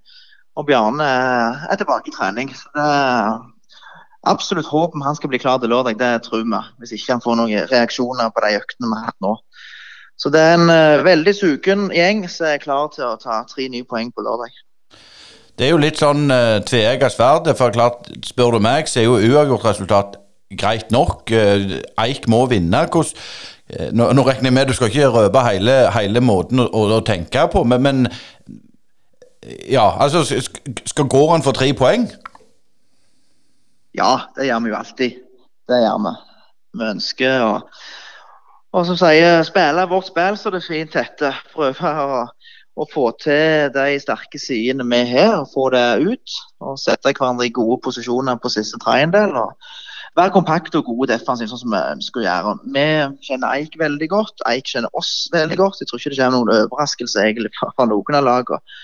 Og 0.61 0.66
Bjarne 0.68 1.07
er 1.72 1.78
tilbake 1.81 2.12
i 2.12 2.16
trening. 2.16 2.50
Så 2.52 2.68
det 2.76 2.85
er 2.85 3.38
absolutt 4.28 4.68
håp 4.68 4.92
om 4.92 5.05
han 5.07 5.16
skal 5.16 5.33
bli 5.33 5.40
klar 5.40 5.62
til 5.62 5.72
lørdag, 5.72 5.96
det 5.96 6.26
tror 6.26 6.44
vi. 6.44 6.61
Hvis 6.83 6.92
ikke 6.98 7.14
han 7.14 7.24
får 7.24 7.38
noen 7.40 7.70
reaksjoner 7.72 8.28
på 8.28 8.44
de 8.44 8.59
øktene 8.61 8.90
vi 8.90 8.98
har 8.98 9.09
hatt 9.09 9.24
nå. 9.24 9.33
Så 10.22 10.30
det 10.30 10.38
er 10.38 10.52
en 10.54 10.70
uh, 10.70 11.02
veldig 11.02 11.32
sugen 11.35 11.88
gjeng 11.90 12.28
som 12.30 12.46
er 12.52 12.61
klar 12.62 12.92
til 12.94 13.08
å 13.08 13.16
ta 13.18 13.40
tre 13.50 13.66
nye 13.72 13.87
poeng 13.88 14.12
på 14.14 14.22
lørdag. 14.22 14.54
Det 15.58 15.66
er 15.66 15.72
jo 15.72 15.80
litt 15.82 15.98
sånn 15.98 16.30
uh, 16.30 16.61
tveegga 16.62 17.08
sverd. 17.11 17.50
For 17.58 17.74
klart, 17.74 18.06
spør 18.26 18.54
du 18.54 18.62
meg, 18.62 18.87
så 18.87 19.02
er 19.02 19.08
jo 19.08 19.18
uavgjort 19.18 19.66
resultat 19.66 20.20
greit 20.61 20.92
nok. 20.94 21.26
Uh, 21.26 21.80
Eik 22.04 22.28
må 22.30 22.44
vinne. 22.52 22.85
Hvordan 22.87 23.11
uh, 23.11 23.88
nå, 23.98 24.12
nå, 24.14 24.26
regner 24.28 24.52
jeg 24.52 24.56
med 24.61 24.70
du 24.70 24.76
skal 24.78 24.92
ikke 24.92 25.11
røpe 25.11 25.42
hele, 25.48 25.74
hele 25.96 26.22
måten 26.22 26.62
å, 26.62 26.68
å, 26.70 27.00
tenke 27.06 27.48
på, 27.50 27.64
men, 27.66 27.82
men, 27.82 28.06
ja, 29.66 29.88
altså 29.98 30.22
Skal 30.22 31.08
gården 31.11 31.42
få 31.42 31.56
tre 31.56 31.72
poeng? 31.74 32.06
Ja, 33.98 34.28
det 34.38 34.46
gjør 34.46 34.62
vi 34.62 34.70
jo 34.70 34.78
alltid. 34.78 35.18
Det 35.68 35.82
gjør 35.82 35.98
vi. 36.06 36.14
Vi 36.78 36.88
ønsker 36.94 37.42
å 37.42 37.50
og 38.72 38.87
som 38.88 38.96
sier, 38.96 39.42
spille 39.44 39.85
vårt 39.90 40.08
spill 40.08 40.38
så 40.40 40.52
det 40.54 40.62
fint 40.64 40.94
heter. 40.96 41.37
Prøve 41.52 41.92
å, 41.92 42.20
å, 42.80 42.87
få 42.88 43.11
til 43.20 43.68
de 43.74 43.98
sterke 44.00 44.40
sidene 44.40 44.87
vi 44.88 45.02
har, 45.12 45.42
få 45.52 45.68
det 45.74 45.87
ut. 46.00 46.37
Og 46.64 46.78
sette 46.80 47.12
hverandre 47.12 47.50
i 47.50 47.52
gode 47.52 47.82
posisjoner 47.85 48.40
på 48.40 48.52
siste 48.54 48.80
tredjedel. 48.80 49.37
Og 49.42 49.52
være 50.16 50.32
kompakt 50.32 50.74
og 50.78 50.88
gode 50.88 51.11
defensivt, 51.12 51.52
sånn 51.52 51.64
som 51.66 51.74
vi 51.76 51.82
ønsker 51.96 52.22
å 52.22 52.24
gjøre. 52.24 52.56
Vi 52.78 52.87
kjenner 53.28 53.58
Eik 53.58 53.76
veldig 53.80 54.08
godt. 54.12 54.40
Eik 54.48 54.72
kjenner 54.72 54.96
oss 54.96 55.12
veldig 55.37 55.61
godt. 55.61 55.82
Jeg 55.82 55.90
tror 55.90 56.00
ikke 56.00 56.14
det 56.14 56.22
kommer 56.22 56.38
noen 56.38 56.56
overraskelse 56.62 57.26
egentlig 57.26 57.52
fra 57.61 57.88
noen 57.92 58.20
av 58.22 58.26
lagene. 58.28 58.80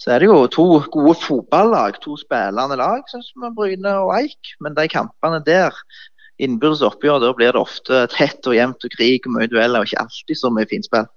Så 0.00 0.14
er 0.14 0.22
det 0.22 0.30
jo 0.30 0.46
to 0.48 0.64
gode 0.88 1.12
fotballag, 1.20 1.98
to 2.00 2.14
spillende 2.16 2.78
lag, 2.80 3.02
sånn 3.10 3.24
vi, 3.42 3.50
Bryne 3.58 3.90
og 4.00 4.14
Eik. 4.16 4.54
Men 4.64 4.72
de 4.78 4.86
kampene 4.88 5.42
der, 5.44 5.76
innbyrdes 6.40 6.84
oppgjør, 6.86 7.20
da 7.22 7.32
blir 7.36 7.54
det 7.54 7.60
ofte 7.60 8.04
tett 8.14 8.46
og 8.48 8.56
jevnt 8.56 8.86
og 8.86 8.94
krig 8.96 9.28
og 9.28 9.36
mye 9.36 9.50
dueller, 9.50 9.82
og 9.82 9.90
ikke 9.90 10.04
alltid 10.04 10.40
så 10.40 10.52
mye 10.54 10.68
finspill. 10.70 11.08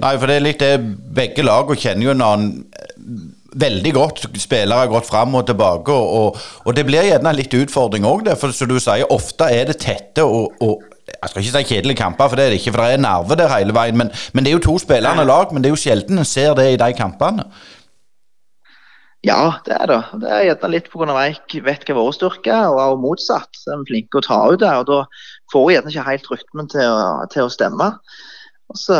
Nei, 0.00 0.14
for 0.16 0.30
det 0.30 0.38
er 0.38 0.46
litt 0.46 0.62
det 0.62 0.74
begge 1.12 1.44
lag 1.44 1.68
kjenner 1.76 2.06
jo 2.06 2.14
en 2.14 2.24
annen 2.24 2.52
veldig 3.60 3.92
godt. 3.92 4.22
Spillere 4.40 4.84
har 4.84 4.92
gått 4.92 5.08
fram 5.10 5.34
og 5.36 5.46
tilbake. 5.48 5.92
Og, 5.92 6.38
og, 6.64 6.70
det 6.76 6.86
blir 6.88 7.08
gjerne 7.08 7.34
litt 7.36 7.56
utfordring 7.56 8.06
òg, 8.08 8.30
for 8.40 8.54
som 8.56 8.70
du 8.70 8.78
sier, 8.80 9.08
ofte 9.12 9.50
er 9.52 9.68
det 9.70 9.80
tette 9.82 10.24
og, 10.24 10.56
og 10.64 10.86
jeg 11.10 11.32
skal 11.32 11.42
ikke 11.42 11.52
si 11.52 11.74
kjedelige 11.74 11.98
kamper, 11.98 12.30
for 12.30 12.38
det 12.38 12.44
er 12.46 12.52
det 12.54 12.60
ikke, 12.60 12.72
for 12.72 12.84
det 12.84 12.94
er 12.94 13.02
nerve 13.02 13.36
der 13.36 13.50
hele 13.50 13.74
veien. 13.76 13.98
Men, 13.98 14.12
men, 14.32 14.46
det 14.46 14.52
er 14.52 14.56
jo 14.56 14.66
to 14.70 14.76
spillende 14.80 15.26
lag, 15.26 15.50
men 15.52 15.62
det 15.62 15.68
er 15.70 15.74
jo 15.74 15.82
sjelden 15.82 16.22
en 16.22 16.28
ser 16.28 16.54
det 16.56 16.68
i 16.70 16.78
de 16.80 16.90
kampene. 16.96 17.48
Ja, 19.26 19.60
det 19.66 19.74
er 19.76 19.90
det. 19.90 20.00
Det 20.22 20.28
er 20.32 20.44
gjerne 20.46 20.68
litt 20.72 20.88
pga. 20.88 21.14
jeg 21.28 21.64
vet 21.66 21.82
hva 21.84 21.96
våre 21.98 22.16
styrker 22.16 22.54
er, 22.56 22.68
og 22.72 23.02
motsatt. 23.02 23.52
Så 23.52 23.74
er 23.74 23.82
vi 23.82 23.92
flinke 23.92 24.20
å 24.20 24.24
ta 24.24 24.40
ut 24.48 24.60
det, 24.62 24.72
og 24.80 24.86
da 24.88 25.00
får 25.52 25.66
vi 25.66 25.74
gjerne 25.76 25.92
ikke 25.92 26.08
helt 26.08 26.30
rytmen 26.32 26.70
til 26.72 26.88
å, 26.88 27.26
til 27.32 27.44
å 27.44 27.52
stemme. 27.52 27.90
Og 28.70 28.78
så 28.80 28.96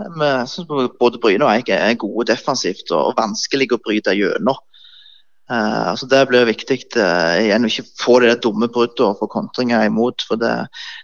vi 0.00 0.30
syns 0.48 0.68
både 1.00 1.20
Bryne 1.20 1.44
og 1.44 1.68
jeg 1.68 1.76
er 1.76 1.98
gode 2.00 2.30
defensivt 2.30 2.92
og 2.94 3.16
vanskelig 3.18 3.72
å 3.74 3.80
bryte 3.82 4.14
gjennom. 4.16 4.58
Uh, 5.50 5.96
så 5.98 6.06
det 6.06 6.20
blir 6.30 6.46
viktig 6.46 6.76
uh, 6.94 7.34
igjen 7.42 7.66
å 7.66 7.68
ikke 7.72 7.88
få 7.98 8.20
det 8.22 8.36
dumme 8.44 8.68
bruddet 8.70 9.02
og 9.02 9.18
få 9.18 9.26
kontringer 9.32 9.82
imot. 9.88 10.22
for 10.28 10.38
Det, 10.38 10.52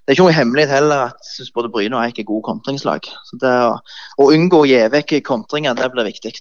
det 0.06 0.12
er 0.12 0.14
ikke 0.14 0.28
noe 0.28 0.36
hemmelighet 0.36 0.76
heller 0.76 1.08
at 1.08 1.32
synes 1.32 1.50
både 1.56 1.72
Bryne 1.74 1.98
og 1.98 2.04
Eik 2.04 2.20
er 2.22 2.28
gode 2.28 2.46
kontringslag. 2.46 3.10
Så 3.26 3.40
det 3.42 3.50
å, 3.66 3.74
å 4.22 4.28
unngå 4.36 4.62
å 4.62 4.68
gi 4.70 4.78
vekk 4.94 5.18
kontringer, 5.26 5.74
det 5.74 5.90
blir 5.90 6.06
viktig. 6.06 6.36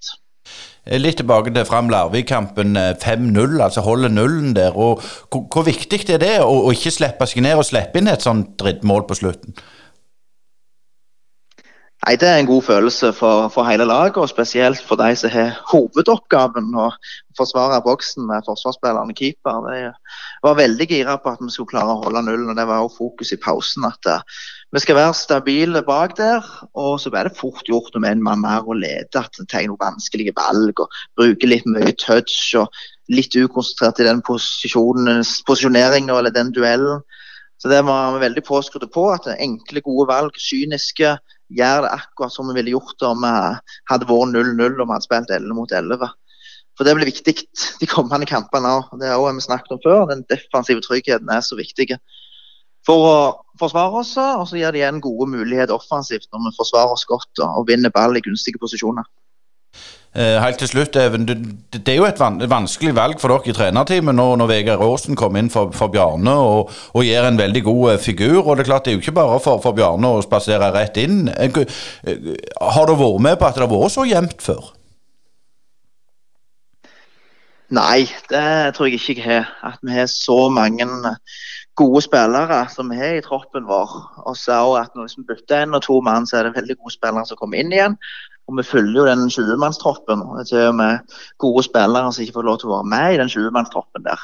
Eh, 0.86 1.00
litt 1.02 1.18
tilbake 1.22 1.54
til 1.54 1.66
Fram 1.66 1.90
Larvik-kampen 1.90 2.78
5-0, 3.02 3.58
altså 3.64 3.86
holde 3.86 4.12
nullen 4.14 4.54
der. 4.58 4.78
og 4.78 5.02
hvor, 5.32 5.48
hvor, 5.54 5.66
viktig 5.68 6.04
er 6.10 6.22
det 6.22 6.36
å, 6.44 6.52
å 6.68 6.76
ikke 6.76 6.94
slippe 6.94 7.28
seg 7.30 7.46
ned 7.46 7.58
og 7.58 7.68
slippe 7.68 8.02
inn 8.02 8.12
et 8.12 8.26
sånt 8.26 8.54
drittmål 8.62 9.08
på 9.10 9.20
slutten? 9.22 9.58
Nei, 12.04 12.16
Det 12.22 12.28
er 12.28 12.38
en 12.38 12.46
god 12.46 12.62
følelse 12.62 13.14
for, 13.18 13.48
for 13.50 13.66
hele 13.66 13.86
laget, 13.88 14.18
og 14.22 14.30
spesielt 14.30 14.82
for 14.88 15.00
de 15.00 15.16
som 15.18 15.32
har 15.34 15.56
hovedoppgaven 15.72 16.68
å 16.78 16.92
forsvare 17.38 17.80
boksen 17.86 18.28
med 18.30 18.46
forsvarsspillerne 18.46 19.16
keeper. 19.18 19.70
Jeg 19.74 19.94
var 20.46 20.60
veldig 20.60 20.88
gira 20.92 21.16
på 21.18 21.34
at 21.34 21.42
vi 21.42 21.50
skulle 21.54 21.72
klare 21.72 21.96
å 21.96 22.04
holde 22.04 22.22
nullen. 22.28 22.52
og 22.52 22.60
Det 22.60 22.68
var 22.70 22.84
også 22.84 23.00
fokus 23.00 23.34
i 23.34 23.40
pausen. 23.42 23.88
at 23.90 24.12
uh, 24.12 24.22
Vi 24.76 24.84
skal 24.84 25.00
være 25.00 25.18
stabile 25.18 25.82
bak 25.88 26.18
der. 26.20 26.46
og 26.76 27.00
Så 27.02 27.10
blir 27.10 27.26
det 27.26 27.40
fort 27.40 27.66
gjort 27.66 27.96
om 27.96 28.06
en 28.06 28.24
mann 28.24 28.44
mer 28.44 28.62
og 28.68 28.78
leder 28.84 29.24
at 29.24 29.40
vi 29.40 29.46
tar 29.50 29.66
noen 29.66 29.82
vanskelige 29.82 30.36
valg 30.38 30.86
og 30.86 31.02
bruker 31.18 31.48
litt 31.50 31.66
mye 31.66 31.96
touch 31.98 32.54
og 32.60 32.70
litt 33.10 33.34
ukonsentrert 33.34 34.04
i 34.04 34.10
den 34.12 34.22
posisjoneringen 34.22 36.14
eller 36.14 36.30
den 36.30 36.54
duellen. 36.54 37.02
Så 37.58 37.72
det 37.72 37.82
var 37.88 38.14
vi 38.14 38.28
veldig 38.28 38.44
påskrudde 38.46 38.92
på. 38.94 39.10
at 39.10 39.26
Enkle, 39.40 39.82
gode 39.82 40.12
valg, 40.12 40.38
kyniske 40.38 41.18
gjøre 41.54 41.86
det 41.86 41.94
akkurat 41.94 42.34
som 42.34 42.50
vi 42.50 42.58
ville 42.58 42.74
gjort 42.74 43.06
om 43.06 43.24
vi 43.24 43.34
hadde 43.92 44.10
vært 44.10 44.34
0-0 44.34 44.80
og 44.80 44.86
vi 44.86 44.94
hadde 44.94 45.08
spilt 45.08 45.34
11 45.34 45.58
mot 45.58 45.72
11. 45.72 46.14
For 46.76 46.88
Det 46.88 46.96
blir 46.98 47.08
viktig 47.08 47.36
de 47.80 47.88
kommende 47.88 48.28
kampene 48.28 48.74
òg. 48.80 48.96
Det 49.00 49.12
har 49.12 49.22
vi 49.24 49.44
snakket 49.44 49.78
om 49.78 49.84
før. 49.84 50.06
Den 50.12 50.26
defensive 50.32 50.84
tryggheten 50.84 51.30
er 51.32 51.44
så 51.46 51.56
viktig 51.56 51.96
for 52.86 53.08
å 53.10 53.18
forsvare 53.62 54.02
oss. 54.02 54.16
Og 54.20 54.48
så 54.50 54.60
gir 54.60 54.76
det 54.76 54.82
igjen 54.82 55.04
gode 55.04 55.30
muligheter 55.32 55.78
offensivt 55.78 56.28
når 56.34 56.50
vi 56.50 56.58
forsvarer 56.58 56.98
oss 56.98 57.08
godt 57.08 57.44
og, 57.44 57.62
og 57.62 57.70
vinner 57.70 57.94
ball 57.96 58.18
i 58.18 58.24
gunstige 58.26 58.60
posisjoner. 58.62 59.08
Eh, 60.16 60.38
helt 60.40 60.58
til 60.58 60.68
slutt, 60.68 60.96
Even. 60.96 61.26
Det, 61.28 61.36
det, 61.74 61.90
er 61.92 61.98
jo 61.98 62.06
et 62.08 62.22
vanskelig 62.50 62.94
valg 62.96 63.20
for 63.20 63.34
dere 63.34 63.52
i 63.52 63.56
trenerteamet 63.56 64.16
når, 64.16 64.38
når 64.40 64.48
Vegard 64.48 64.84
Aasen 64.86 65.18
kommer 65.20 65.42
inn 65.44 65.50
for, 65.52 65.74
for 65.76 65.92
Bjarne 65.92 66.32
og, 66.32 66.70
og, 66.94 67.02
gjør 67.04 67.28
en 67.28 67.40
veldig 67.42 67.64
god 67.66 67.92
eh, 67.92 68.00
figur. 68.00 68.38
og 68.46 68.56
Det 68.56 68.64
er 68.64 68.70
klart 68.70 68.86
det 68.86 68.94
er 68.94 68.96
jo 68.96 69.04
ikke 69.04 69.18
bare 69.18 69.42
for, 69.44 69.60
for 69.60 69.76
Bjarne 69.76 70.14
å 70.16 70.22
spasere 70.24 70.70
rett 70.72 70.96
inn. 71.04 71.28
Eh, 71.28 71.60
har 72.62 72.88
du 72.88 72.96
vært 72.96 73.26
med 73.28 73.36
på 73.42 73.50
at 73.50 73.60
det 73.60 73.66
har 73.66 73.74
vært 73.74 73.96
så 73.98 74.06
jevnt 74.08 74.46
før? 74.46 74.72
Nei, 77.76 78.06
det 78.32 78.48
tror 78.78 78.88
jeg 78.88 79.02
ikke 79.02 79.18
jeg 79.20 79.26
har. 79.26 79.52
At 79.68 79.84
vi 79.84 79.98
har 79.98 80.08
så 80.08 80.38
mange 80.54 80.88
gode 81.76 82.02
spillere 82.06 82.62
som 82.72 82.88
vi 82.88 83.02
har 83.02 83.18
i 83.18 83.26
troppen 83.26 83.68
vår. 83.68 83.98
Og 84.30 84.40
så 84.40 84.62
at 84.80 84.96
Når 84.96 85.12
vi 85.18 85.28
bytter 85.28 85.66
en 85.66 85.76
og 85.76 85.84
to 85.84 86.00
mann, 86.00 86.24
så 86.24 86.40
er 86.40 86.48
det 86.48 86.56
veldig 86.56 86.80
gode 86.80 86.96
spillere 86.96 87.26
som 87.28 87.42
kommer 87.42 87.60
inn 87.60 87.76
igjen. 87.76 88.00
Og 88.46 88.58
vi 88.60 88.64
følger 88.64 89.00
jo 89.00 89.06
den 89.08 89.30
20-mannstroppen. 89.30 90.22
Til 90.46 90.68
og 90.70 90.76
med 90.78 91.16
gode 91.42 91.64
spillere 91.66 92.12
som 92.14 92.24
ikke 92.24 92.38
får 92.38 92.48
lov 92.50 92.60
til 92.62 92.70
å 92.70 92.76
være 92.76 92.92
med 92.94 93.14
i 93.14 93.22
den 93.22 93.32
20-mannstroppen 93.34 94.06
der. 94.06 94.22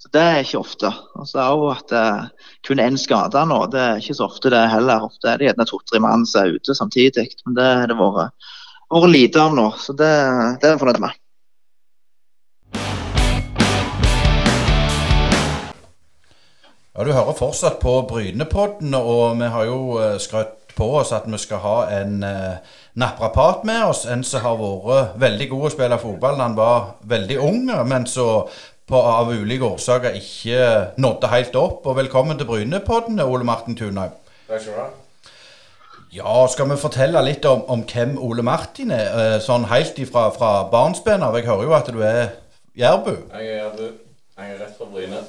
Så 0.00 0.08
Det 0.12 0.20
er 0.20 0.42
ikke 0.42 0.62
ofte. 0.64 0.90
Og 1.20 1.28
så 1.28 1.42
er 1.42 1.48
jo 1.54 1.68
at 1.70 1.92
uh, 1.92 2.50
kun 2.66 2.80
én 2.82 2.98
skada 2.98 3.44
nå, 3.44 3.60
det 3.70 3.80
er 3.80 4.02
ikke 4.02 4.16
så 4.16 4.26
ofte 4.26 4.50
det 4.50 4.62
heller. 4.72 5.06
Ofte 5.06 5.28
er 5.28 5.38
det 5.38 5.50
gjerne 5.50 5.68
to-tre 5.68 6.00
mann 6.02 6.26
som 6.26 6.42
er 6.42 6.56
ute 6.56 6.74
samtidig. 6.74 7.28
Men 7.46 7.58
det 7.58 7.70
har 7.82 7.90
det 7.90 7.98
vært, 8.00 8.52
vært 8.90 9.12
lite 9.12 9.44
av 9.44 9.58
nå, 9.58 9.66
så 9.78 9.94
det, 9.94 10.14
det 10.58 10.70
er 10.70 10.74
jeg 10.74 10.82
fornøyd 10.82 11.04
med. 11.04 11.18
Ja, 16.96 17.04
Du 17.04 17.12
hører 17.12 17.36
fortsatt 17.38 17.78
på 17.80 17.92
Brynepodden, 18.08 18.92
og 18.92 19.38
vi 19.38 19.46
har 19.48 19.68
jo 19.68 19.78
eh, 20.02 20.16
skrøtt 20.20 20.59
på 20.80 20.88
oss 21.00 21.12
at 21.16 21.28
vi 21.28 21.38
skal 21.40 21.60
ha 21.64 21.76
en 22.00 22.22
eh, 22.24 22.74
naprapat 23.00 23.64
med 23.68 23.84
oss. 23.90 24.06
En 24.08 24.24
som 24.24 24.44
har 24.44 24.58
vært 24.60 25.20
veldig 25.20 25.48
god 25.52 25.68
å 25.68 25.72
spille 25.76 26.00
fotball 26.00 26.40
han 26.40 26.56
var 26.58 26.94
veldig 27.10 27.38
ung, 27.44 27.62
men 27.88 28.08
så 28.08 28.26
på, 28.90 28.98
av 28.98 29.30
ulike 29.30 29.68
årsaker 29.68 30.16
ikke 30.18 30.64
nådde 31.00 31.30
helt 31.34 31.60
opp. 31.60 31.86
Og 31.86 31.98
velkommen 32.00 32.40
til 32.40 32.48
Brynepodden, 32.48 33.20
Ole 33.22 33.46
Martin 33.46 33.78
Tunhaug. 33.78 34.16
Ja, 36.10 36.46
skal 36.50 36.66
vi 36.72 36.78
fortelle 36.80 37.20
litt 37.22 37.44
om, 37.46 37.60
om 37.70 37.84
hvem 37.86 38.16
Ole 38.18 38.42
Martin 38.42 38.90
er, 38.90 39.12
eh, 39.14 39.36
sånn 39.44 39.68
helt 39.70 39.98
ifra 40.02 40.26
fra 40.34 40.64
barnsben 40.72 41.22
av? 41.22 41.36
Jeg 41.38 41.46
hører 41.46 41.68
jo 41.68 41.76
at 41.76 41.92
du 41.94 42.00
er 42.02 42.32
jærbu. 42.74 43.12
Jeg 43.36 43.52
er 43.52 43.60
jærbu. 43.60 43.84
Jeg 44.40 44.56
er 44.56 44.58
rett 44.64 44.74
fra 44.80 44.88
Bryne. 44.90 45.22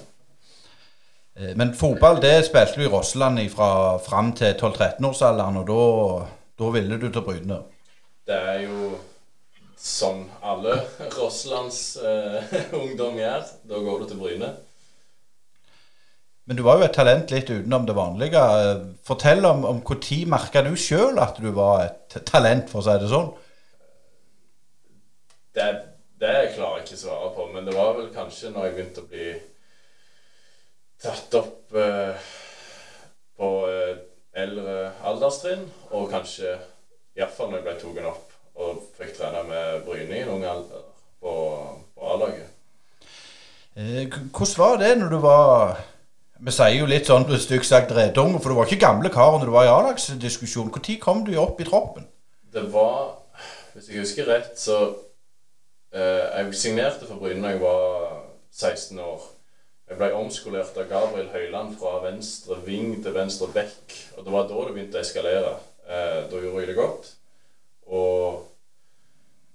Eh, 1.35 1.55
men 1.55 1.73
fotball 1.73 2.19
det 2.21 2.33
spilte 2.47 2.79
du 2.79 2.85
i 2.85 2.91
Rossland 2.91 3.39
fra 3.53 3.97
fram 4.03 4.33
til 4.35 4.51
12-13-årsalderen, 4.53 5.61
og 5.61 5.69
da, 5.69 5.83
da, 6.59 6.71
ville 6.75 6.99
du 6.99 7.07
til 7.07 7.23
Bryne? 7.25 7.61
Det 8.27 8.35
er 8.35 8.65
jo 8.65 8.91
som 9.81 10.25
alle 10.43 10.75
Rosslands 11.17 11.97
eh, 11.97 12.57
ungdom 12.81 13.17
gjør. 13.19 13.47
Da 13.69 13.79
går 13.85 14.03
du 14.03 14.11
til 14.11 14.19
Bryne. 14.19 14.51
Men 16.45 16.57
du 16.57 16.65
var 16.65 16.81
jo 16.81 16.83
et 16.83 16.95
talent 16.97 17.31
litt 17.31 17.49
utenom 17.49 17.85
det 17.87 17.95
vanlige. 17.95 18.41
Fortell 19.07 19.45
om 19.47 19.63
når 19.63 20.17
merka 20.27 20.63
du 20.65 20.73
sjøl 20.75 21.21
at 21.21 21.37
du 21.39 21.47
var 21.55 21.85
et 21.85 22.17
talent, 22.27 22.67
for 22.67 22.81
å 22.81 22.85
si 22.87 22.95
det 22.99 23.11
sånn? 23.11 23.29
Det, 25.55 25.67
det 26.19 26.33
klarer 26.57 26.81
jeg 26.81 26.89
ikke 26.89 26.97
å 26.97 27.03
svare 27.05 27.29
på, 27.37 27.47
men 27.53 27.69
det 27.69 27.75
var 27.77 27.95
vel 27.95 28.09
kanskje 28.11 28.51
når 28.51 28.67
jeg 28.67 28.75
begynte 28.75 29.03
å 29.05 29.09
bli 29.13 29.29
tatt 31.01 31.37
opp 31.39 31.75
eh, 31.77 32.31
på 33.37 33.49
eh, 33.69 33.95
eldre 34.41 34.91
alderstrinn, 35.07 35.63
og 35.91 36.11
kanskje 36.11 36.55
iallfall 37.17 37.51
når 37.51 37.61
jeg 37.61 37.67
ble 37.67 37.77
tatt 37.81 38.11
opp 38.11 38.27
og 38.61 38.81
fikk 38.97 39.15
trene 39.17 39.43
med 39.47 39.85
Bryne 39.87 40.17
i 40.17 40.23
en 40.23 40.33
ung 40.35 40.43
alder 40.45 40.83
på, 41.21 41.33
på 41.95 42.11
A-laget. 42.13 42.49
Eh, 43.75 44.05
hvordan 44.29 44.57
var 44.57 44.77
det 44.81 44.91
når 44.99 45.09
du 45.09 45.17
var 45.23 45.81
Vi 46.41 46.51
sier 46.51 46.73
jo 46.73 46.87
litt 46.89 47.05
sånn 47.05 47.27
stygt 47.37 47.67
sagt 47.69 47.91
redung, 47.93 48.33
for 48.41 48.49
du 48.49 48.57
var 48.57 48.65
ikke 48.65 48.81
gamle 48.81 49.11
kar 49.13 49.35
når 49.37 49.45
du 49.45 49.53
var 49.53 49.67
i 49.67 49.69
A-lagsdiskusjon. 49.69 50.71
Når 50.73 50.97
kom 50.99 51.21
du 51.27 51.35
opp 51.37 51.61
i 51.61 51.67
troppen? 51.67 52.07
Det 52.51 52.63
var, 52.73 53.19
hvis 53.73 53.91
jeg 53.91 54.01
husker 54.01 54.25
rett, 54.25 54.57
så 54.57 54.79
eh, 55.93 56.25
Jeg 56.41 56.55
signerte 56.57 57.05
for 57.05 57.21
Bryne 57.21 57.45
da 57.45 57.53
jeg 57.53 57.61
var 57.61 58.25
16 58.51 58.99
år. 58.99 59.29
Jeg 59.91 59.99
ble 59.99 60.07
omskolert 60.15 60.77
av 60.79 60.85
Gabriel 60.87 61.27
Høyland 61.33 61.73
fra 61.75 61.97
venstre 62.05 62.55
ving 62.63 62.93
til 63.03 63.11
venstre 63.11 63.49
bekk. 63.51 63.95
Og 64.15 64.23
det 64.23 64.31
var 64.31 64.45
da 64.47 64.61
det 64.63 64.75
begynte 64.77 64.95
å 64.95 65.03
eskalere. 65.03 65.49
Eh, 65.83 66.19
da 66.31 66.37
gjorde 66.39 66.61
jeg 66.61 66.69
det 66.69 66.75
godt. 66.77 67.09
Og 67.91 68.37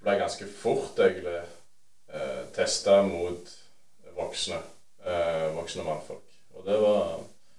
ble 0.04 0.16
ganske 0.20 0.48
fort 0.58 1.00
egentlig 1.00 1.38
eh, 1.40 2.42
testa 2.52 2.98
mot 3.06 3.48
voksne, 4.18 4.58
eh, 5.08 5.46
voksne 5.56 5.86
mannfolk. 5.86 6.36
Og 6.52 6.68
det 6.68 6.82
var 6.84 7.00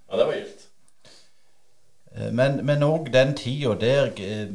Ja, 0.07 0.17
det 0.21 0.27
var 0.27 0.37
gildt. 0.37 0.67
Eh, 2.13 2.29
men 2.61 2.85
òg 2.85 3.09
den 3.11 3.33
tida 3.35 3.73
der 3.73 4.13
eh, 4.21 4.53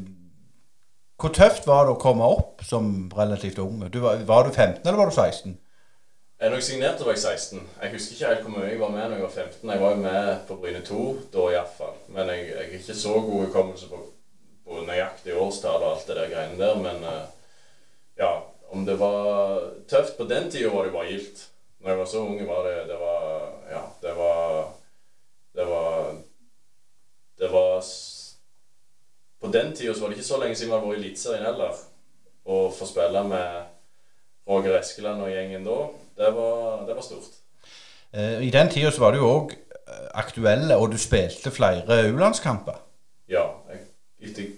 Hvor 1.18 1.34
tøft 1.34 1.66
var 1.66 1.84
det 1.86 1.96
å 1.96 2.00
komme 2.00 2.22
opp 2.22 2.62
som 2.62 3.10
relativt 3.18 3.58
ung? 3.58 3.82
Var, 3.82 4.22
var, 4.30 4.46
du 4.46 4.54
15, 4.54 4.86
eller 4.86 5.02
var 5.02 5.10
du 5.10 5.14
16? 5.14 5.58
Eh, 6.42 6.48
når 6.50 6.56
jeg 6.58 6.62
signerte, 6.62 7.04
var 7.06 7.12
jeg 7.12 7.20
16. 7.20 7.68
Jeg 7.82 7.90
husker 7.90 8.12
ikke 8.14 8.28
helt 8.28 8.40
hvor 8.42 8.50
mye 8.50 8.70
jeg 8.70 8.78
var 8.80 8.88
med 8.90 9.02
når 9.02 9.12
jeg 9.16 9.22
var 9.22 9.34
15. 9.42 9.70
Jeg 9.70 9.80
var 9.80 9.90
jo 9.90 9.96
med 9.96 10.38
på 10.48 10.54
Bryne 10.56 10.80
2 10.84 11.02
da 11.34 11.42
iallfall. 11.52 11.92
Men 12.08 12.32
jeg, 12.32 12.46
jeg 12.48 12.56
er 12.58 12.72
ikke 12.78 12.96
så 12.98 13.12
god 13.12 13.44
hukommelse 13.44 13.86
på, 13.88 14.00
på 14.66 14.80
nøyaktig 14.88 15.36
årstall 15.38 15.84
og 15.84 15.92
alt 15.92 16.08
det 16.08 16.16
der 16.18 16.32
greiene 16.32 16.58
der. 16.58 16.80
Men 16.82 17.04
uh, 17.06 17.20
ja, 18.18 18.32
om 18.74 18.86
det 18.88 18.96
var 18.98 19.60
tøft 19.88 20.16
på 20.18 20.26
den 20.32 20.50
tida, 20.50 20.72
var 20.74 20.88
det 20.88 20.96
bare 20.96 21.12
gildt. 21.12 21.44
Når 21.78 21.90
jeg 21.90 21.98
var 22.00 22.10
så 22.10 22.24
ung, 22.26 22.42
var 22.48 22.66
det 22.66 22.74
Det 22.88 22.98
var 22.98 23.22
Ja, 23.70 23.84
det 24.02 24.16
var 24.16 24.72
Det 25.54 25.66
var 25.66 26.16
Det 27.38 27.52
var 27.52 27.84
På 29.40 29.46
den 29.46 29.76
tida 29.76 29.94
var 30.00 30.08
det 30.08 30.16
ikke 30.16 30.26
så 30.26 30.40
lenge 30.42 30.56
siden 30.56 30.72
vi 30.72 30.76
hadde 30.78 30.88
vært 30.88 30.98
i 30.98 31.04
Eliteserien 31.04 31.46
heller. 31.46 31.78
Å 32.44 32.58
få 32.74 32.86
spille 32.86 33.24
med 33.30 33.71
Roger 34.48 34.78
Eskeland 34.78 35.22
og 35.22 35.30
gjengen 35.30 35.64
da 35.66 35.78
det 36.18 36.32
var, 36.34 36.86
det 36.86 36.96
var 36.96 37.02
stort. 37.02 37.38
Eh, 38.12 38.42
I 38.46 38.50
den 38.50 38.68
tida 38.68 38.90
så 38.90 39.00
var 39.00 39.14
du 39.16 39.22
òg 39.24 39.54
eh, 39.54 40.08
aktuelle, 40.14 40.76
og 40.76 40.92
du 40.92 40.98
spilte 41.00 41.50
flere 41.50 42.02
U-landskamper. 42.12 42.82
Ja. 43.28 43.46
Jeg, 43.70 43.80
jeg 44.20 44.50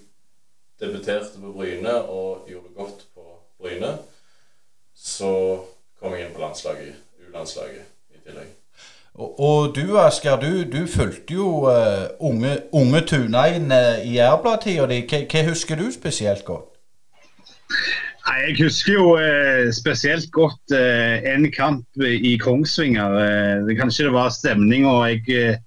debuterte 0.79 1.39
på 1.41 1.53
Bryne 1.55 1.95
og 2.03 2.49
gjorde 2.49 2.67
det 2.67 2.75
godt 2.75 3.05
på 3.15 3.23
Bryne, 3.61 3.95
så 4.95 5.31
kom 6.01 6.13
jeg 6.13 6.27
inn 6.27 6.35
på 6.35 6.43
landslaget, 6.43 6.93
U-landslaget 7.23 7.85
i 8.11 8.19
tillegg. 8.25 8.51
Og, 9.15 9.39
og 9.39 9.75
du 9.75 9.97
Asker, 9.99 10.35
du, 10.35 10.63
du 10.67 10.87
fulgte 10.91 11.33
jo 11.33 11.47
uh, 11.71 12.11
unge, 12.19 12.57
unge 12.75 13.01
Tunein 13.07 13.71
uh, 13.71 14.03
i 14.03 14.17
Jærbladet-tida 14.17 14.89
di. 14.91 14.97
Hva 15.07 15.45
husker 15.47 15.79
du 15.79 15.87
spesielt 15.91 16.43
godt? 16.45 16.73
Jeg 18.25 18.55
husker 18.57 18.93
jo 18.93 19.09
eh, 19.21 19.69
spesielt 19.73 20.31
godt 20.33 20.73
eh, 20.73 21.21
en 21.29 21.45
kamp 21.53 21.85
i 22.01 22.37
Kongsvinger. 22.41 23.19
Eh, 23.21 23.75
kanskje 23.77 24.07
det 24.07 24.13
var 24.15 24.33
stemning 24.33 24.87
og 24.89 25.03
jeg 25.05 25.21
eh, 25.29 25.59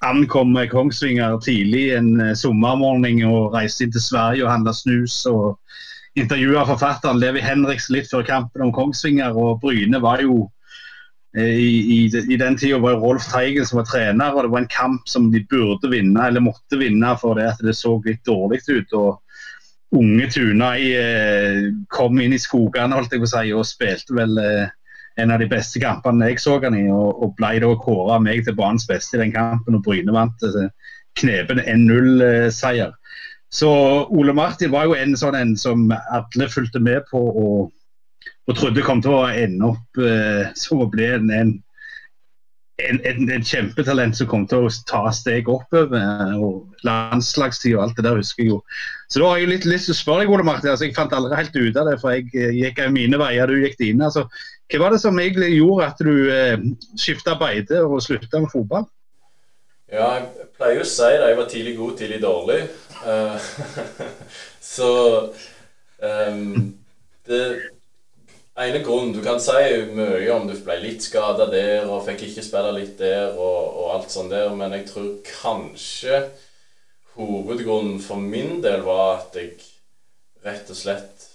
ankom 0.00 0.56
Kongsvinger 0.70 1.36
tidlig 1.44 1.90
en 1.98 2.14
eh, 2.20 2.36
sommermorgen 2.38 3.20
og 3.28 3.52
reiste 3.54 3.84
inn 3.84 3.92
til 3.92 4.04
Sverige 4.04 4.46
og 4.46 4.52
handla 4.54 4.72
snus 4.72 5.18
og 5.28 5.58
intervjua 6.18 6.64
forfatteren 6.68 7.20
Levi 7.20 7.42
Henriks 7.44 7.90
litt 7.92 8.08
før 8.10 8.24
kampen 8.26 8.64
om 8.64 8.72
Kongsvinger, 8.74 9.36
og 9.36 9.60
Bryne 9.60 10.00
var 10.02 10.24
jo 10.24 10.46
eh, 11.36 11.52
i, 11.52 11.70
i, 11.96 11.98
i 12.08 12.38
den 12.40 12.56
tida 12.58 12.80
var 12.80 12.98
Rolf 13.02 13.28
Teigen 13.30 13.68
som 13.68 13.82
var 13.82 13.90
trener, 13.92 14.32
og 14.32 14.46
det 14.46 14.54
var 14.54 14.64
en 14.64 14.72
kamp 14.72 15.08
som 15.08 15.28
de 15.34 15.44
burde 15.52 15.92
vinne, 15.92 16.16
eller 16.26 16.48
måtte 16.48 16.80
vinne, 16.80 17.12
for 17.20 17.38
det 17.38 17.52
det 17.60 17.76
så 17.78 17.98
litt 18.06 18.24
dårlig 18.26 18.64
ut. 18.70 18.96
og 18.96 19.20
Unge 19.96 20.28
Tunøy 20.30 20.90
eh, 20.94 21.64
kom 21.90 22.20
inn 22.22 22.34
i 22.36 22.38
skogene 22.38 22.94
holdt 22.94 23.14
jeg 23.14 23.24
på 23.24 23.26
å 23.26 23.32
si, 23.32 23.54
og 23.56 23.66
spilte 23.66 24.14
vel 24.14 24.38
eh, 24.38 24.68
en 25.18 25.34
av 25.34 25.42
de 25.42 25.48
beste 25.50 25.80
kampene 25.82 26.30
jeg 26.30 26.42
så 26.42 26.58
han 26.62 26.78
i, 26.78 26.86
og, 26.92 27.22
og 27.24 27.34
ble 27.38 27.56
da 27.62 27.72
kåra 27.82 28.20
meg 28.22 28.44
til 28.46 28.56
banens 28.58 28.86
beste 28.88 29.18
i 29.18 29.24
den 29.24 29.34
kampen. 29.34 29.78
og 29.78 29.84
Bryne 29.86 30.14
vant 30.14 30.46
eh, 30.46 30.70
knepen 31.18 31.62
1-0-seier. 31.64 32.94
Så 33.50 33.70
Ole 34.14 34.32
Martin 34.32 34.70
var 34.70 34.86
jo 34.86 34.94
en 34.94 35.16
sånn 35.18 35.34
en 35.34 35.56
som 35.58 35.88
alle 35.90 36.46
fulgte 36.52 36.78
med 36.82 37.02
på 37.10 37.18
og, 37.18 37.72
og 38.46 38.56
trodde 38.58 38.84
kom 38.86 39.02
til 39.02 39.16
å 39.16 39.26
ende 39.26 39.72
opp 39.72 39.98
eh, 39.98 40.46
som 40.58 40.84
å 40.84 40.90
bli 40.92 41.08
en, 41.16 41.32
en, 41.34 41.50
en, 42.86 43.02
en, 43.26 43.42
kjempetalent 43.42 44.14
som 44.16 44.30
kom 44.30 44.46
til 44.46 44.68
å 44.68 44.72
ta 44.86 45.02
steg 45.14 45.50
oppover. 45.50 46.38
Og 46.38 46.86
Landslagstid 46.86 47.74
og 47.74 47.88
alt 47.88 47.98
det 47.98 48.06
der 48.06 48.22
husker 48.22 48.46
jeg 48.46 48.54
jo. 48.54 48.62
Så 49.10 49.18
da 49.18 49.26
har 49.32 49.40
jeg 49.40 49.50
litt 49.50 49.66
lyst 49.66 49.88
til 49.88 49.96
å 49.96 49.98
spørre 49.98 50.22
deg, 50.22 50.30
Ole 50.30 50.46
Martin. 50.46 50.70
altså 50.70 50.86
Jeg 50.86 50.94
fant 50.94 51.14
aldri 51.16 51.34
helt 51.34 51.56
ut 51.56 51.78
av 51.80 51.88
det, 51.90 51.96
for 51.98 52.14
jeg 52.14 52.28
eh, 52.30 52.52
gikk 52.60 52.78
mine 52.94 53.18
veier, 53.18 53.50
du 53.50 53.64
gikk 53.64 53.74
dine. 53.80 54.06
altså 54.06 54.28
Hva 54.70 54.84
var 54.84 54.94
det 54.94 55.00
som 55.02 55.18
egentlig 55.18 55.48
gjorde 55.56 55.88
at 55.90 56.02
du 56.06 56.12
eh, 56.30 56.62
skifta 56.94 57.34
beite 57.40 57.82
og 57.82 57.98
slutta 58.04 58.42
med 58.44 58.52
fotball? 58.52 58.86
Ja, 59.90 60.12
jeg 60.20 60.46
pleier 60.54 60.84
å 60.84 60.86
si 60.86 61.08
det. 61.10 61.26
Jeg 61.26 61.38
var 61.40 61.48
tidlig 61.50 61.74
god, 61.80 61.96
tidlig 61.98 62.20
dårlig. 62.22 62.60
Uh, 63.00 63.50
så 64.76 64.90
um, 65.98 66.68
Det 67.26 67.40
ene 68.60 68.82
grunnen 68.84 69.14
Du 69.16 69.22
kan 69.24 69.40
si 69.40 69.56
mye 69.96 70.28
om 70.34 70.44
du 70.46 70.52
ble 70.62 70.76
litt 70.82 71.02
skada 71.02 71.46
der 71.50 71.88
og 71.88 72.04
fikk 72.06 72.26
ikke 72.28 72.44
spille 72.44 72.74
litt 72.76 72.98
der 73.00 73.32
og, 73.32 73.58
og 73.80 73.90
alt 73.96 74.14
sånt 74.14 74.30
der, 74.30 74.52
men 74.54 74.76
jeg 74.76 74.86
tror 74.92 75.10
kanskje 75.26 76.20
hovedgrunnen 77.16 77.98
for 78.02 78.22
min 78.22 78.60
del 78.64 78.84
var 78.86 79.20
at 79.20 79.36
jeg 79.38 79.56
rett 80.44 80.70
og 80.72 80.78
slett 80.78 81.26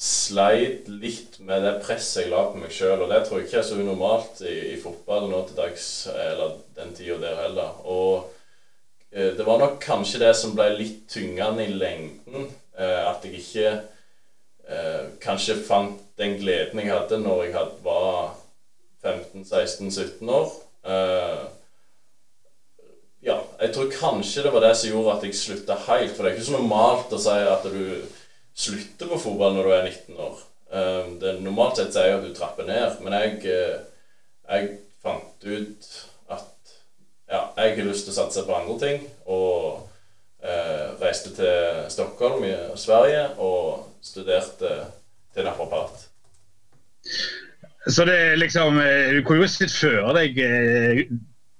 sleit 0.00 0.86
litt 0.88 1.36
med 1.44 1.60
det 1.66 1.74
presset 1.84 2.24
jeg 2.24 2.32
la 2.32 2.46
på 2.48 2.60
meg 2.60 2.72
sjøl. 2.72 3.02
Og 3.04 3.10
det 3.12 3.20
tror 3.26 3.40
jeg 3.40 3.48
ikke 3.48 3.58
er 3.60 3.66
så 3.68 3.78
unormalt 3.80 4.42
i, 4.48 4.56
i 4.72 4.76
fotball 4.80 5.28
nå 5.28 5.42
til 5.48 5.58
dags, 5.58 5.86
eller 6.08 6.56
den 6.78 6.94
tida 6.96 7.18
der 7.20 7.42
heller. 7.42 7.82
Og 7.84 8.30
eh, 9.12 9.34
det 9.36 9.44
var 9.44 9.60
nok 9.60 9.76
kanskje 9.84 10.22
det 10.24 10.32
som 10.40 10.56
ble 10.56 10.70
litt 10.78 11.04
tyngende 11.12 11.66
i 11.66 11.76
lengden. 11.76 12.48
Eh, 12.80 13.02
at 13.10 13.26
jeg 13.28 13.42
ikke 13.42 13.74
eh, 13.76 15.04
kanskje 15.20 15.60
fant 15.68 16.00
den 16.20 16.38
gleden 16.40 16.80
jeg 16.80 16.92
hadde 16.94 17.20
når 17.20 17.44
jeg 17.44 17.56
hadde, 17.58 17.78
var 17.84 18.34
15-16-17 19.04 20.32
år. 20.32 20.52
Eh, 20.88 21.44
jeg 23.60 23.72
tror 23.74 23.90
kanskje 23.92 24.44
det 24.44 24.52
var 24.54 24.64
det 24.64 24.72
som 24.76 24.90
gjorde 24.90 25.16
at 25.16 25.24
jeg 25.26 25.36
slutta 25.36 25.76
helt. 25.86 26.14
For 26.14 26.24
det 26.24 26.30
er 26.30 26.38
ikke 26.38 26.48
så 26.48 26.56
normalt 26.56 27.12
å 27.12 27.20
si 27.20 27.36
at 27.54 27.66
du 27.68 27.82
slutter 28.56 29.10
på 29.10 29.18
fotball 29.20 29.56
når 29.56 29.68
du 29.68 29.74
er 29.74 29.90
19 29.90 30.22
år. 30.28 30.38
Det 30.70 31.20
det 31.20 31.34
Normalt 31.42 31.80
sett 31.80 31.92
sier 31.94 32.16
at 32.16 32.24
du 32.24 32.32
trapper 32.34 32.68
ned, 32.68 33.00
men 33.02 33.16
jeg, 33.18 33.40
eh, 33.50 33.80
jeg 34.48 34.68
fant 35.02 35.46
ut 35.46 35.88
at 36.30 36.74
ja, 37.30 37.40
jeg 37.56 37.76
har 37.76 37.88
lyst 37.88 38.06
til 38.06 38.14
å 38.14 38.18
satse 38.20 38.44
på 38.46 38.54
andre 38.54 38.76
ting. 38.82 39.04
Og 39.26 39.82
eh, 40.42 40.86
reiste 41.02 41.34
til 41.36 41.90
Stockholm 41.92 42.46
i 42.46 42.54
Sverige 42.80 43.26
og 43.42 43.90
studerte 44.02 44.72
til 45.34 45.46
naprapat. 45.46 46.06
Så 47.88 48.04
det 48.04 48.16
er 48.20 48.36
liksom 48.36 48.78
eh, 48.78 49.10
Du 49.16 49.22
kunne 49.24 49.42
jo 49.42 49.48
sett 49.50 49.72
før 49.72 50.12
deg 50.16 50.38
eh, 50.44 51.04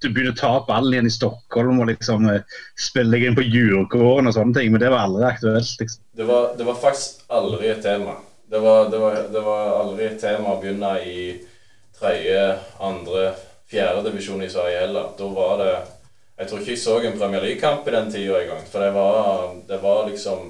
du 0.00 0.08
begynner 0.08 0.32
å 0.32 0.38
ta 0.38 0.50
opp 0.58 0.68
ballen 0.70 0.94
igjen 0.94 1.10
i 1.10 1.12
Stockholm 1.12 1.82
og 1.82 1.90
liksom 1.90 2.26
eh, 2.32 2.56
spille 2.80 3.12
deg 3.12 3.26
inn 3.28 3.36
på 3.36 3.44
Djurgården 3.44 4.30
og 4.30 4.36
sånne 4.36 4.56
ting, 4.56 4.72
men 4.72 4.82
det 4.82 4.90
var 4.92 5.04
aldri 5.06 5.26
aktuelt? 5.28 5.76
liksom. 5.82 6.02
Det 6.16 6.26
var, 6.28 6.50
det 6.56 6.66
var 6.68 6.80
faktisk 6.80 7.24
aldri 7.40 7.70
et 7.72 7.82
tema. 7.84 8.16
Det 8.50 8.58
var, 8.64 8.88
det, 8.90 8.98
var, 8.98 9.18
det 9.30 9.44
var, 9.46 9.66
aldri 9.82 10.08
et 10.08 10.20
tema 10.22 10.54
å 10.54 10.60
begynne 10.62 10.94
i 11.06 11.20
tredje, 12.00 12.40
andre, 12.82 13.28
fjerde 13.70 14.06
divisjon 14.08 14.42
i 14.42 14.50
Sverige. 14.50 15.04
Da 15.18 15.28
var 15.36 15.58
det 15.60 15.72
Jeg 16.40 16.48
tror 16.48 16.60
ikke 16.62 16.72
jeg 16.72 16.80
så 16.80 16.94
en 17.04 17.18
Premier 17.20 17.42
League-kamp 17.44 17.88
i 17.88 17.92
den 17.92 18.06
tida 18.10 18.38
engang. 18.40 18.62
For 18.64 18.80
det 18.80 18.94
var, 18.96 19.50
det 19.68 19.78
var 19.82 20.06
liksom 20.08 20.46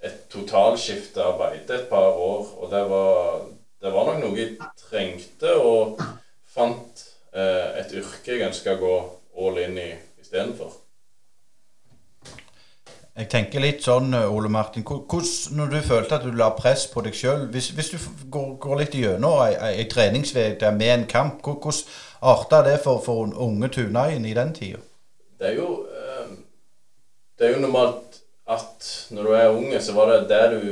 et 0.00 0.22
totalskiftearbeid 0.32 1.70
et 1.76 1.86
par 1.90 2.16
år. 2.16 2.46
Og 2.56 2.72
det 2.72 2.80
var, 2.88 3.42
det 3.84 3.92
var 3.92 4.08
nok 4.08 4.22
noe 4.22 4.38
jeg 4.40 4.56
trengte, 4.80 5.52
og 5.60 6.00
fant 6.48 7.04
et 7.32 7.92
yrke 7.94 8.34
jeg 8.34 8.46
ønsker 8.48 8.74
å 8.74 8.80
gå 8.80 8.94
all 9.40 9.58
in 9.62 9.76
i 9.78 9.90
istedenfor. 10.20 10.72
Jeg 13.20 13.26
tenker 13.28 13.60
litt 13.60 13.82
sånn, 13.84 14.14
eh, 14.14 14.32
Ole 14.32 14.48
Martin, 14.48 14.84
hvordan, 14.86 15.56
når 15.58 15.72
du 15.74 15.80
følte 15.84 16.16
at 16.16 16.22
du 16.24 16.30
la 16.32 16.52
press 16.56 16.86
på 16.88 17.02
deg 17.04 17.16
sjøl 17.16 17.48
hvis, 17.52 17.72
hvis, 17.76 17.90
du 17.92 17.98
går, 18.32 18.54
går 18.62 18.78
litt 18.80 18.94
gjennom 18.96 19.42
ei, 19.44 19.84
treningsuke 19.90 20.70
med 20.76 20.92
en 20.94 21.06
kamp, 21.10 21.42
hvordan 21.42 21.82
arta 22.30 22.62
det 22.64 22.78
for, 22.84 23.02
for 23.04 23.34
unge 23.34 23.68
Tunaien 23.74 24.24
i 24.24 24.36
den 24.36 24.54
tida? 24.56 24.80
Det 25.40 25.50
er 25.50 25.58
jo 25.58 25.68
eh, 25.90 26.30
Det 27.36 27.48
er 27.48 27.54
jo 27.56 27.64
normalt 27.66 28.22
at 28.50 28.88
når 29.10 29.28
du 29.28 29.34
er 29.36 29.58
unge, 29.58 29.82
så 29.82 29.96
var 29.96 30.12
det 30.12 30.22
det 30.30 30.44
du 30.54 30.64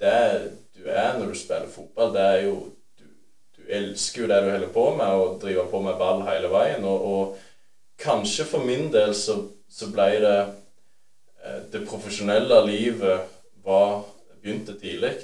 Det 0.00 0.20
du 0.76 0.86
er 0.88 1.18
når 1.18 1.32
du 1.32 1.38
spiller 1.38 1.68
fotball, 1.68 2.14
det 2.14 2.26
er 2.26 2.38
jo 2.48 2.54
elsker 3.76 4.24
jo 4.24 4.30
det 4.30 4.40
du 4.44 4.50
holder 4.50 4.72
på 4.74 4.86
med, 4.98 5.20
og 5.20 5.38
driver 5.42 5.68
på 5.70 5.82
med 5.84 5.98
ball 6.00 6.24
hele 6.28 6.50
veien. 6.52 6.84
Og, 6.84 7.06
og 7.12 8.00
kanskje 8.00 8.48
for 8.48 8.66
min 8.66 8.90
del 8.94 9.14
så, 9.16 9.38
så 9.70 9.90
ble 9.92 10.08
det 10.24 10.38
eh, 10.40 11.62
Det 11.72 11.86
profesjonelle 11.88 12.64
livet 12.66 13.30
var, 13.64 14.02
begynte 14.40 14.78
tidlig. 14.80 15.14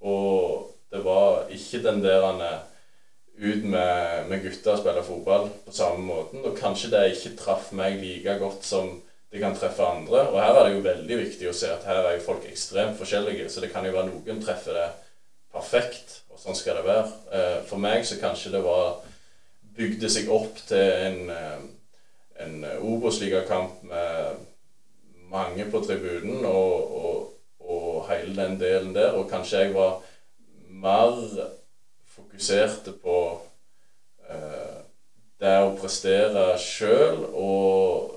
Og 0.00 0.68
det 0.92 1.04
var 1.04 1.48
ikke 1.52 1.82
den 1.84 2.02
der 2.04 2.26
han 2.26 2.42
ut 3.42 3.64
med, 3.64 4.26
med 4.28 4.42
gutta 4.42 4.74
og 4.74 4.82
spille 4.82 5.04
fotball 5.06 5.48
på 5.66 5.72
samme 5.74 6.04
måten. 6.04 6.44
Og 6.44 6.58
kanskje 6.58 6.90
det 6.92 7.06
ikke 7.12 7.36
traff 7.38 7.72
meg 7.76 7.98
like 8.00 8.36
godt 8.40 8.66
som 8.66 8.92
det 9.32 9.40
kan 9.40 9.56
treffe 9.56 9.86
andre. 9.86 10.26
Og 10.28 10.38
her 10.42 10.58
er 10.58 10.68
det 10.68 10.74
jo 10.74 10.84
veldig 10.84 11.18
viktig 11.22 11.48
å 11.48 11.56
se 11.56 11.70
at 11.72 11.86
her 11.88 12.02
er 12.02 12.18
jo 12.18 12.26
folk 12.26 12.44
ekstremt 12.48 12.98
forskjellige, 12.98 13.48
så 13.48 13.64
det 13.64 13.72
kan 13.72 13.86
jo 13.88 13.94
være 13.94 14.10
noen 14.10 14.42
treffer 14.44 14.76
det 14.76 14.88
perfekt 15.52 16.22
sånn 16.42 16.58
skal 16.58 16.80
det 16.80 16.86
være. 16.86 17.10
Eh, 17.32 17.58
for 17.68 17.82
meg 17.82 18.06
så 18.06 18.20
kanskje 18.22 18.56
det 18.56 18.64
var 18.66 19.00
Bygde 19.72 20.10
seg 20.12 20.26
opp 20.28 20.58
til 20.68 20.82
en, 20.84 21.30
eh, 21.32 21.60
en 22.44 22.64
Obos-ligakamp 22.84 23.78
med 23.88 24.42
mange 25.32 25.64
på 25.72 25.80
tribunen 25.80 26.44
og, 26.44 26.90
og, 26.98 27.30
og, 27.64 27.94
hele 28.10 28.36
den 28.36 28.58
delen 28.60 28.92
der. 28.92 29.16
Og 29.16 29.30
kanskje 29.30 29.62
jeg 29.62 29.72
var 29.72 30.02
mer 30.68 31.16
fokuserte 32.12 32.92
på 33.00 33.16
eh, 34.28 34.76
det 35.40 35.56
å 35.64 35.72
prestere 35.80 36.50
sjøl, 36.60 37.24
og 37.32 38.12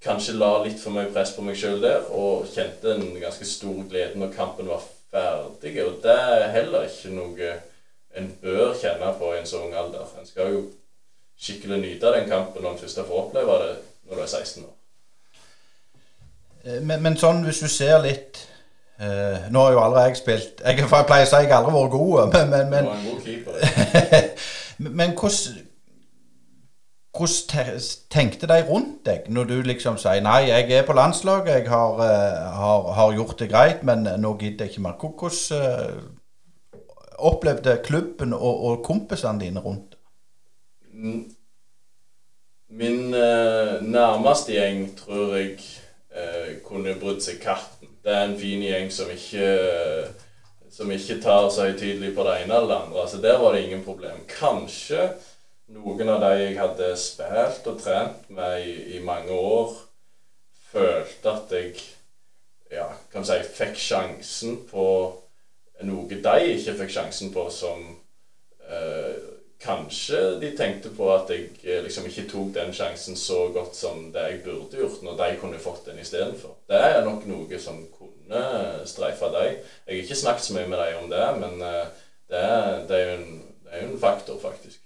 kanskje 0.00 0.38
la 0.40 0.54
litt 0.64 0.80
for 0.80 0.96
mye 0.96 1.12
press 1.12 1.34
på 1.36 1.44
meg 1.44 1.60
sjøl 1.60 1.84
der. 1.84 2.08
Og 2.16 2.48
kjente 2.48 2.96
en 2.96 3.10
ganske 3.20 3.44
stor 3.44 3.84
glede 3.92 4.16
når 4.16 4.32
kampen 4.40 4.72
var 4.72 4.88
ferdige. 5.10 5.86
Og 5.86 6.02
det 6.02 6.16
er 6.16 6.50
heller 6.54 6.88
ikke 6.88 7.14
noe 7.14 7.52
en 8.18 8.28
bør 8.42 8.74
kjenne 8.78 9.12
på 9.18 9.32
i 9.34 9.38
en 9.40 9.46
så 9.46 9.62
ung 9.62 9.74
alder. 9.74 10.08
En 10.20 10.26
skal 10.26 10.52
jo 10.52 10.64
skikkelig 11.38 11.80
nyte 11.80 12.12
den 12.16 12.28
kampen 12.28 12.62
når 12.62 12.74
en 12.74 12.82
først 12.82 13.00
får 13.06 13.22
oppleve 13.22 13.62
det 13.62 13.74
når 14.08 14.14
du 14.16 14.22
er 14.22 14.26
16 14.26 14.64
år. 14.64 14.74
Eh, 16.64 16.82
men, 16.82 17.02
men 17.02 17.16
sånn 17.16 17.44
hvis 17.46 17.62
du 17.62 17.68
ser 17.70 18.00
litt 18.02 18.40
uh, 18.98 19.46
Nå 19.52 19.62
har 19.62 19.76
jo 19.76 19.82
aldri 19.84 20.06
jeg 20.08 20.18
spilt 20.18 20.62
Jeg, 20.64 20.88
pleier 20.90 21.26
å 21.26 21.30
si 21.30 21.42
jeg 21.44 21.52
har 21.52 21.60
aldri 21.60 21.74
vært 21.76 21.92
god, 21.92 22.16
men, 22.34 22.50
men, 22.50 22.72
men, 22.72 23.04
god 23.04 23.20
keeper. 23.22 24.32
men 24.88 25.14
hvordan 25.20 25.67
hvordan 27.16 27.80
tenkte 28.10 28.46
de 28.46 28.58
rundt 28.68 29.06
deg 29.06 29.28
når 29.32 29.48
du 29.48 29.56
liksom 29.66 29.96
sier 29.98 30.20
nei, 30.22 30.50
jeg 30.50 30.70
er 30.76 30.86
på 30.86 30.96
landslaget, 30.96 31.54
jeg 31.54 31.70
har, 31.72 31.96
uh, 31.98 32.58
har, 32.60 32.92
har 32.98 33.16
gjort 33.16 33.38
det 33.40 33.50
greit, 33.50 33.82
men 33.82 34.06
nå 34.20 34.34
gidder 34.38 34.66
jeg 34.66 34.76
ikke 34.76 34.84
mer. 34.84 34.98
Hvordan 35.00 35.56
uh, 35.56 36.82
opplevde 37.18 37.80
klubben 37.84 38.32
og, 38.32 38.64
og, 38.64 38.84
kompisene 38.84 39.40
dine 39.40 39.60
rundt? 39.60 39.96
Min 42.68 43.14
eh, 43.14 43.82
nærmeste 43.82 44.52
gjeng 44.52 44.84
tror 44.98 45.36
jeg 45.36 45.56
kunne 46.66 46.94
brutt 47.00 47.24
seg 47.24 47.40
katten. 47.42 47.90
Det 48.04 48.12
er 48.12 48.28
en 48.28 48.36
fin 48.38 48.62
gjeng 48.62 48.90
som 48.92 49.10
ikke 49.10 49.48
som 50.78 50.90
ikke 50.94 51.16
tar 51.22 51.48
seg 51.50 51.74
tydelig 51.78 52.12
på 52.14 52.22
det 52.26 52.36
ene 52.44 52.54
eller 52.54 52.70
det 52.70 52.78
andre. 52.84 53.06
Så 53.10 53.18
der 53.22 53.38
var 53.42 53.54
det 53.54 53.64
ingen 53.64 53.82
problem. 53.84 54.20
Kanskje 54.30 55.08
noen 55.74 56.08
av 56.08 56.22
de 56.24 56.32
jeg 56.40 56.58
hadde 56.58 56.90
spilt 57.00 57.66
og 57.68 57.78
trent 57.82 58.28
med 58.32 58.64
i, 58.64 58.74
i 58.96 59.04
mange 59.04 59.34
år, 59.34 59.74
følte 60.72 61.32
at 61.32 61.54
jeg 61.56 61.74
ja, 62.72 62.88
kan 63.12 63.24
si, 63.24 63.38
fikk 63.56 63.76
sjansen 63.80 64.62
på 64.68 64.86
noe 65.88 66.08
de 66.10 66.54
ikke 66.54 66.76
fikk 66.80 66.92
sjansen 66.92 67.32
på, 67.32 67.44
som 67.54 67.84
eh, 68.66 69.18
kanskje 69.62 70.20
de 70.42 70.50
tenkte 70.58 70.90
på 70.94 71.06
at 71.14 71.30
jeg 71.32 71.52
eh, 71.62 71.82
liksom 71.84 72.08
ikke 72.08 72.26
tok 72.30 72.50
den 72.56 72.74
sjansen 72.74 73.16
så 73.18 73.46
godt 73.54 73.78
som 73.78 74.08
det 74.14 74.24
jeg 74.26 74.42
burde 74.46 74.80
gjort, 74.82 75.04
når 75.06 75.20
de 75.20 75.38
kunne 75.40 75.62
fått 75.62 75.86
den 75.90 76.02
istedenfor. 76.02 76.58
Det 76.70 76.82
er 76.90 77.00
nok 77.06 77.26
noe 77.30 77.62
som 77.62 77.80
kunne 77.94 78.42
streifa 78.90 79.30
dem. 79.34 79.62
Jeg 79.86 79.94
har 79.94 80.02
ikke 80.02 80.20
snakket 80.24 80.48
så 80.48 80.58
mye 80.58 80.68
med 80.72 80.82
dem 80.82 81.04
om 81.04 81.14
det, 81.14 81.24
men 81.44 81.64
eh, 81.70 82.04
det 82.28 82.44
er, 82.44 82.84
det 82.90 82.98
er 82.98 83.08
jo 83.08 83.16
en, 83.22 83.40
en 83.80 83.98
faktor, 84.02 84.40
faktisk. 84.42 84.82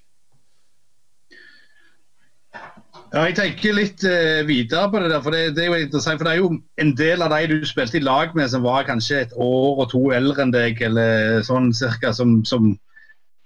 Ja, 3.12 3.26
jeg 3.28 3.34
tenker 3.36 3.74
litt 3.76 4.04
uh, 4.08 4.40
videre 4.48 4.86
på 4.88 5.00
det 5.02 5.10
der, 5.12 5.20
for 5.20 5.34
det, 5.36 5.42
det, 5.58 5.66
er 5.66 5.68
jo 5.68 5.80
interessant. 5.84 6.16
For 6.20 6.24
det 6.24 6.32
er 6.32 6.40
jo 6.40 6.54
en 6.80 6.94
del 6.96 7.24
av 7.24 7.34
de 7.34 7.58
du 7.60 7.66
spilte 7.68 7.98
i 7.98 8.04
lag 8.04 8.32
med 8.38 8.48
som 8.48 8.64
var 8.64 8.86
kanskje 8.88 9.18
et 9.26 9.34
år 9.36 9.82
og 9.84 9.90
to 9.92 10.06
eldre 10.16 10.46
enn 10.46 10.54
deg, 10.54 10.80
eller 10.88 11.44
sånn 11.44 11.68
cirka, 11.76 12.14
som, 12.16 12.38
som 12.48 12.72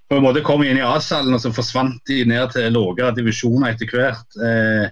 på 0.07 0.21
en 0.21 0.23
måte 0.23 0.45
kom 0.47 0.63
inn 0.63 0.79
i 0.79 0.87
A-salen 0.87 1.35
og 1.35 1.43
så 1.43 1.51
forsvant 1.51 1.99
de 2.07 2.21
ned 2.31 2.55
til 2.55 2.71
lavere 2.77 3.11
divisjoner 3.19 3.75
etter 3.75 3.91
hvert. 3.91 4.39
Uh, 4.39 4.87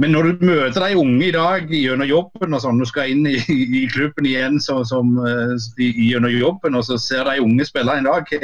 men 0.00 0.14
når 0.14 0.30
du 0.30 0.46
møter 0.52 0.86
de 0.86 0.96
unge 0.96 1.26
i 1.26 1.34
dag 1.34 1.66
gjennom 1.74 2.08
jobben, 2.08 2.54
og 2.54 2.62
sånn, 2.62 2.78
du 2.78 2.86
skal 2.88 3.10
inn 3.10 3.26
i, 3.26 3.40
i 3.50 3.88
klubben 3.90 4.30
igjen 4.30 4.62
så, 4.62 4.84
som, 4.86 5.16
uh, 5.18 5.58
gjennom 5.82 6.30
jobben, 6.30 6.78
og 6.78 6.86
så 6.86 6.94
ser 7.10 7.26
de 7.26 7.42
unge 7.42 7.66
spille 7.66 7.98
i 7.98 8.06
dag 8.06 8.36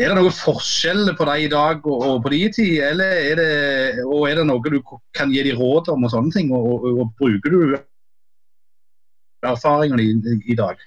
er 0.00 0.08
det 0.08 0.16
noen 0.16 0.32
forskjell 0.32 1.12
på 1.18 1.26
deg 1.28 1.44
i 1.44 1.50
dag 1.52 1.84
og, 1.84 2.04
og 2.06 2.22
på 2.24 2.32
de 2.32 2.40
tid, 2.56 2.76
eller 2.88 3.18
er 3.18 3.40
det, 3.40 4.04
og 4.06 4.24
er 4.30 4.40
det 4.40 4.46
noe 4.48 4.72
du 4.72 4.78
kan 5.16 5.32
gi 5.32 5.42
dem 5.44 5.60
råd 5.60 5.90
om 5.92 6.06
og 6.08 6.14
sånne 6.14 6.32
ting? 6.36 6.52
Og, 6.56 6.70
og, 6.78 6.86
og 7.04 7.12
bruker 7.20 7.52
du 7.52 7.60
erfaringene 9.44 10.06
i, 10.06 10.38
i, 10.52 10.56
dag? 10.56 10.80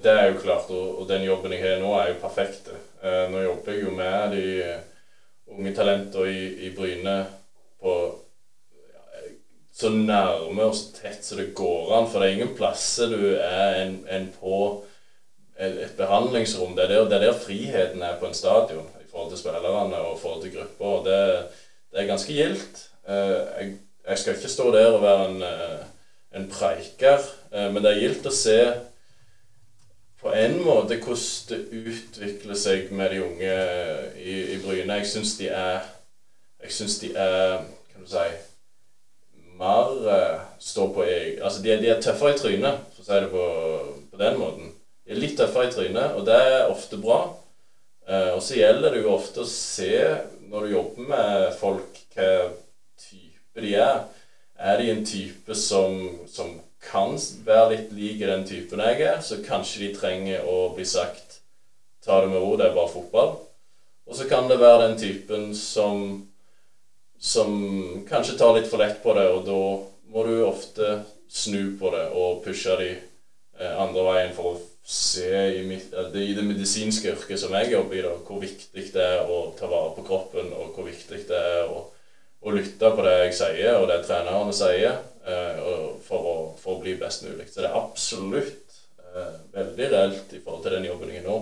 Det 0.00 0.12
er 0.12 0.30
jo 0.30 0.40
klart, 0.44 0.70
og, 0.70 1.02
den 1.10 1.26
jobben 1.26 1.54
jeg 1.56 1.64
har 1.64 1.82
nå, 1.82 1.90
er 1.98 2.12
jo 2.12 2.22
perfekt. 2.22 2.70
Eh, 3.02 3.26
nå 3.32 3.42
jobber 3.44 3.74
jeg 3.74 3.84
jo 3.84 3.94
med 3.98 4.36
de 4.36 4.46
unge 5.50 5.74
talentene 5.76 6.30
i, 6.30 6.48
i 6.68 6.74
Bryne 6.76 7.16
på 7.80 7.96
så 9.80 9.88
nærme 9.94 10.66
og 10.66 10.74
så 10.76 10.92
tett 10.98 11.24
som 11.24 11.40
det 11.40 11.52
går 11.56 11.94
an. 11.96 12.08
For 12.10 12.20
det 12.20 12.28
er 12.28 12.38
ingen 12.38 12.54
plasser 12.56 13.12
du 13.12 13.34
er 13.34 13.80
en, 13.82 14.00
en 14.12 14.28
på 14.36 14.62
et 15.60 15.96
behandlingsrom. 15.96 16.76
Det 16.76 16.84
er, 16.84 16.88
der, 16.88 17.04
det 17.08 17.16
er, 17.18 17.32
der, 17.32 17.38
friheten 17.38 18.02
er 18.02 18.18
på 18.18 18.26
en 18.26 18.34
stadion 18.34 18.88
i 19.00 19.10
forhold 19.10 19.30
til 19.30 19.38
spillerne 19.38 19.96
og 19.96 20.16
i 20.16 20.20
forhold 20.20 20.42
til 20.42 20.54
grupper. 20.56 21.04
Det, 21.04 21.46
det 21.92 22.02
er 22.02 22.06
ganske 22.06 22.32
gildt. 22.32 22.90
Eh, 23.08 23.14
jeg, 23.14 23.72
jeg, 24.08 24.18
skal 24.18 24.36
ikke 24.36 24.48
stå 24.48 24.72
der 24.74 24.92
og 24.92 25.02
være 25.02 25.30
en, 25.30 25.42
eh, 25.42 25.84
en 26.36 26.50
preiker, 26.50 27.18
eh, 27.52 27.72
men 27.72 27.82
det 27.82 27.92
er 27.92 28.00
gildt 28.00 28.26
å 28.26 28.34
se 28.34 28.60
på 30.20 30.32
en 30.36 30.58
måte 30.64 30.98
hvordan 31.00 31.48
det 31.48 31.60
utvikler 31.80 32.58
seg 32.58 32.90
med 32.92 33.14
de 33.14 33.22
unge 33.24 33.54
i, 34.20 34.34
i 34.54 34.58
Bryne. 34.60 35.00
Jeg 35.00 35.08
syns 35.08 35.36
de 35.38 35.48
er 35.48 35.80
Jeg 36.60 36.72
syns 36.76 36.98
de 37.00 37.08
er 37.16 37.62
Kan 37.88 38.04
du 38.04 38.10
si 38.10 38.26
mer 39.56 40.42
står 40.60 40.92
på 40.92 41.06
egen 41.08 41.40
Altså, 41.42 41.62
de 41.62 41.78
de 41.80 41.88
er 41.88 42.02
tøffere 42.04 42.34
i 42.34 42.38
trynet, 42.38 42.84
for 42.92 43.00
å 43.00 43.06
si 43.06 43.22
det 43.24 43.30
på, 43.32 43.46
på 44.12 44.20
den 44.20 44.38
måten 44.38 44.74
er 45.14 45.22
litt 45.22 45.36
tøffere 45.38 45.68
i 45.68 45.74
trynet, 45.74 46.16
og 46.16 46.24
det 46.28 46.38
er 46.38 46.70
ofte 46.70 46.98
bra. 47.00 47.20
Eh, 48.06 48.30
og 48.34 48.42
så 48.44 48.58
gjelder 48.58 48.94
det 48.94 49.02
jo 49.04 49.14
ofte 49.14 49.44
å 49.44 49.50
se, 49.50 49.92
når 50.50 50.66
du 50.66 50.74
jobber 50.74 51.10
med 51.12 51.44
folk, 51.58 52.00
hva 52.14 52.30
type 53.00 53.64
de 53.64 53.76
er. 53.78 54.02
Er 54.60 54.80
de 54.80 54.90
en 54.92 55.04
type 55.06 55.56
som, 55.56 56.00
som 56.28 56.56
kan 56.84 57.14
være 57.46 57.74
litt 57.74 57.92
lik 57.96 58.24
den 58.24 58.46
typen 58.48 58.82
jeg 58.84 59.04
er, 59.08 59.20
så 59.24 59.40
kanskje 59.44 59.86
de 59.86 59.92
trenger 59.96 60.48
å 60.48 60.70
bli 60.76 60.86
sagt 60.88 61.38
Ta 62.00 62.22
det 62.22 62.30
med 62.30 62.40
ro, 62.40 62.54
det 62.56 62.64
er 62.64 62.72
bare 62.72 62.88
fotball. 62.88 63.34
Og 64.08 64.16
så 64.16 64.24
kan 64.24 64.46
det 64.48 64.56
være 64.56 64.86
den 64.86 64.94
typen 64.98 65.50
som 65.52 66.22
som 67.20 68.06
kanskje 68.08 68.38
tar 68.38 68.54
litt 68.56 68.70
for 68.70 68.80
lett 68.80 69.02
på 69.02 69.12
det, 69.14 69.26
og 69.28 69.44
da 69.44 69.60
må 70.10 70.22
du 70.24 70.38
ofte 70.46 71.02
snu 71.28 71.76
på 71.78 71.92
det 71.92 72.06
og 72.16 72.40
pushe 72.44 72.76
de 72.80 72.88
eh, 72.96 73.74
andre 73.76 74.06
veien 74.06 74.32
for 74.34 74.54
å 74.54 74.60
se 74.90 75.60
i, 75.60 75.66
mitt, 75.66 75.92
det, 76.12 76.24
i 76.24 76.34
det 76.34 76.42
medisinske 76.42 77.12
yrket 77.12 77.38
som 77.38 77.52
jeg 77.54 77.70
jobber 77.70 77.94
i, 77.94 78.02
da, 78.02 78.16
hvor 78.26 78.40
viktig 78.42 78.88
det 78.90 79.04
er 79.06 79.28
å 79.30 79.52
ta 79.54 79.68
vare 79.70 79.92
på 79.94 80.02
kroppen, 80.08 80.50
og 80.50 80.72
hvor 80.74 80.88
viktig 80.88 81.20
det 81.28 81.38
er 81.38 81.70
å, 81.70 81.84
å 82.42 82.54
lytte 82.56 82.90
på 82.96 83.04
det 83.06 83.12
jeg 83.20 83.36
sier, 83.38 83.76
og 83.78 83.86
det 83.86 84.00
trenerne 84.08 84.56
sier, 84.56 84.98
eh, 85.22 85.62
for, 86.08 86.18
å, 86.18 86.34
for, 86.58 86.74
å, 86.74 86.80
bli 86.82 86.96
best 86.98 87.22
mulig. 87.28 87.46
Så 87.52 87.62
det 87.62 87.70
er 87.70 87.78
absolutt 87.78 88.80
eh, 88.98 89.38
veldig 89.54 89.90
reelt 89.94 90.34
i 90.34 90.42
forhold 90.42 90.66
til 90.66 90.74
den 90.74 90.90
jobben 90.90 91.14
jeg 91.14 91.22
er 91.22 91.28
nå. 91.28 91.38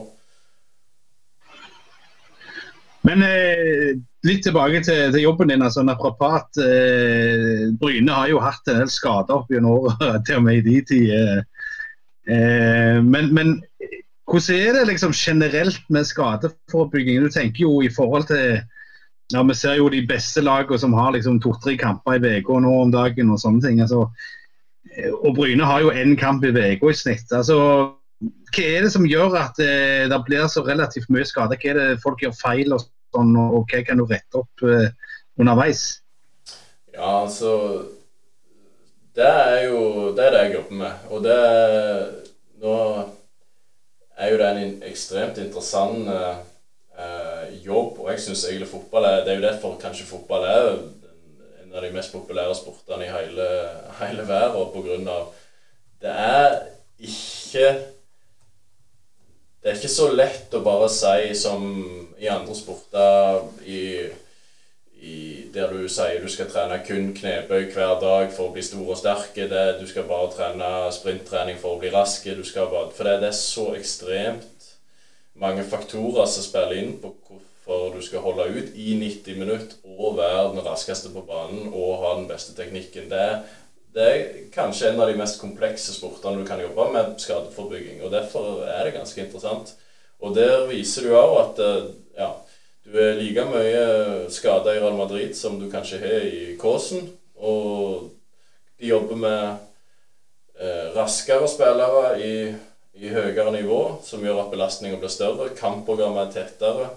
Men 3.09 3.25
eh, 3.25 3.97
litt 4.29 4.45
tilbake 4.45 4.83
til, 4.85 5.07
til, 5.15 5.23
jobben 5.25 5.55
din. 5.55 5.65
altså 5.65 5.87
Naprapat. 5.89 6.61
Eh, 6.61 7.69
Bryne 7.81 8.13
har 8.13 8.29
jo 8.29 8.45
hatt 8.45 8.69
en 8.69 8.83
del 8.83 8.93
skader 8.93 9.41
opp 9.41 9.49
gjennom 9.57 9.89
året, 9.89 10.21
til 10.29 10.43
og 10.43 10.51
med 10.51 10.61
i 10.61 10.67
de 10.69 10.83
tider. 10.93 11.47
Eh, 12.29 12.99
men, 13.05 13.31
men, 13.35 13.55
hvordan 14.29 14.57
er 14.61 14.75
det 14.77 14.89
liksom 14.91 15.15
generelt 15.17 15.85
med 15.89 16.05
skadeforebygging? 16.05 17.23
Du 17.25 17.33
tenker 17.33 17.65
jo 17.65 17.79
i 17.83 17.89
forhold 17.89 18.29
til 18.29 18.61
ja, 19.33 19.43
Vi 19.45 19.55
ser 19.55 19.77
jo 19.77 19.89
de 19.93 20.07
beste 20.09 20.41
lagene 20.41 20.79
som 20.81 20.93
har 20.97 21.13
liksom 21.13 21.41
to-tre 21.41 21.77
kamper 21.77 22.17
i 22.17 22.39
uka 22.41 22.61
nå 22.61 22.75
om 22.83 22.93
dagen 22.93 23.33
og 23.33 23.41
sånne 23.41 23.65
ting. 23.65 23.81
Altså, 23.85 24.07
eh, 24.97 25.13
og 25.13 25.35
Bryne 25.37 25.65
har 25.65 25.85
jo 25.85 25.93
én 25.93 26.17
kamp 26.17 26.45
i 26.45 26.53
uka 26.53 26.91
i 26.91 26.97
snitt. 26.97 27.33
altså 27.33 27.95
hva 28.19 28.65
er 28.65 28.83
det 28.83 28.91
som 28.91 29.07
gjør 29.07 29.37
at 29.39 29.59
det, 29.61 30.11
det 30.11 30.19
blir 30.27 30.49
så 30.51 30.65
relativt 30.67 31.11
mye 31.13 31.27
skade? 31.29 31.55
Hva 31.61 31.71
er 31.71 31.79
det 31.79 32.01
folk 32.03 32.23
gjør 32.25 32.35
feil, 32.35 32.73
og 32.75 32.83
sånn, 33.15 33.37
og 33.39 33.69
hva 33.71 33.83
kan 33.87 34.01
du 34.01 34.07
rette 34.09 34.41
opp 34.41 34.65
eh, 34.67 34.91
underveis? 35.39 36.01
Ja, 36.97 37.23
altså 37.23 37.53
det 39.19 39.27
er 39.27 39.63
jo 39.67 39.79
det, 40.15 40.25
er 40.25 40.35
det 40.35 40.43
jeg 40.45 40.55
jobber 40.55 40.83
med. 40.83 41.07
Og 41.11 41.25
det 41.25 41.39
Nå 42.59 42.75
er 44.19 44.33
jo 44.33 44.39
det 44.39 44.47
en 44.51 44.81
ekstremt 44.89 45.37
interessant 45.39 46.09
eh, 46.11 46.39
jobb, 47.63 48.01
og 48.03 48.09
jeg 48.11 48.23
syns 48.25 48.45
egentlig 48.49 48.71
fotball 48.71 49.07
er 49.07 49.21
Det 49.25 49.33
er 49.33 49.39
jo 49.39 49.45
derfor 49.47 49.77
kanskje 49.79 50.09
fotball 50.09 50.47
er 50.47 50.71
en 51.63 51.77
av 51.77 51.85
de 51.85 51.93
mest 51.95 52.11
populære 52.13 52.57
sportene 52.59 53.07
i 53.07 53.13
hele, 53.13 53.47
hele 54.01 54.27
verden 54.27 54.73
på 54.75 54.83
grunn 54.87 55.07
av 55.13 55.29
Det 56.03 56.11
er 56.11 56.57
ikke 56.99 57.69
Det 59.63 59.71
er 59.71 59.79
ikke 59.79 59.93
så 59.93 60.11
lett 60.11 60.55
å 60.59 60.65
bare 60.67 60.91
si 60.91 61.31
som 61.39 61.63
i 62.19 62.27
andre 62.27 62.59
sporter 62.59 63.47
i 63.71 63.83
i, 65.01 65.49
der 65.55 65.71
du 65.71 65.89
sier 65.91 66.23
du 66.23 66.29
skal 66.31 66.49
trene 66.51 66.81
kun 66.87 67.13
knebøy 67.15 67.69
hver 67.73 67.99
dag 68.03 68.33
for 68.35 68.49
å 68.49 68.55
bli 68.55 68.65
stor 68.67 68.89
og 68.89 68.99
sterk. 68.99 69.37
Du 69.79 69.87
skal 69.87 70.09
bare 70.09 70.31
trene 70.35 70.71
sprinttrening 70.95 71.61
for 71.61 71.77
å 71.77 71.83
bli 71.83 71.93
rask. 71.95 72.27
For 72.27 73.05
det, 73.07 73.19
det, 73.23 73.31
er 73.31 73.37
så 73.37 73.71
ekstremt 73.79 74.73
mange 75.39 75.63
faktorer 75.63 76.27
som 76.27 76.43
spiller 76.43 76.81
inn 76.81 76.97
på 77.03 77.13
hvorfor 77.15 77.95
du 77.95 78.03
skal 78.03 78.25
holde 78.25 78.49
ut 78.57 78.75
i 78.75 78.97
90 78.99 79.39
minutter 79.39 79.79
og 79.99 80.19
være 80.19 80.51
den 80.57 80.67
raskeste 80.67 81.13
på 81.15 81.23
banen 81.29 81.69
og 81.69 82.03
ha 82.03 82.15
den 82.19 82.27
beste 82.31 82.57
teknikken. 82.59 83.07
Det, 83.13 83.27
det 83.95 84.09
er 84.09 84.27
kanskje 84.55 84.91
en 84.91 85.03
av 85.05 85.11
de 85.11 85.19
mest 85.21 85.39
komplekse 85.41 85.95
sportene 85.95 86.43
du 86.43 86.49
kan 86.49 86.61
jobbe 86.63 86.91
med 86.95 87.15
skadeforebygging. 87.23 88.03
og 88.03 88.13
Derfor 88.15 88.65
er 88.67 88.89
det 88.89 88.97
ganske 88.99 89.23
interessant. 89.23 89.77
Og 90.19 90.35
der 90.35 90.67
viser 90.67 91.07
du 91.07 91.15
òg 91.15 91.37
at 91.45 91.61
eh, 91.63 91.91
ja, 92.19 92.33
du 92.89 92.97
er 93.01 93.19
like 93.21 93.45
mye 93.51 94.31
skada 94.33 94.73
i 94.73 94.81
Real 94.81 94.97
Madrid 94.97 95.37
som 95.37 95.59
du 95.61 95.67
kanskje 95.71 96.01
har 96.01 96.25
i 96.25 96.55
Kåsen. 96.61 97.11
Og 97.37 98.09
de 98.81 98.89
jobber 98.89 99.17
med 99.21 99.43
eh, 100.61 100.87
raskere 100.95 101.49
spillere 101.51 102.15
i, 102.25 102.33
i, 102.97 103.11
høyere 103.13 103.53
nivå, 103.53 103.83
som 104.05 104.25
gjør 104.25 104.45
at 104.45 104.51
belastninga 104.55 104.97
blir 105.01 105.13
større. 105.13 105.51
Kampprogrammet 105.59 106.31
er 106.31 106.33
tettere. 106.39 106.89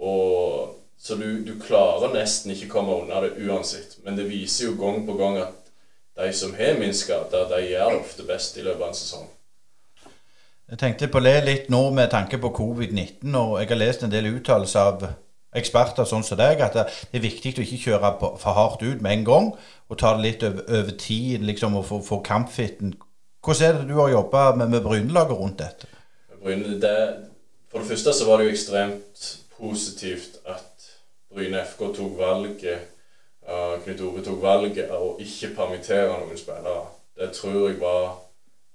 Og, 0.00 0.72
så 0.96 1.18
du, 1.20 1.28
du, 1.44 1.52
klarer 1.60 2.14
nesten 2.14 2.54
ikke 2.54 2.70
komme 2.72 2.96
unna 2.96 3.20
det 3.26 3.36
uansett. 3.44 3.98
Men 4.06 4.16
det 4.16 4.30
viser 4.30 4.70
jo 4.70 4.78
gang 4.80 5.04
på 5.06 5.18
gang 5.20 5.36
at 5.44 5.72
de 6.16 6.30
som 6.32 6.56
har 6.56 6.80
minst 6.80 7.04
skader, 7.04 7.44
de 7.52 7.60
gjør 7.74 7.92
det 7.92 8.00
ofte 8.00 8.24
best 8.24 8.56
i 8.56 8.64
løpet 8.64 8.86
av 8.86 8.88
en 8.88 8.96
sesong. 8.96 9.28
Jeg 10.66 10.80
tenkte 10.80 11.12
på 11.12 11.20
det 11.22 11.36
litt 11.44 11.68
nå 11.70 11.82
med 11.94 12.08
tanke 12.10 12.40
på 12.42 12.54
covid-19, 12.56 13.36
og 13.36 13.60
jeg 13.60 13.68
har 13.70 13.78
lest 13.78 14.02
en 14.02 14.10
del 14.10 14.32
uttalelser 14.32 14.88
av 14.88 15.04
eksperter 15.56 16.08
sånn 16.08 16.24
som 16.26 16.38
deg, 16.40 16.60
at 16.60 16.74
det 16.76 17.16
er 17.16 17.24
viktig 17.24 17.54
å 17.56 17.64
ikke 17.64 17.82
kjøre 17.86 18.12
for 18.20 18.56
hardt 18.56 18.82
ut 18.82 19.02
med 19.04 19.12
en 19.12 19.26
gang, 19.28 19.50
og 19.88 20.00
ta 20.00 20.14
det 20.16 20.24
litt 20.24 20.46
over, 20.46 20.66
over 20.80 20.96
tid 21.00 21.46
liksom, 21.46 21.78
og 21.78 21.86
få, 21.88 22.00
få 22.04 22.20
kampfitten. 22.26 22.96
Hvordan 23.44 23.68
er 23.68 23.78
det 23.78 23.88
du 23.88 24.00
har 24.00 24.10
jobba 24.10 24.48
med, 24.58 24.72
med 24.74 24.82
Brynelaget 24.82 25.38
rundt 25.38 25.62
dette? 25.62 25.88
Bryne, 26.42 26.80
det, 26.82 26.96
for 27.70 27.82
det 27.82 27.88
første 27.92 28.12
så 28.12 28.26
var 28.26 28.38
det 28.38 28.48
jo 28.48 28.56
ekstremt 28.56 29.24
positivt 29.56 30.40
at 30.50 30.90
Bryne 31.32 31.62
FK 31.64 31.88
tok 31.96 32.18
valget 32.18 32.66
uh, 33.48 33.78
Knut 33.84 34.02
Ove 34.06 34.22
tok 34.24 34.42
valget 34.42 34.90
av 34.90 35.02
å 35.02 35.16
ikke 35.22 35.54
permittere 35.56 36.12
noen 36.12 36.38
spillere. 36.38 36.86
Det 37.16 37.30
tror 37.36 37.68
jeg 37.68 37.80
var 37.80 38.16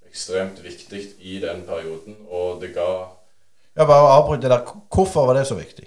ekstremt 0.08 0.60
viktig 0.64 1.02
i 1.20 1.38
den 1.40 1.62
perioden, 1.68 2.16
og 2.28 2.60
det 2.62 2.74
ga 2.76 2.88
Ja, 3.76 3.86
Bare 3.88 4.16
avbryt 4.18 4.42
det 4.42 4.50
der. 4.52 4.66
Hvorfor 4.92 5.26
var 5.26 5.38
det 5.38 5.46
så 5.48 5.54
viktig? 5.56 5.86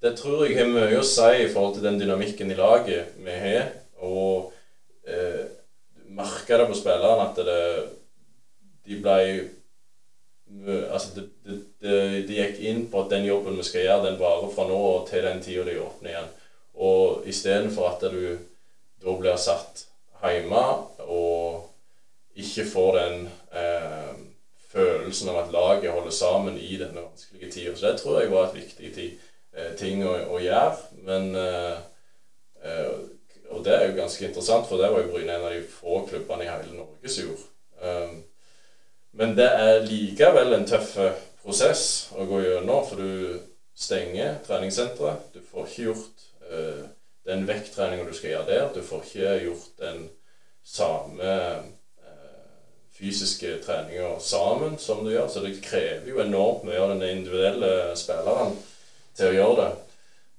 Det 0.00 0.14
tror 0.16 0.46
jeg 0.46 0.56
har 0.56 0.68
mye 0.70 0.96
å 0.96 1.04
si 1.04 1.28
i 1.42 1.48
forhold 1.52 1.74
til 1.76 1.84
den 1.84 1.98
dynamikken 2.00 2.52
i 2.52 2.56
laget 2.56 3.16
vi 3.20 3.34
har. 3.36 3.66
Og 4.00 4.52
eh, 5.04 5.42
merka 6.16 6.56
det 6.56 6.68
på 6.70 6.78
spillerne 6.78 7.26
at 7.28 7.40
det, 7.44 7.64
de 8.88 9.00
ble 9.00 9.22
Altså, 10.50 11.12
det, 11.14 11.28
det, 11.46 11.56
det, 11.78 11.96
de 12.26 12.34
gikk 12.40 12.56
inn 12.66 12.80
på 12.90 13.04
at 13.04 13.12
den 13.12 13.22
jobben 13.28 13.54
vi 13.60 13.62
skal 13.62 13.84
gjøre, 13.84 14.08
den 14.08 14.16
varer 14.18 14.48
fra 14.50 14.64
nå 14.66 14.74
og 14.74 15.04
til 15.06 15.22
den 15.22 15.38
tida 15.44 15.62
de 15.68 15.76
åpner 15.78 16.10
igjen. 16.10 16.32
Og 16.74 17.28
istedenfor 17.30 17.86
at 17.92 18.02
du 18.10 18.24
da 19.04 19.14
blir 19.20 19.38
satt 19.38 19.84
hjemme 20.24 20.64
og 21.06 22.40
ikke 22.40 22.66
får 22.66 22.98
den 22.98 23.22
eh, 23.54 24.10
følelsen 24.72 25.30
av 25.30 25.44
at 25.44 25.54
laget 25.54 25.94
holder 25.94 26.18
sammen 26.18 26.58
i 26.58 26.74
denne 26.80 27.04
vanskelige 27.06 27.52
tida. 27.54 27.76
Så 27.76 27.86
det 27.86 28.00
tror 28.02 28.18
jeg 28.18 28.34
var 28.34 28.48
et 28.48 28.58
viktig 28.58 28.94
tid, 28.98 29.29
ting 29.78 30.04
å, 30.06 30.12
å, 30.34 30.40
gjøre. 30.42 30.76
Men 31.06 31.34
eh, 31.38 31.78
eh, 32.64 32.92
Og 33.50 33.64
det 33.66 33.74
er 33.74 33.88
jo 33.88 33.96
ganske 33.98 34.26
interessant, 34.28 34.68
for 34.68 34.78
det 34.78 34.92
var 34.92 35.02
jo 35.02 35.10
Bryne 35.10 35.34
en 35.34 35.48
av 35.48 35.54
de 35.54 35.64
få 35.66 36.04
klubbene 36.06 36.46
i 36.46 36.50
hele 36.50 36.76
Norge 36.76 37.10
som 37.10 37.26
gjorde. 37.26 37.48
Um, 37.80 38.20
men 39.18 39.32
det 39.34 39.48
er 39.48 39.86
likevel 39.88 40.54
en 40.54 40.68
tøff 40.70 40.92
prosess 41.42 41.82
å 42.14 42.28
gå 42.30 42.44
gjennom, 42.44 42.84
for 42.86 43.00
du 43.02 43.40
stenger 43.74 44.38
treningssenteret. 44.46 45.32
Du 45.34 45.42
får 45.42 45.66
ikke 45.66 45.88
gjort 45.88 46.24
uh, 46.46 46.86
den 47.26 47.42
vekttreninga 47.48 48.06
du 48.06 48.14
skal 48.14 48.36
gjøre 48.36 48.48
der. 48.52 48.70
Du 48.76 48.86
får 48.86 49.02
ikke 49.08 49.34
gjort 49.48 49.82
den 49.82 50.06
samme 50.62 51.34
fysiske 53.00 53.56
treninger 53.64 54.18
sammen 54.22 54.78
som 54.78 55.02
du 55.02 55.10
gjør. 55.10 55.26
Så 55.32 55.42
det 55.42 55.56
krever 55.64 56.06
jo 56.06 56.22
enormt 56.22 56.68
mye 56.68 56.78
av 56.84 56.92
den 56.92 57.06
individuelle 57.08 57.96
spilleren 57.98 58.54
til 59.16 59.30
å 59.30 59.36
gjøre 59.36 59.56
det. 59.60 59.70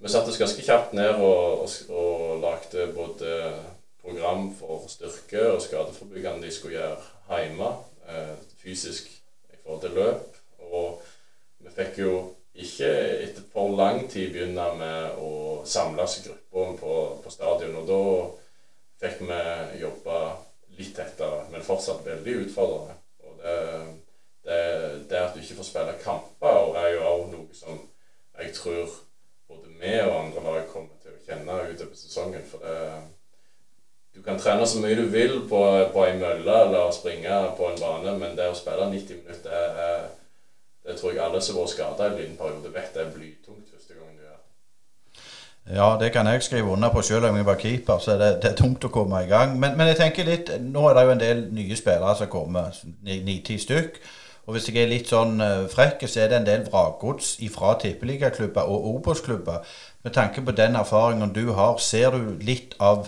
Vi 0.01 0.09
satte 0.09 0.31
oss 0.33 0.39
ganske 0.41 0.63
kjapt 0.65 0.95
ned 0.97 1.19
og, 1.21 1.65
og, 1.65 1.93
og 1.93 2.41
lagde 2.41 2.87
både 2.95 3.35
program 4.01 4.47
for 4.57 4.87
styrke 4.89 5.43
og 5.51 5.61
skadeforebyggende 5.61 6.47
de 6.47 6.53
skulle 6.53 6.79
gjøre 6.79 7.37
hjemme, 7.37 7.67
eh, 8.09 8.35
fysisk 8.63 9.11
i 9.53 9.59
forhold 9.61 9.81
til 9.83 9.97
løp. 9.99 10.39
Og 10.71 11.01
vi 11.61 11.73
fikk 11.75 11.99
jo 12.01 12.15
ikke 12.57 12.89
etter 13.27 13.45
for 13.53 13.75
lang 13.77 14.07
tid 14.09 14.33
begynne 14.33 14.67
med 14.79 15.19
å 15.21 15.61
samles 15.65 16.17
i 16.17 16.25
grupper 16.27 16.73
på, 16.81 16.95
på 17.23 17.33
stadion. 17.33 17.77
Og 17.83 17.87
da 17.91 18.01
fikk 19.05 19.21
vi 19.29 19.39
jobbe 19.83 20.17
litt 20.79 20.95
tettere, 20.97 21.45
men 21.51 21.65
fortsatt 21.65 22.05
veldig 22.05 22.39
utfordrende. 22.47 22.97
Og 23.21 23.37
det, 23.43 23.55
det, 24.49 24.59
det 25.13 25.21
at 25.21 25.37
du 25.37 25.41
ikke 25.43 25.61
får 25.61 25.69
spille 25.69 25.97
kamper, 26.01 26.75
er 26.81 26.95
jo 26.95 27.05
også 27.05 27.31
noe 27.35 27.61
som 27.61 27.81
jeg 28.41 28.53
tror 28.57 28.93
både 29.49 29.73
vi 29.81 29.95
og 30.01 30.19
andre 30.19 30.43
lag 30.45 30.69
kommer 30.71 30.95
til 31.03 31.15
å 31.15 31.23
kjenne 31.25 31.57
utover 31.71 31.97
sesongen. 31.97 32.45
For 32.51 32.63
det, 32.65 32.77
du 34.15 34.21
kan 34.21 34.39
trene 34.39 34.67
så 34.67 34.79
mye 34.83 34.95
du 34.95 35.05
vil 35.11 35.37
på, 35.49 35.61
på 35.93 36.05
ei 36.05 36.17
mølle 36.19 36.55
eller 36.65 36.91
springe 36.95 37.37
på 37.57 37.69
en 37.69 37.79
bane, 37.79 38.17
men 38.19 38.35
det 38.37 38.49
å 38.51 38.57
spille 38.57 38.89
90 38.91 39.21
minutter, 39.23 39.69
det, 39.77 39.91
det 40.87 40.97
tror 40.99 41.13
jeg 41.13 41.23
alle 41.23 41.41
som 41.41 41.55
har 41.55 41.67
vært 41.67 41.75
skada 41.75 42.09
i 42.09 42.11
en 42.11 42.17
liten 42.19 42.73
vet 42.73 42.95
det 42.95 43.05
er 43.05 43.13
blytungt 43.15 43.71
første 43.71 43.95
gangen 43.95 44.17
du 44.17 44.25
gjør 44.25 44.35
det. 44.35 45.77
Ja, 45.77 45.87
det 46.01 46.11
kan 46.11 46.27
jeg 46.27 46.43
skrive 46.43 46.73
under 46.73 46.91
på 46.91 47.01
selv 47.07 47.29
om 47.29 47.39
jeg 47.39 47.47
var 47.47 47.59
keeper, 47.61 48.03
så 48.03 48.17
det, 48.19 48.31
det 48.43 48.51
er 48.51 48.59
tungt 48.59 48.83
å 48.83 48.91
komme 48.91 49.23
i 49.23 49.29
gang. 49.29 49.55
Men, 49.59 49.77
men, 49.77 49.87
jeg 49.93 50.01
tenker 50.01 50.27
litt, 50.27 50.51
nå 50.59 50.89
er 50.89 50.97
det 50.97 51.05
jo 51.05 51.15
en 51.15 51.23
del 51.23 51.45
nye 51.55 51.77
spillere 51.79 52.17
som 52.19 52.31
kommer, 52.33 52.75
ni-ti 53.07 53.59
stykk. 53.61 54.01
Og 54.51 54.57
hvis 54.57 54.65
jeg 54.67 54.81
er 54.81 54.89
litt 54.91 55.07
sånn 55.07 55.37
uh, 55.39 55.63
frekk, 55.71 56.01
så 56.11 56.25
er 56.25 56.25
det 56.27 56.35
en 56.41 56.47
del 56.49 56.63
vrakgods 56.67 57.37
fra 57.53 57.77
tippeligaklubber 57.79 58.67
og 58.67 58.89
Obos-klubber. 58.89 59.61
Med 60.03 60.11
tanke 60.11 60.43
på 60.43 60.51
den 60.51 60.75
erfaringen 60.75 61.31
du 61.31 61.53
har, 61.55 61.77
ser 61.79 62.11
du 62.11 62.33
litt 62.43 62.75
av 62.83 63.07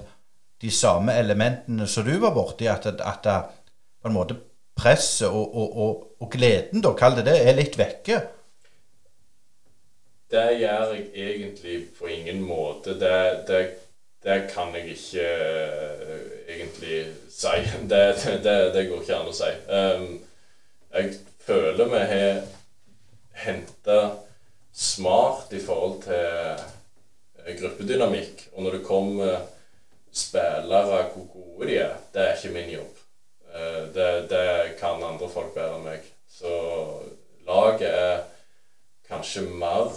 de 0.63 0.71
samme 0.71 1.11
elementene 1.19 1.83
som 1.91 2.07
du 2.07 2.13
var 2.23 2.31
borti? 2.31 2.69
At, 2.71 2.87
at, 2.87 3.03
at 3.03 3.27
på 3.99 4.07
en 4.07 4.15
måte 4.15 4.39
presset 4.79 5.27
og, 5.27 5.51
og, 5.51 5.75
og, 5.83 6.07
og 6.23 6.31
gleden, 6.31 6.79
da, 6.79 6.93
kall 6.95 7.19
det 7.19 7.27
det, 7.27 7.35
er 7.43 7.59
litt 7.59 7.75
vekke? 7.75 8.21
Det 10.31 10.47
gjør 10.61 10.95
jeg 10.95 11.05
egentlig 11.27 11.77
på 11.99 12.07
ingen 12.07 12.39
måte. 12.47 12.95
Det, 13.03 13.17
det, 13.51 13.65
det 14.23 14.39
kan 14.55 14.71
jeg 14.79 14.95
ikke 14.95 15.27
uh, 15.27 16.23
egentlig 16.55 17.03
si. 17.27 17.57
Det, 17.91 18.05
det, 18.47 18.87
går 18.87 19.03
ikke 19.03 19.19
an 19.19 19.35
å 19.35 19.35
si. 19.43 19.51
Um, 19.67 20.13
jeg 20.93 21.15
føler 21.45 21.89
vi 21.91 22.03
har 22.11 22.41
henta 23.43 23.99
smart 24.73 25.53
i 25.53 25.61
forhold 25.61 26.01
til 26.05 26.25
uh, 27.43 27.51
gruppedynamikk. 27.59 28.47
Og 28.53 28.63
når 28.63 28.77
det 28.77 28.85
kommer 28.87 29.45
spillere, 30.13 31.03
hvor 31.13 31.27
gode 31.33 31.69
de 31.69 31.77
er, 31.83 31.95
det 32.13 32.23
er 32.23 32.35
ikke 32.37 32.55
min 32.55 32.73
jobb. 32.77 33.03
Uh, 33.53 33.83
det, 33.95 34.09
det 34.31 34.47
kan 34.79 35.03
andre 35.03 35.29
folk 35.29 35.53
bedre 35.55 35.77
enn 35.79 35.87
meg. 35.87 36.09
Så 36.33 36.53
laget 37.45 37.89
er 37.89 38.23
kanskje 39.09 39.45
mer 39.49 39.91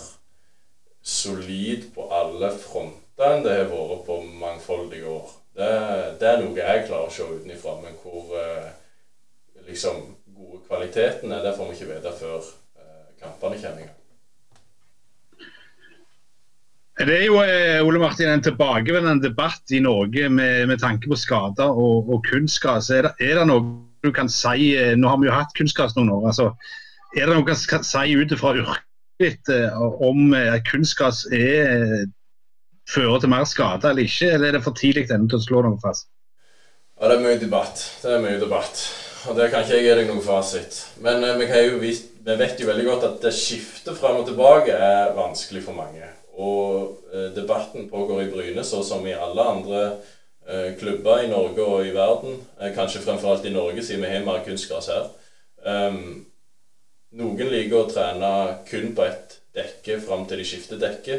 solid 1.07 1.87
på 1.95 2.09
alle 2.13 2.51
fronter 2.59 3.33
enn 3.33 3.45
det 3.45 3.55
har 3.63 3.69
vært 3.71 4.03
på 4.09 4.19
mangfoldige 4.43 5.09
år. 5.09 5.31
Det, 5.57 5.69
det, 6.21 6.29
er 6.29 6.43
noe 6.43 6.59
jeg 6.59 6.85
klarer 6.89 7.09
å 7.09 7.15
se 7.15 7.25
utenfra, 7.25 7.79
men 7.81 7.95
hvor 8.03 8.35
eh, 8.37 8.67
liksom 9.71 10.03
kvaliteten 10.67 11.33
er, 11.33 11.45
det 11.45 11.55
får 11.57 11.71
vi 11.71 11.77
ikke 11.77 11.93
vite 11.93 12.13
før 12.19 12.41
eh, 12.41 13.07
kampene 13.21 13.61
kommer 13.61 13.85
i 13.85 13.87
gang. 13.87 13.95
Det 16.97 17.13
er 17.13 17.27
jo 17.27 17.43
eh, 17.45 17.83
Ole 17.85 18.01
Martin, 18.01 18.31
en 18.33 18.45
tilbakevendende 18.45 19.29
debatt 19.29 19.73
i 19.77 19.83
Norge 19.85 20.31
med, 20.33 20.67
med 20.71 20.81
tanke 20.81 21.11
på 21.11 21.19
skader 21.21 21.69
og, 21.69 22.09
og 22.09 22.25
kunstgras. 22.25 22.89
Er, 22.89 23.11
er, 23.21 23.37
det 23.37 23.45
noe 23.51 23.67
du 24.05 24.13
kan 24.17 24.31
si 24.33 24.73
eh, 24.79 24.95
Nå 24.97 25.11
har 25.13 25.21
vi 25.21 25.29
jo 25.29 25.37
hatt 25.37 25.53
kunstgras 25.59 25.97
noen 25.99 26.15
år. 26.15 26.31
altså 26.33 26.51
Er 27.13 27.27
det 27.27 27.35
noe 27.35 27.45
du 27.45 27.51
kan 27.53 27.85
si 27.85 28.17
ut 28.17 28.33
fra 28.41 28.55
yrket 28.57 28.85
litt 29.21 29.49
eh, 29.53 29.77
om 30.05 30.33
kunstgras 30.69 31.27
er 31.33 32.07
fører 32.87 33.21
til 33.21 33.33
mer 33.33 33.45
skader 33.49 33.91
eller 33.91 34.07
ikke, 34.07 34.31
eller 34.33 34.49
er 34.49 34.57
det 34.57 34.65
for 34.65 34.77
tidlig 34.77 35.09
ennå 35.11 35.29
til 35.31 35.41
å 35.41 35.45
slå 35.45 35.63
noe 35.67 35.81
fast? 35.83 36.09
Ja, 36.97 37.11
Det 37.11 37.19
er 37.19 37.25
mye 37.27 37.41
debatt. 37.41 37.83
Det 38.01 38.13
er 38.15 38.25
mye 38.25 38.41
debatt. 38.41 38.85
Og 39.27 39.37
Der 39.37 39.49
kan 39.51 39.65
ikke 39.65 39.75
jeg 39.75 39.85
gi 39.87 39.95
deg 39.99 40.11
noen 40.11 40.23
fasit. 40.23 40.77
Men 41.03 41.25
eh, 41.27 41.41
vi, 41.41 41.47
vist, 41.83 42.13
vi, 42.23 42.35
vet 42.39 42.61
jo 42.61 42.69
veldig 42.69 42.85
godt 42.87 43.07
at 43.09 43.17
det 43.25 43.33
skiftet 43.35 43.99
fram 43.99 44.21
og 44.21 44.29
tilbake 44.29 44.75
er 44.75 45.17
vanskelig 45.17 45.65
for 45.65 45.75
mange. 45.75 46.07
Og 46.39 47.01
eh, 47.13 47.33
debatten 47.35 47.89
pågår 47.91 48.23
i 48.23 48.29
Bryne 48.31 48.65
så 48.65 48.85
som 48.87 49.07
i 49.07 49.17
alle 49.17 49.49
andre 49.51 49.81
eh, 50.47 50.77
klubber 50.79 51.25
i 51.25 51.31
Norge 51.33 51.65
og 51.65 51.87
i 51.87 51.95
verden. 51.97 52.39
Kanskje 52.77 53.03
fremfor 53.03 53.33
alt 53.33 53.49
i 53.49 53.55
Norge, 53.55 53.83
siden 53.83 54.05
vi 54.05 54.13
har 54.15 54.27
mer 54.27 54.45
kunstgras 54.47 54.93
her. 54.95 55.09
Um, 55.67 56.23
noen 57.19 57.49
liker 57.51 57.81
å 57.81 57.89
trene 57.91 58.31
kun 58.69 58.93
på 58.95 59.03
ett 59.09 59.41
dekke 59.57 59.99
fram 60.05 60.23
til 60.29 60.39
de 60.39 60.47
skifter 60.47 60.79
dekke. 60.79 61.19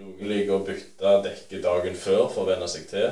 Noen 0.00 0.30
liker 0.30 0.56
å 0.56 0.64
bytte 0.64 1.18
dekke 1.26 1.60
dagen 1.60 1.98
før 1.98 2.30
for 2.32 2.46
å 2.46 2.48
venne 2.54 2.70
seg 2.70 2.88
til. 2.88 3.10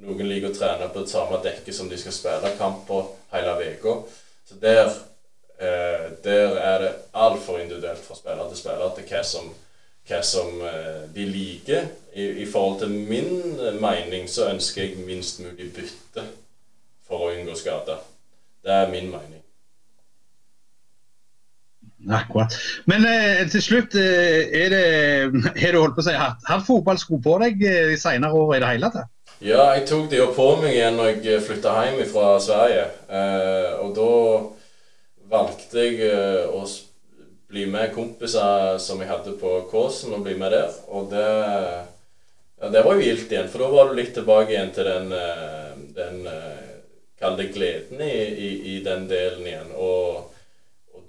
Noen 0.00 0.28
liker 0.28 0.48
å 0.48 0.56
trene 0.56 0.88
på 0.88 1.04
det 1.04 1.12
samme 1.12 1.40
dekket 1.44 1.76
som 1.76 1.88
de 1.90 1.98
skal 2.00 2.14
spille 2.16 2.54
kamp 2.58 2.86
på 2.88 3.02
hele 3.34 3.56
uka. 3.74 3.96
Så 4.48 4.56
der, 4.62 4.86
eh, 5.58 6.06
der, 6.24 6.56
er 6.56 6.78
det 6.84 6.92
altfor 7.12 7.60
individuelt 7.60 8.00
fra 8.04 8.16
spiller 8.16 8.48
til 8.48 8.60
spiller 8.62 8.94
til 8.96 9.10
hva 9.10 9.24
som, 9.24 9.50
hva 10.08 10.22
som 10.24 10.62
eh, 10.70 11.02
de 11.14 11.26
liker. 11.28 11.90
I, 12.14 12.30
I, 12.42 12.46
forhold 12.46 12.80
til 12.80 12.90
min 12.90 13.60
mening 13.80 14.24
så 14.28 14.48
ønsker 14.54 14.82
jeg 14.82 15.04
minst 15.04 15.44
mulig 15.44 15.68
bytte 15.76 16.24
for 17.06 17.28
å 17.28 17.34
unngå 17.36 17.54
skader. 17.60 18.00
Det 18.64 18.72
er 18.72 18.90
min 18.90 19.12
mening. 19.12 19.40
Akkurat. 22.08 22.56
Men 22.88 23.04
eh, 23.04 23.44
til 23.52 23.62
slutt, 23.62 23.94
eh, 24.00 24.48
er 24.56 24.72
det, 24.72 24.84
har 25.60 25.72
du 25.76 25.82
holdt 25.82 25.98
på 25.98 26.02
å 26.02 26.08
si 26.08 26.16
hatt, 26.16 26.40
hatt 26.48 26.64
fotballsko 26.64 27.20
på 27.20 27.36
deg 27.44 27.60
de 27.60 27.74
i 27.92 28.00
senere 28.00 28.32
år 28.32 28.56
i 28.56 28.60
det 28.62 28.70
hele 28.72 28.92
tatt? 28.94 29.10
Ja, 29.40 29.70
jeg 29.72 29.86
tok 29.88 30.10
de 30.12 30.18
jo 30.18 30.26
på 30.36 30.46
meg 30.60 30.74
igjen 30.74 30.98
når 30.98 31.22
jeg 31.24 31.40
flytta 31.46 31.70
hjem 31.86 32.02
fra 32.10 32.34
Sverige. 32.44 32.82
Eh, 33.08 33.70
og 33.80 33.94
da 33.96 34.08
valgte 35.32 35.84
jeg 35.86 36.02
eh, 36.04 36.50
å 36.52 36.60
bli 37.48 37.64
med 37.72 37.94
kompiser 37.94 38.76
som 38.84 39.00
jeg 39.00 39.08
hadde 39.08 39.32
på 39.40 39.54
Kåsen, 39.70 40.12
og 40.12 40.26
bli 40.26 40.34
med 40.36 40.52
der. 40.52 40.74
Og 40.92 41.08
det, 41.14 41.24
ja, 42.60 42.68
det 42.68 42.82
var 42.84 42.98
jo 42.98 43.06
gildt 43.06 43.32
igjen, 43.32 43.48
for 43.48 43.64
da 43.64 43.70
var 43.72 43.88
du 43.88 43.96
litt 43.96 44.12
tilbake 44.18 44.52
igjen 44.52 44.74
til 44.76 44.90
den, 44.90 45.08
eh, 45.16 45.72
den 45.96 46.20
Kall 47.20 47.34
det 47.36 47.50
gleden 47.52 48.00
i, 48.00 48.12
i, 48.16 48.50
i 48.74 48.76
den 48.84 49.08
delen 49.08 49.44
igjen. 49.44 49.72
og 49.76 50.28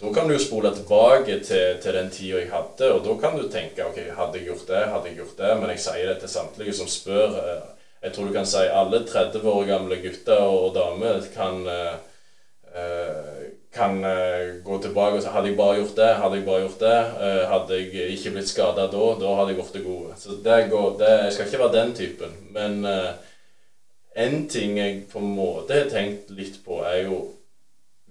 da 0.01 0.09
kan 0.15 0.27
du 0.27 0.33
jo 0.33 0.41
spole 0.41 0.71
tilbake 0.73 1.37
til, 1.45 1.77
til 1.83 1.93
den 1.93 2.09
tida 2.09 2.39
jeg 2.39 2.49
hadde, 2.49 2.87
og 2.95 3.03
da 3.05 3.13
kan 3.21 3.35
du 3.37 3.45
tenke 3.51 3.85
ok, 3.85 3.99
hadde 4.17 4.39
jeg 4.39 4.47
gjort 4.49 4.71
det, 4.71 4.81
hadde 4.95 5.11
jeg 5.11 5.19
gjort 5.19 5.37
det? 5.37 5.51
Men 5.59 5.75
jeg 5.75 5.83
sier 5.83 6.09
det 6.09 6.17
til 6.23 6.31
samtlige 6.31 6.73
som 6.79 6.89
spør. 6.89 7.37
Eh, 7.37 7.80
jeg 8.01 8.13
tror 8.13 8.29
du 8.29 8.33
kan 8.33 8.47
si 8.49 8.61
alle 8.65 9.03
30 9.05 9.43
år 9.45 9.67
gamle 9.69 9.97
gutter 10.01 10.41
og 10.41 10.73
damer 10.73 11.21
kan, 11.35 11.59
eh, 11.69 13.43
kan 13.71 13.99
uh, 14.03 14.57
gå 14.65 14.77
tilbake 14.81 15.19
og 15.19 15.21
si 15.23 15.31
hadde 15.31 15.51
jeg 15.51 15.57
bare 15.59 15.75
gjort 15.77 15.99
det, 15.99 16.07
hadde 16.19 16.39
jeg 16.39 16.45
bare 16.47 16.63
gjort 16.63 16.81
det, 16.81 16.95
uh, 17.21 17.43
hadde 17.51 17.77
jeg 17.77 18.15
ikke 18.15 18.33
blitt 18.35 18.49
skada 18.49 18.87
da, 18.91 19.03
da 19.21 19.35
hadde 19.37 19.53
jeg 19.53 19.59
blitt 19.61 19.85
god. 19.85 20.07
Så 20.17 20.39
det 20.43 20.57
går, 20.71 20.87
det, 20.99 21.11
Jeg 21.23 21.33
skal 21.33 21.45
ikke 21.47 21.61
være 21.61 21.77
den 21.77 21.93
typen. 21.95 22.33
Men 22.51 22.85
en 24.15 24.49
ting 24.49 24.77
jeg 24.77 25.03
på 25.11 25.21
en 25.21 25.35
måte 25.37 25.77
har 25.77 25.91
tenkt 25.93 26.33
litt 26.35 26.57
på, 26.65 26.81
er 26.83 27.05
jo 27.05 27.21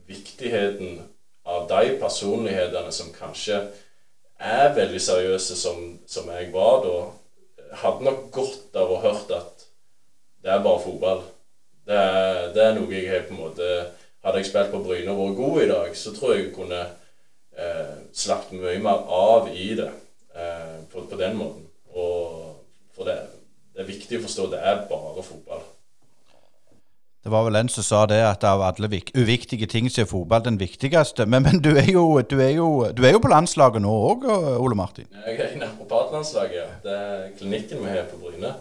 viktigheten 0.09 1.01
av 1.45 1.67
de 1.69 1.97
personlighetene 2.01 2.93
som 2.95 3.11
kanskje 3.13 3.59
er 4.41 4.71
veldig 4.77 5.03
seriøse, 5.03 5.57
som, 5.59 5.99
som 6.07 6.31
jeg 6.33 6.49
var 6.55 6.87
da. 6.87 7.01
Hadde 7.83 8.07
nok 8.07 8.31
godt 8.35 8.79
av 8.81 8.95
å 8.95 9.03
hørt 9.03 9.35
at 9.37 9.67
det 10.43 10.53
er 10.53 10.63
bare 10.65 10.83
fotball. 10.85 11.23
Det 11.87 11.97
er, 11.97 12.53
det 12.55 12.63
er 12.65 12.77
noe 12.77 12.93
jeg 12.95 13.09
har 13.11 13.27
på 13.27 13.35
en 13.35 13.43
måte 13.49 13.71
Hadde 14.21 14.43
jeg 14.43 14.51
spilt 14.51 14.69
på 14.69 14.83
Bryne 14.85 15.15
og 15.15 15.21
vært 15.21 15.37
god 15.39 15.63
i 15.63 15.69
dag, 15.71 15.93
så 15.97 16.11
tror 16.13 16.35
jeg 16.35 16.43
jeg 16.43 16.51
kunne 16.53 16.81
eh, 17.57 17.93
slappet 18.13 18.59
mye 18.61 18.77
mer 18.85 19.07
av 19.17 19.47
i 19.49 19.71
det 19.79 19.87
eh, 20.37 20.75
på, 20.93 21.07
på, 21.09 21.17
den 21.17 21.39
måten. 21.39 21.63
Og 21.97 22.51
for 22.93 23.09
det, 23.09 23.15
det 23.73 23.81
er 23.81 23.89
viktig 23.89 24.19
å 24.19 24.27
forstå 24.27 24.51
at 24.51 24.53
det 24.59 24.61
er 24.61 24.83
bare 24.91 25.25
fotball. 25.25 25.65
Det 27.25 27.33
var 27.33 27.47
vel 27.49 27.57
en 27.63 27.73
som 27.73 27.85
sa 27.85 28.03
det, 28.13 28.21
at 28.25 28.45
av 28.49 28.61
alle 28.65 28.89
uviktige 29.17 29.67
ting 29.73 29.89
så 29.89 30.05
er 30.05 30.13
fotball 30.13 30.45
den 30.45 30.61
viktigste. 30.61 31.25
Men, 31.25 31.49
men 31.49 31.65
du, 31.65 31.73
er 31.81 31.89
jo, 31.89 32.05
du, 32.21 32.37
er 32.45 32.55
jo, 32.57 32.69
du, 32.93 33.03
er 33.09 33.17
jo, 33.17 33.25
på 33.25 33.33
landslaget 33.33 33.81
nå 33.81 33.97
òg, 34.13 34.29
Ole 34.61 34.77
Martin? 34.77 35.09
Jeg 35.25 35.41
er 35.41 35.57
i 35.57 35.73
på 35.81 35.89
partlandslaget, 35.89 36.61
ja. 36.61 36.69
Det 36.85 37.01
er 37.01 37.27
klinikken 37.41 37.85
vi 37.85 37.97
har 37.97 38.09
på 38.13 38.21
Bryne. 38.21 38.55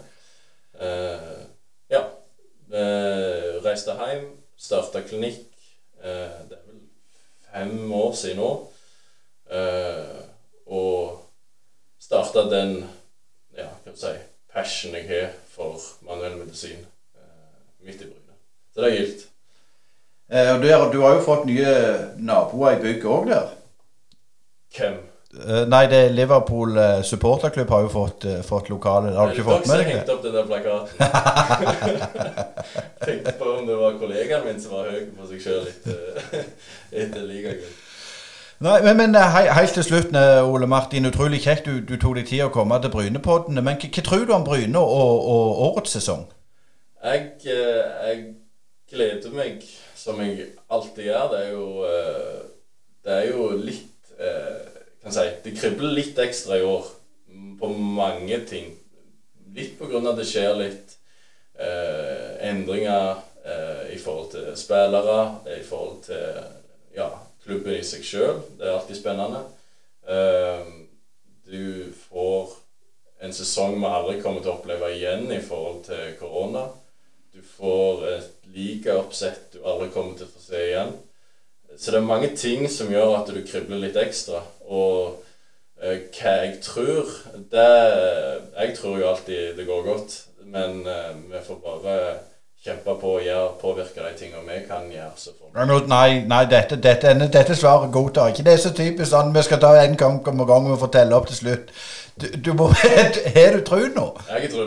Uh, 0.80 1.49
ja. 1.90 2.04
Uh, 2.70 3.58
reiste 3.64 3.96
hjem, 3.98 4.28
starta 4.58 5.02
klinikk. 5.02 5.42
Uh, 5.98 6.36
det 6.48 6.58
er 6.58 6.66
vel 6.68 6.82
fem 7.50 7.92
år 7.92 8.14
siden 8.14 8.38
nå. 8.42 8.50
Uh, 9.50 10.20
og 10.70 11.18
starta 11.98 12.46
den 12.50 12.76
ja, 13.58 13.66
hva 13.84 13.96
si, 13.98 14.14
passion 14.54 14.94
jeg 14.94 15.08
har 15.10 15.34
for 15.50 15.82
manuell 16.06 16.38
medisin 16.38 16.86
midt 17.82 18.04
i 18.04 18.06
brynet. 18.06 18.38
Så 18.70 18.84
det 18.84 18.90
er 18.90 18.96
gildt. 18.96 19.26
og 20.30 20.92
du, 20.92 21.00
har 21.02 21.14
jo 21.16 21.24
fått 21.26 21.48
nye 21.48 21.72
naboer 22.22 22.76
i 22.76 22.82
bygget 22.84 23.10
òg 23.10 23.30
der. 23.32 23.54
Hvem? 24.76 25.00
Eh, 25.30 25.68
nei, 25.70 25.84
det 25.86 25.98
er 26.04 26.08
Liverpool 26.10 26.74
eh, 26.76 27.04
supporterklubb 27.06 27.68
har 27.70 27.84
jo 27.84 27.88
fått, 27.88 28.24
eh, 28.26 28.40
fått 28.42 28.68
lokale. 28.68 29.12
Har 29.14 29.28
du 29.28 29.32
ikke 29.36 29.44
fått 29.46 29.68
med 29.70 29.78
deg 29.78 29.86
det? 29.86 29.92
Jeg 29.94 30.10
opp 30.10 30.22
den 30.24 30.34
der 30.34 30.46
plakaten. 30.48 30.96
Tenkte 33.04 33.34
på 33.38 33.52
om 33.52 33.68
det 33.68 33.76
var 33.78 33.94
kollegaen 34.00 34.42
min 34.48 34.58
som 34.58 34.74
var 34.74 34.88
høy 34.90 35.04
på 35.14 35.28
seg 35.30 35.44
sjøl 35.44 35.68
etter, 35.70 36.48
etter 36.90 37.28
ligagull. 37.28 37.76
Nei, 38.60 38.74
men, 38.82 38.98
men 38.98 39.14
hei, 39.14 39.44
Helt 39.54 39.78
til 39.78 39.86
slutt, 39.86 40.18
Ole 40.42 40.66
Martin. 40.66 41.06
Utrolig 41.06 41.40
kjekt 41.46 41.70
du, 41.70 41.78
du 41.78 41.94
tok 41.94 42.18
deg 42.18 42.26
tid 42.26 42.42
å 42.48 42.50
komme 42.52 42.80
til 42.82 42.90
Brynepoddene. 42.92 43.62
Men 43.62 43.78
hva 43.78 44.04
tror 44.10 44.26
du 44.26 44.34
om 44.34 44.44
Bryne 44.44 44.82
og, 44.82 45.30
og 45.30 45.62
årets 45.68 45.94
sesong? 45.94 46.26
Jeg, 47.06 47.30
jeg 47.46 48.18
gleder 48.90 49.38
meg 49.38 49.62
som 49.94 50.18
jeg 50.26 50.50
alltid 50.66 51.06
gjør. 51.06 51.30
Det 51.30 51.46
er 51.46 51.54
jo, 51.54 51.70
det 53.06 53.16
er 53.20 53.30
jo 53.30 53.48
litt 53.62 53.86
Kan 55.02 55.12
si 55.12 55.26
Det 55.42 55.56
kribler 55.56 55.96
litt 55.96 56.18
ekstra 56.18 56.58
i 56.58 56.64
år 56.66 56.86
på 57.60 57.68
mange 57.68 58.40
ting. 58.48 58.70
Litt 59.54 59.78
på 59.78 59.88
grunn 59.90 60.06
av 60.06 60.18
det 60.18 60.26
skjer 60.28 60.52
litt 60.58 60.96
eh, 61.58 62.36
endringer 62.50 63.16
eh, 63.44 63.94
i 63.94 63.98
forhold 63.98 64.30
til 64.34 64.50
spillere, 64.56 65.18
i 65.56 65.62
forhold 65.64 66.02
til 66.06 66.42
ja, 66.96 67.08
klubben 67.44 67.78
i 67.78 67.84
seg 67.86 68.04
sjøl. 68.06 68.42
Det 68.58 68.68
er 68.68 68.76
alltid 68.76 69.00
spennende. 69.00 69.42
Eh, 70.06 70.68
du 71.50 71.92
får 72.08 72.56
en 73.20 73.34
sesong 73.36 73.76
vi 73.80 73.88
aldri 73.88 74.20
kommer 74.22 74.44
til 74.44 74.52
å 74.52 74.58
oppleve 74.58 74.92
igjen 74.94 75.26
i 75.32 75.40
forhold 75.44 75.82
til 75.88 76.14
korona. 76.20 76.68
Du 77.32 77.42
får 77.44 78.06
et 78.14 78.48
ligaoppsett 78.54 79.52
du 79.54 79.64
aldri 79.64 79.90
kommer 79.94 80.16
til 80.16 80.28
å 80.28 80.34
få 80.34 80.44
se 80.44 80.62
igjen. 80.70 80.94
Så 81.76 81.92
det 81.92 82.00
er 82.00 82.08
mange 82.08 82.32
ting 82.36 82.64
som 82.68 82.90
gjør 82.90 83.20
at 83.20 83.30
du 83.30 83.42
kribler 83.46 83.82
litt 83.84 83.98
ekstra. 84.00 84.40
Og 84.70 85.22
eh, 85.82 86.00
hva 86.14 86.34
jeg 86.44 86.58
tror 86.62 87.14
det, 87.52 87.68
Jeg 88.56 88.74
tror 88.78 88.98
jo 88.98 89.08
alltid 89.10 89.56
det 89.58 89.66
går 89.66 89.86
godt. 89.86 90.18
Men 90.50 90.82
eh, 90.86 91.14
vi 91.30 91.46
får 91.46 91.62
bare 91.64 91.96
kjempe 92.60 92.94
på 93.00 93.14
å 93.16 93.20
gjøre, 93.24 93.52
påvirke 93.60 94.04
de 94.04 94.10
tingene 94.18 94.44
vi 94.44 94.60
kan 94.68 94.88
gjøre. 94.92 95.12
Så 95.16 95.32
får 95.32 95.86
nei, 95.88 96.20
nei 96.28 96.42
dette, 96.50 96.76
dette, 96.76 97.14
dette, 97.24 97.56
svaret 97.56 97.92
godtar 97.94 98.32
ikke. 98.32 98.44
Det 98.44 98.52
er 98.52 98.62
så 98.66 98.74
typisk 98.76 99.10
sånn 99.14 99.32
vi 99.36 99.44
skal 99.46 99.62
ta 99.62 99.72
en 99.80 99.96
gang 99.96 100.20
om 100.20 100.46
gangen 100.46 100.76
og 100.76 100.82
fortelle 100.82 101.16
opp 101.16 101.30
til 101.30 101.40
slutt. 101.40 101.74
Du, 102.20 102.28
du 102.36 102.52
må, 102.58 102.68
Har 102.76 103.54
du 103.56 103.62
tru 103.64 103.86
nå? 103.94 104.10
Jeg 104.28 104.42
har 104.42 104.50
tro 104.52 104.66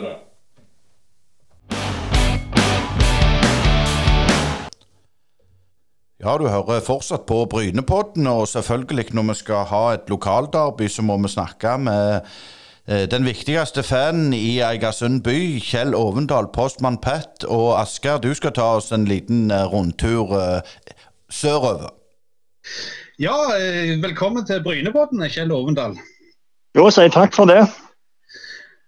Ja, 6.24 6.38
du 6.40 6.46
hører 6.48 6.80
fortsatt 6.80 7.26
på 7.28 7.42
Brynepodden, 7.52 8.24
og 8.26 8.46
selvfølgelig 8.48 9.10
når 9.12 9.26
vi 9.28 9.34
skal 9.42 9.66
ha 9.68 9.82
et 9.92 10.08
lokalderby, 10.08 10.86
så 10.88 11.02
må 11.04 11.18
vi 11.20 11.28
snakke 11.28 11.74
med 11.76 12.22
eh, 12.88 13.04
den 13.12 13.26
viktigste 13.28 13.82
fanen 13.84 14.32
i 14.32 14.56
Eigersund 14.64 15.20
by, 15.26 15.36
Kjell 15.60 15.92
Ovendal, 15.92 16.48
postmann 16.54 16.96
Pett. 16.96 17.44
Og 17.44 17.74
Asker, 17.76 18.16
du 18.24 18.32
skal 18.32 18.56
ta 18.56 18.70
oss 18.78 18.88
en 18.96 19.04
liten 19.04 19.50
eh, 19.52 19.68
rundtur 19.68 20.32
eh, 20.40 20.96
sørover. 21.28 21.92
Ja, 23.20 23.36
velkommen 24.00 24.48
til 24.48 24.64
Brynepodden, 24.64 25.28
Kjell 25.28 25.52
Ovendal. 25.52 25.98
Jo, 26.72 26.88
si 26.88 27.04
takk 27.12 27.36
for 27.36 27.52
det. 27.52 27.66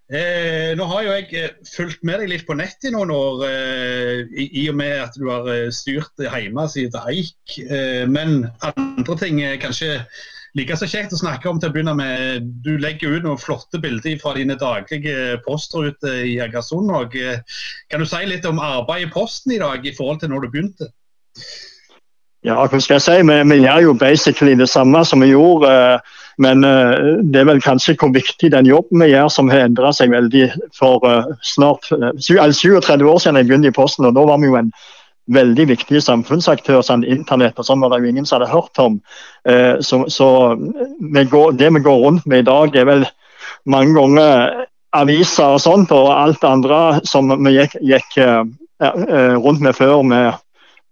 Eh, 0.06 0.70
nå 0.78 0.84
har 0.86 1.02
jo 1.02 1.14
jeg 1.16 1.26
eh, 1.34 1.54
fulgt 1.66 2.04
med 2.06 2.20
deg 2.22 2.30
litt 2.30 2.44
på 2.46 2.54
nett 2.54 2.84
i 2.86 2.92
noen 2.94 3.10
år, 3.10 3.40
eh, 3.48 4.20
i, 4.30 4.44
i, 4.62 4.64
og 4.70 4.76
med 4.78 5.00
at 5.02 5.16
du 5.18 5.26
har 5.26 5.48
eh, 5.50 5.72
styrt 5.74 6.22
hjemme 6.22 6.66
siden 6.70 7.10
Eik. 7.10 7.56
Eh, 7.64 8.04
men 8.06 8.44
andre 8.70 9.16
ting 9.18 9.40
er 9.42 9.58
kanskje 9.58 9.96
like 10.56 10.76
så 10.78 10.86
kjekt 10.88 11.12
å 11.12 11.18
snakke 11.18 11.50
om 11.50 11.58
til 11.58 11.72
å 11.72 11.74
begynne 11.74 11.96
med. 11.98 12.46
Du 12.62 12.76
legger 12.78 13.16
ut 13.16 13.26
noen 13.26 13.40
flotte 13.42 13.80
bilder 13.82 14.14
fra 14.22 14.36
dine 14.38 14.54
daglige 14.60 15.40
postruter 15.44 16.22
i 16.22 16.36
Egersund. 16.44 16.92
Kan 17.90 18.00
du 18.00 18.06
si 18.08 18.22
litt 18.30 18.46
om 18.46 18.62
arbeidet 18.62 19.10
i 19.10 19.12
Posten 19.12 19.56
i 19.56 19.60
dag 19.60 19.82
i 19.82 19.94
forhold 19.96 20.22
til 20.22 20.30
når 20.32 20.46
du 20.46 20.52
begynte? 20.54 20.88
Ja, 22.46 22.62
hva 22.62 22.78
skal 22.78 23.00
jeg 23.00 23.04
si? 23.08 23.18
Vi, 23.26 23.36
vi 23.50 23.58
gjør 23.64 23.88
jo 23.88 23.98
basically 23.98 24.54
det 24.54 24.70
samme 24.70 25.02
som 25.04 25.24
vi 25.24 25.32
gjorde. 25.34 25.66
Uh, 25.66 26.22
men 26.42 26.64
uh, 26.64 27.22
det 27.24 27.40
er 27.40 27.48
vel 27.48 27.62
kanskje 27.64 27.96
hvor 28.00 28.12
viktig 28.12 28.50
den 28.52 28.68
jobben 28.68 29.00
vi 29.00 29.12
gjør 29.12 29.30
som 29.32 29.48
har 29.52 29.66
endra 29.66 29.92
seg 29.96 30.12
veldig 30.12 30.50
for 30.76 31.04
uh, 31.08 31.32
snart 31.46 31.88
uh, 31.96 32.12
37 32.20 33.06
år 33.08 33.22
siden 33.22 33.40
jeg 33.40 33.48
begynte 33.48 33.72
i 33.72 33.76
Posten. 33.76 34.08
og 34.08 34.16
Da 34.16 34.24
var 34.28 34.42
vi 34.42 34.50
jo 34.50 34.58
en 34.60 34.70
veldig 35.32 35.66
viktig 35.72 36.02
samfunnsaktør. 36.04 36.82
sånn 36.84 37.06
Internett 37.08 37.58
og 37.58 37.66
sånn 37.66 37.80
var 37.82 37.94
det 37.94 38.04
jo 38.04 38.12
ingen 38.12 38.28
som 38.28 38.38
hadde 38.38 38.52
hørt 38.52 38.78
om. 38.78 39.00
så, 39.82 40.04
så 40.06 40.28
vi 40.54 41.24
går, 41.26 41.56
det 41.58 41.72
vi 41.74 41.82
går 41.82 41.98
rundt 42.04 42.26
med 42.30 42.44
i 42.44 42.46
dag, 42.46 42.76
er 42.76 42.86
vel 42.86 43.02
mange 43.66 43.96
ganger 43.96 44.52
aviser 44.94 45.56
og 45.56 45.64
sånt, 45.64 45.90
og 45.90 46.12
alt 46.14 46.46
andre 46.46 47.00
som 47.02 47.34
vi 47.42 47.56
gikk, 47.56 47.74
gikk 47.82 48.14
rundt 48.22 49.66
med 49.66 49.74
før 49.74 50.06
med 50.06 50.38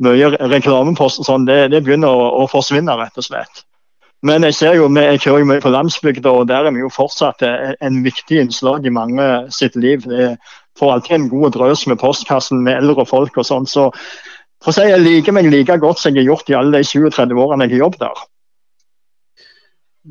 mye 0.02 0.32
reklamepost 0.50 1.22
og 1.22 1.28
sånn, 1.28 1.46
det, 1.46 1.68
det, 1.70 1.84
begynner 1.86 2.10
å, 2.10 2.42
å 2.42 2.50
forsvinne, 2.50 2.98
rett 2.98 3.22
og 3.22 3.28
slett. 3.28 3.64
Men 4.24 4.46
jeg 4.48 4.56
ser 4.56 4.76
jo, 4.78 4.88
jeg 4.96 5.20
kjører 5.20 5.42
jo 5.42 5.48
mye 5.50 5.60
på 5.60 5.72
landsbygda, 5.74 6.30
og 6.32 6.46
der 6.48 6.64
er 6.64 6.72
vi 6.72 6.80
jo 6.80 6.92
fortsatt 6.92 7.42
en 7.44 7.98
viktig 8.06 8.38
innslag 8.40 8.86
i 8.86 8.92
mange 8.94 9.26
sitt 9.52 9.76
liv. 9.76 10.06
Det 10.08 10.34
får 10.80 10.92
alltid 10.92 11.16
en 11.18 11.28
god 11.32 11.50
drøs 11.58 11.86
med 11.90 12.00
postkassen 12.00 12.62
med 12.64 12.80
eldre 12.80 13.04
folk 13.06 13.36
og 13.36 13.46
sånn. 13.46 13.68
Så 13.68 13.90
for 14.64 14.72
å 14.72 14.76
si, 14.78 14.86
jeg 14.88 15.02
liker 15.02 15.36
meg 15.36 15.50
like 15.52 15.76
godt 15.80 16.00
som 16.00 16.14
jeg 16.14 16.24
har 16.24 16.32
gjort 16.32 16.48
i 16.48 16.56
alle 16.56 16.80
de 16.80 16.88
37 16.88 17.36
årene 17.36 17.66
jeg 17.66 17.76
har 17.76 17.84
jobbet 17.84 18.06
der. 18.06 18.22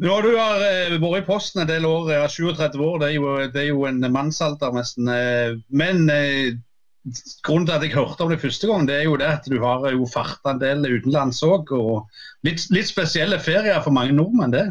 Når 0.04 0.26
du 0.26 0.36
har 0.38 0.62
eh, 0.66 0.94
vært 0.98 1.20
i 1.22 1.26
Posten 1.26 1.62
en 1.62 1.70
del 1.70 1.86
år, 1.86 2.08
ja, 2.16 2.28
37 2.30 2.78
år, 2.82 2.96
det 3.02 3.10
er 3.10 3.16
jo, 3.18 3.34
det 3.54 3.62
er 3.62 3.68
jo 3.70 3.84
en 3.86 4.00
mannsalder 4.14 4.74
nesten. 4.74 5.10
Eh, 5.10 5.58
men 5.70 6.08
eh, 6.10 6.56
grunnen 7.44 7.66
til 7.68 7.76
at 7.76 7.84
jeg 7.84 7.96
hørte 7.98 8.24
om 8.24 8.32
det 8.32 8.42
første 8.42 8.68
gang, 8.68 8.88
det 8.88 8.96
er 8.96 9.04
jo 9.04 9.18
det 9.20 9.28
at 9.28 9.50
du 9.50 9.58
har 9.64 9.90
jo 9.92 10.08
farta 10.08 10.54
en 10.54 10.62
del 10.62 10.86
utenlands 10.88 11.44
òg. 11.44 11.74
Og 11.76 12.08
litt, 12.48 12.64
litt, 12.72 12.88
spesielle 12.88 13.40
ferier 13.44 13.82
for 13.84 13.96
mange 13.96 14.16
nordmenn, 14.16 14.56
det. 14.56 14.66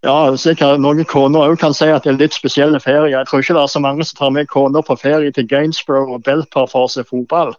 Ja, 0.00 0.32
sikkert 0.40 0.80
noen 0.80 1.04
koner 1.04 1.50
òg 1.50 1.58
kan 1.60 1.76
si 1.76 1.90
at 1.92 2.06
det 2.06 2.14
er 2.14 2.22
litt 2.22 2.36
spesielle 2.36 2.80
ferier. 2.80 3.12
Jeg 3.12 3.28
tror 3.28 3.44
ikke 3.44 3.56
det 3.58 3.64
er 3.66 3.74
så 3.74 3.82
mange 3.84 4.06
som 4.08 4.16
tar 4.16 4.32
med 4.32 4.48
koner 4.48 4.84
på 4.86 4.96
ferie 4.96 5.32
til 5.36 5.48
Gainsborough 5.48 6.16
og 6.16 6.24
Belper 6.24 6.70
for 6.70 6.88
å 6.88 6.92
se 6.92 7.04
fotball. 7.04 7.52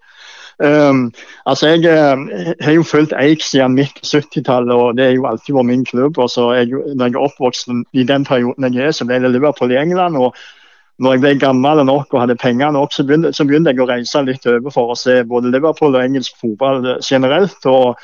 Um, 0.61 1.07
altså 1.49 1.71
Jeg 1.71 1.85
uh, 1.89 2.53
har 2.61 2.75
jo 2.75 2.83
fulgt 2.85 3.13
Eik 3.17 3.41
siden 3.41 3.73
midt 3.77 3.95
på 3.97 4.05
70-tallet, 4.05 4.73
og 4.73 4.97
det 4.97 5.07
har 5.07 5.15
jo 5.15 5.25
alltid 5.29 5.55
vært 5.57 5.69
min 5.69 5.85
klubb. 5.85 6.17
og 6.17 6.29
så 6.29 6.51
jeg, 6.53 6.69
Når 6.69 7.05
jeg 7.05 7.13
er 7.13 7.27
oppvokst 7.29 7.69
i 7.93 8.03
den 8.03 8.25
perioden 8.25 8.73
jeg 8.73 8.85
er, 8.85 8.91
så 8.91 9.05
ble 9.05 9.21
det 9.21 9.31
Liverpool 9.31 9.71
i 9.71 9.79
England. 9.81 10.17
og 10.17 10.35
når 10.99 11.13
jeg 11.15 11.21
ble 11.23 11.35
gammel 11.41 11.83
nok 11.85 12.13
og 12.13 12.23
hadde 12.23 12.39
penger 12.39 12.73
nok, 12.75 12.93
så 12.93 13.05
begynte, 13.07 13.33
så 13.33 13.45
begynte, 13.47 13.71
jeg 13.71 13.81
å 13.81 13.89
reise 13.89 14.23
litt 14.27 14.45
over 14.49 14.73
for 14.73 14.91
å 14.91 14.97
se 14.99 15.21
både 15.27 15.53
Liverpool 15.53 15.95
og 15.95 16.03
engelsk 16.03 16.35
fotball 16.41 16.83
generelt. 16.99 17.65
og 17.65 17.95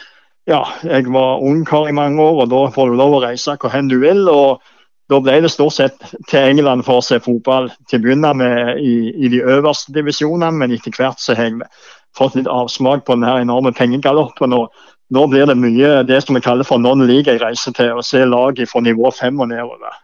ja, 0.47 0.63
jeg 0.83 1.11
var 1.11 1.43
ungkar 1.43 1.89
i 1.89 1.95
mange 1.95 2.23
år, 2.23 2.43
og 2.45 2.49
da 2.49 2.63
får 2.71 2.89
du 2.89 2.97
lov 2.97 3.17
å 3.17 3.23
reise 3.25 3.57
hvor 3.59 3.73
hen 3.73 3.91
du 3.91 3.99
vil. 3.99 4.27
og 4.31 4.63
da 5.07 5.19
ble 5.23 5.37
det 5.43 5.51
stort 5.51 5.75
sett 5.77 6.01
til 6.27 6.49
England 6.51 6.83
for 6.83 6.99
å 6.99 7.05
se 7.05 7.19
fotball. 7.23 7.69
Til 7.87 7.99
å 7.99 8.03
begynne 8.03 8.33
med 8.35 8.81
i, 8.83 9.13
i 9.15 9.29
de 9.31 9.39
øverste 9.39 9.93
divisjonene, 9.95 10.51
men 10.51 10.73
etter 10.75 10.91
hvert 10.91 11.21
så 11.23 11.35
har 11.37 11.47
jeg 11.47 11.69
fått 12.17 12.35
litt 12.35 12.49
avsmak 12.51 13.05
på 13.07 13.15
den 13.15 13.27
her 13.27 13.39
enorme 13.39 13.71
pengegaloppen. 13.75 14.55
og 14.57 14.73
Nå 15.15 15.27
blir 15.31 15.47
det 15.47 15.55
mye 15.55 16.03
det 16.03 16.19
som 16.25 16.35
vi 16.35 16.43
kaller 16.43 16.67
for 16.67 16.83
non-league 16.83 17.31
jeg 17.31 17.43
reiser 17.43 17.75
til, 17.77 17.93
å 17.95 18.03
se 18.03 18.25
lag 18.27 18.59
fra 18.67 18.83
nivå 18.83 19.11
fem 19.15 19.39
og 19.39 19.51
nedover. 19.53 19.95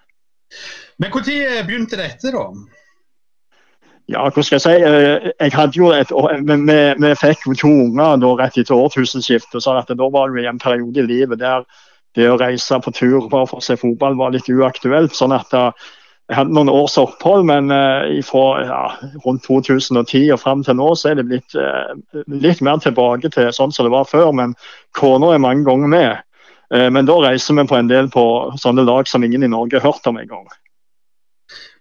Men 1.00 1.12
Når 1.12 1.66
begynte 1.68 1.98
dette, 1.98 2.32
da? 2.32 2.48
Ja, 4.12 4.26
hva 4.28 4.44
skal 4.44 4.58
jeg 4.58 4.64
si. 4.66 4.74
Eh, 4.84 5.32
jeg 5.40 5.56
hadde 5.56 5.80
jo 5.80 5.90
et, 5.96 6.12
vi, 6.12 6.78
vi 7.00 7.16
fikk 7.16 7.46
to 7.56 7.72
unger 7.72 8.20
da, 8.20 8.32
rett 8.42 8.60
etter 8.60 8.76
årtusenskiftet. 8.76 9.64
så 9.64 9.80
Da 9.88 10.10
var 10.12 10.34
det 10.36 10.46
en 10.50 10.60
periode 10.60 11.00
i 11.00 11.08
livet 11.08 11.40
der 11.40 11.64
det 12.14 12.28
å 12.30 12.38
reise 12.38 12.78
på 12.84 12.92
tur 12.94 13.30
bare 13.30 13.48
for 13.50 13.58
å 13.58 13.64
se 13.64 13.78
fotball 13.80 14.16
var 14.20 14.36
litt 14.36 14.50
uaktuelt. 14.50 15.16
sånn 15.16 15.32
at 15.34 15.54
uh, 15.54 15.72
Jeg 16.30 16.38
hadde 16.38 16.54
noen 16.54 16.70
års 16.70 16.98
opphold, 16.98 17.46
men 17.48 17.72
fra 18.24 18.44
ja, 18.64 18.84
rundt 19.26 19.44
2010 19.44 20.30
og 20.32 20.40
fram 20.40 20.62
til 20.64 20.78
nå 20.80 20.94
så 20.96 21.10
er 21.10 21.18
det 21.20 21.26
blitt 21.28 21.56
litt 22.32 22.62
mer 22.64 22.80
tilbake 22.80 23.28
til 23.34 23.50
sånn 23.52 23.74
som 23.76 23.84
det 23.84 23.92
var 23.92 24.08
før. 24.08 24.32
Men 24.32 24.56
kona 24.96 25.34
er 25.34 25.44
mange 25.44 25.68
ganger 25.68 25.92
med. 25.92 26.24
men 26.96 27.06
da 27.06 27.20
reiser 27.28 27.60
vi 27.60 27.68
på 27.68 27.76
en 27.76 27.92
del 27.92 28.08
på 28.10 28.24
sånne 28.56 28.88
lag 28.88 29.08
som 29.08 29.24
ingen 29.24 29.44
i 29.44 29.52
Norge 29.52 29.82
har 29.82 29.92
hørt 29.92 30.08
om 30.08 30.18
engang. 30.18 30.48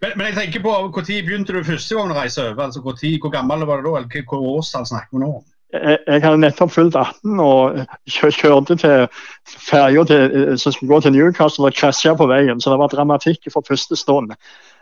Men, 0.03 0.16
men 0.16 0.26
jeg 0.28 0.38
tenker 0.38 0.64
på, 0.64 0.74
Når 0.82 1.07
begynte 1.07 1.55
du 1.55 1.64
første 1.64 1.94
gang 1.94 2.11
å 2.11 2.18
reise 2.18 2.42
over? 2.42 2.64
altså 2.64 2.82
Hvor, 2.82 2.98
tid, 2.98 3.20
hvor 3.22 3.30
gammel 3.30 3.66
var 3.66 3.82
du 3.82 3.90
da? 3.90 4.03
eller 4.03 4.28
hvor 4.28 4.46
årstall 4.59 4.86
snakker 4.86 5.16
vi 5.16 5.24
nå 5.24 5.32
om? 5.38 5.44
jeg, 5.72 5.98
jeg 6.07 6.22
hadde 6.22 6.40
nettopp 6.42 6.72
fylt 6.74 6.96
18 6.98 7.40
og 7.40 7.78
kjørte 8.11 8.76
til 8.82 9.07
ferja 9.48 10.05
som 10.61 10.74
skulle 10.74 10.90
gå 10.90 11.00
til 11.05 11.14
Newcastle 11.16 11.70
og 11.70 11.78
krasja 11.78 12.14
på 12.18 12.28
veien. 12.30 12.61
Så 12.61 12.72
det 12.72 12.78
var 12.80 12.92
dramatikk 12.92 13.48
fra 13.53 13.64
første 13.68 13.96
stund. 13.96 14.34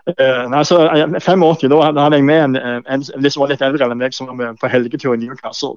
Uh, 0.09 0.49
nei, 0.51 0.65
så 0.67 0.81
85, 0.89 1.69
da, 1.69 1.81
da 1.95 2.07
hadde 2.07 2.19
jeg 2.19 2.27
med 2.27 2.45
en, 2.49 2.57
en, 2.57 2.85
en 2.89 3.31
som 3.31 3.45
var 3.45 3.53
litt 3.53 3.63
eldre 3.63 3.87
enn 3.87 4.01
meg, 4.01 4.17
som 4.17 4.31
var 4.33 4.57
på 4.59 4.71
helgetur 4.73 5.15
i 5.15 5.21
Newcastle. 5.23 5.77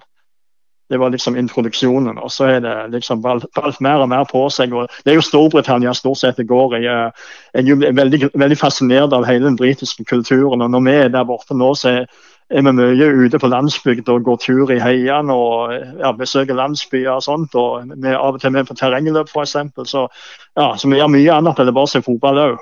Det 0.94 1.00
var 1.02 1.10
liksom 1.10 1.38
introduksjonen. 1.42 2.20
Og 2.22 2.30
så 2.32 2.52
er 2.54 2.60
det 2.62 2.74
liksom 2.94 3.24
balt, 3.24 3.48
mer 3.82 4.04
og 4.04 4.12
mer 4.12 4.28
på 4.30 4.44
seg. 4.54 4.76
og 4.78 4.92
Det 5.02 5.14
er 5.14 5.18
jo 5.18 5.26
Storbritannia 5.26 5.94
stort 5.98 6.22
sett 6.22 6.38
det 6.38 6.46
går 6.52 6.78
i. 6.78 6.84
Eh, 6.86 7.32
jeg 7.58 7.74
er 7.74 7.98
veldig, 7.98 8.30
veldig 8.38 8.58
fascinert 8.62 9.16
av 9.18 9.26
hele 9.26 9.48
den 9.48 9.58
britiske 9.58 10.06
kulturen. 10.06 10.62
og 10.62 10.70
Når 10.70 10.86
vi 10.86 10.94
er 10.94 11.10
der 11.10 11.26
borte 11.26 11.58
nå, 11.58 11.74
så 11.74 11.96
er 11.96 12.06
er 12.54 12.62
vi 12.62 12.72
mye 12.76 13.08
ute 13.26 13.40
på 13.40 13.50
landsbygd 13.50 14.10
og 14.14 14.28
går 14.28 14.38
tur 14.44 14.72
i 14.74 14.80
heiene 14.82 15.34
og 15.34 15.74
ja, 15.74 16.12
besøker 16.12 16.54
landsbyer 16.54 17.16
og 17.16 17.24
sånt. 17.26 17.56
og 17.56 17.90
Vi 17.96 18.12
er 18.12 18.20
av 18.20 18.36
og 18.36 18.42
til 18.42 18.54
med 18.54 18.68
på 18.70 18.78
terrengløp 18.78 19.32
f.eks. 19.32 19.56
Så, 19.90 20.06
ja, 20.60 20.68
så 20.78 20.90
vi 20.92 21.00
gjør 21.00 21.12
mye 21.16 21.40
annet 21.40 21.60
enn 21.64 21.74
bare 21.74 21.90
å 21.90 21.94
se 21.94 22.04
fotball 22.06 22.42
òg. 22.44 22.62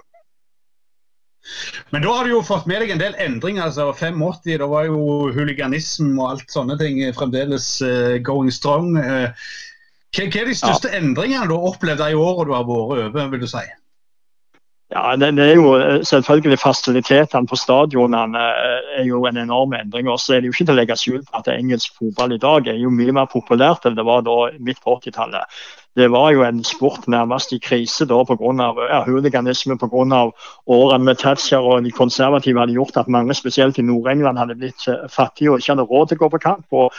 Men 1.91 2.05
da 2.05 2.13
har 2.15 2.27
du 2.27 2.35
jo 2.35 2.43
fått 2.45 2.67
med 2.69 2.83
deg 2.83 2.93
en 2.93 3.01
del 3.01 3.17
endringer. 3.19 3.67
altså 3.67 3.89
85, 3.97 4.57
da 4.61 4.69
var 4.69 4.87
jo 4.87 5.31
huliganism 5.35 6.13
og 6.19 6.29
alt 6.29 6.53
sånne 6.53 6.77
ting 6.79 7.01
fremdeles 7.17 7.73
uh, 7.85 8.17
going 8.23 8.51
strong. 8.53 8.95
Uh, 8.97 9.29
hva, 10.11 10.25
hva, 10.27 10.41
er 10.41 10.49
de 10.51 10.57
største 10.57 10.91
ja. 10.91 11.01
endringene 11.01 11.47
du 11.49 11.55
har 11.57 11.69
opplevd 11.73 12.03
i 12.09 12.17
året 12.17 12.49
du 12.49 12.55
har 12.55 12.67
vært 12.67 13.05
over, 13.11 13.29
vil 13.33 13.45
du 13.45 13.49
si? 13.49 13.63
Ja, 14.91 15.15
det, 15.15 15.29
det, 15.37 15.43
er 15.43 15.55
jo 15.55 15.69
eh, 15.79 16.01
selvfølgelig 16.03 16.57
Fasilitetene 16.59 17.47
på 17.47 17.55
stadionene 17.55 18.41
eh, 18.59 18.89
er 18.99 19.05
jo 19.07 19.21
en 19.27 19.39
enorm 19.39 19.73
endring. 19.77 20.09
og 20.11 20.19
så 20.19 20.35
er 20.35 20.41
det 20.41 20.49
jo 20.49 20.55
ikke 20.55 20.65
til 20.67 20.75
å 20.75 20.79
legge 20.81 20.97
skjul 20.99 21.21
på 21.23 21.39
at 21.39 21.47
engelsk 21.53 21.95
fotball 21.95 22.35
i 22.35 22.41
dag 22.41 22.67
er 22.67 22.79
jo 22.81 22.91
mye 22.91 23.15
mer 23.15 23.29
populært 23.31 23.87
enn 23.87 23.95
det 23.95 24.03
var 24.07 24.25
da 24.27 24.35
midt 24.59 24.81
på 24.83 24.97
80-tallet 24.99 25.63
det 25.95 26.07
var 26.11 26.31
jo 26.31 26.43
en 26.43 26.63
sport 26.63 27.07
nærmest 27.07 27.51
i 27.51 27.59
krise 27.59 28.05
da 28.07 28.21
pga. 28.23 28.67
Ja, 28.89 29.03
huliganisme, 29.03 29.77
pga. 29.77 30.31
årene 30.67 31.03
med 31.03 31.15
Thatcher 31.15 31.57
og 31.57 31.83
de 31.83 31.91
konservative 31.91 32.59
hadde 32.59 32.73
gjort 32.73 32.97
at 32.97 33.07
mange, 33.07 33.33
spesielt 33.33 33.77
i 33.77 33.81
Nord-England, 33.81 34.37
hadde 34.37 34.55
blitt 34.55 34.87
eh, 34.87 35.09
fattige 35.09 35.51
og 35.51 35.59
ikke 35.59 35.71
hadde 35.73 35.87
råd 35.89 36.07
til 36.07 36.17
å 36.17 36.23
gå 36.23 36.29
på 36.29 36.41
kamp. 36.47 36.65
Og, 36.71 36.93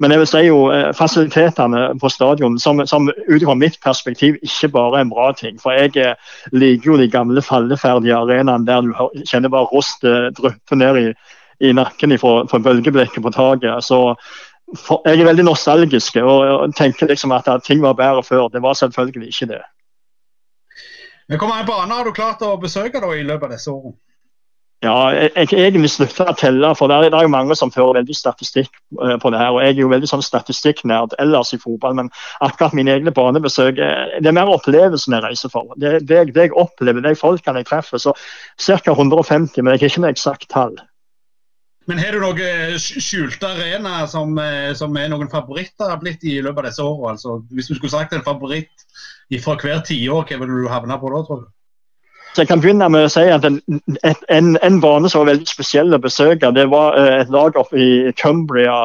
men 0.00 0.10
jeg 0.10 0.22
vil 0.22 0.30
si 0.32 0.42
jo 0.46 0.58
eh, 0.72 0.92
fasilitetene 0.96 1.82
på 2.00 2.08
stadion, 2.08 2.58
som, 2.58 2.86
som 2.86 3.10
ut 3.10 3.44
fra 3.44 3.54
mitt 3.54 3.76
perspektiv 3.84 4.40
ikke 4.42 4.72
bare 4.72 4.96
er 4.96 5.06
en 5.06 5.12
bra 5.12 5.32
ting. 5.36 5.60
For 5.60 5.76
jeg 5.76 5.96
eh, 6.00 6.16
liker 6.52 6.94
jo 6.94 7.00
de 7.02 7.10
gamle 7.12 7.44
falleferdige 7.44 8.16
arenaene 8.16 8.64
der 8.66 8.80
du 8.80 9.26
kjenner 9.28 9.52
bare 9.52 9.68
rost 9.74 10.00
dryppe 10.40 10.76
ned 10.76 11.02
i, 11.02 11.08
i 11.68 11.72
nakken 11.76 12.16
fra 12.18 12.62
bølgeblikket 12.64 13.22
på 13.22 13.34
taket. 13.34 13.84
Så 13.84 14.14
for, 14.76 15.00
jeg 15.06 15.20
er 15.20 15.28
veldig 15.30 15.46
nostalgisk 15.48 16.18
og, 16.20 16.74
tenker 16.76 17.08
liksom 17.08 17.32
at, 17.32 17.48
at, 17.48 17.64
ting 17.64 17.80
var 17.82 17.96
bedre 17.96 18.22
før. 18.22 18.48
Det 18.52 18.62
var 18.62 18.76
selvfølgelig 18.76 19.28
ikke 19.28 19.52
det. 19.54 19.62
Men 21.28 21.38
Hvor 21.38 21.48
mange 21.48 21.66
baner 21.66 21.94
har 21.94 22.04
du 22.04 22.12
klart 22.12 22.42
å 22.42 22.56
besøke 22.60 23.00
da, 23.00 23.12
i 23.16 23.24
løpet 23.24 23.48
av 23.48 23.56
disse 23.56 23.72
årene? 23.72 23.96
Ja, 24.78 25.10
jeg 25.10 25.48
har 25.50 25.58
egentlig 25.58 25.88
slutta 25.90 26.28
å 26.30 26.34
telle, 26.38 26.68
for 26.78 26.86
det 26.86 26.94
er, 26.94 27.10
det 27.10 27.18
er 27.18 27.30
mange 27.32 27.56
som 27.58 27.72
fører 27.74 27.96
veldig 27.96 28.14
statistikk 28.14 28.68
uh, 29.00 29.16
på 29.18 29.32
det 29.34 29.40
her. 29.40 29.50
og 29.50 29.64
Jeg 29.64 29.74
er 29.74 29.80
jo 29.80 29.88
veldig 29.90 30.10
sånn 30.12 30.22
statistikknerd 30.22 31.16
ellers 31.18 31.50
i 31.56 31.58
fotball, 31.58 31.96
men 31.98 32.10
akkurat 32.46 32.76
mine 32.78 32.94
egne 32.94 33.10
banebesøk 33.10 33.80
eh, 33.82 34.20
Det 34.22 34.30
er 34.30 34.36
mer 34.38 34.52
opplevelsen 34.52 35.16
jeg 35.16 35.24
reiser 35.24 35.50
for. 35.50 35.74
Det, 35.82 35.96
det, 36.06 36.28
det 36.36 36.46
jeg 36.46 36.54
opplever, 36.54 37.02
de 37.02 37.18
folkene 37.18 37.64
jeg 37.64 37.70
treffer. 37.72 37.98
Så 37.98 38.14
ca. 38.14 38.94
150, 38.94 39.64
men 39.64 39.74
jeg 39.74 39.82
har 39.82 39.90
ikke 39.90 40.04
noe 40.04 40.14
eksakt 40.14 40.46
tall. 40.54 40.78
Men 41.88 42.00
har 42.02 42.12
du 42.12 42.20
noen 42.20 42.40
eh, 42.44 42.74
skjulte 42.76 43.48
arenaer 43.48 44.08
som, 44.12 44.34
eh, 44.42 44.72
som, 44.76 44.96
er 45.00 45.08
noen 45.08 45.30
favoritter 45.32 45.94
blitt 46.02 46.24
i 46.28 46.36
løpet 46.44 46.60
av 46.60 46.66
disse 46.68 46.84
årene? 46.84 47.14
Altså, 47.14 47.38
hvis 47.48 47.70
du 47.70 47.78
skulle 47.78 47.94
sagt 47.94 48.12
en 48.12 48.26
favoritt 48.26 48.84
fra 49.44 49.54
hver 49.60 49.80
tiår, 49.88 50.26
hva 50.28 50.40
ville 50.42 50.66
du 50.66 50.68
havne 50.68 50.98
på 51.00 51.12
da, 51.14 51.22
tror 51.24 51.46
du? 51.46 51.54
Så 52.34 52.44
jeg 52.44 52.50
kan 52.50 52.60
begynne 52.60 52.90
med 52.92 53.06
å 53.06 53.10
si 53.10 53.24
at 53.32 53.46
En, 53.48 53.56
en, 54.28 54.50
en 54.60 54.80
bane 54.84 55.08
som 55.08 55.24
var 55.24 55.30
veldig 55.30 55.48
spesiell 55.48 55.96
å 55.96 56.00
besøke, 56.02 56.52
det 56.52 56.68
var 56.68 56.98
eh, 57.00 57.22
et 57.22 57.32
lag 57.32 57.56
oppe 57.56 57.80
i 57.80 57.90
Cumbria 58.20 58.76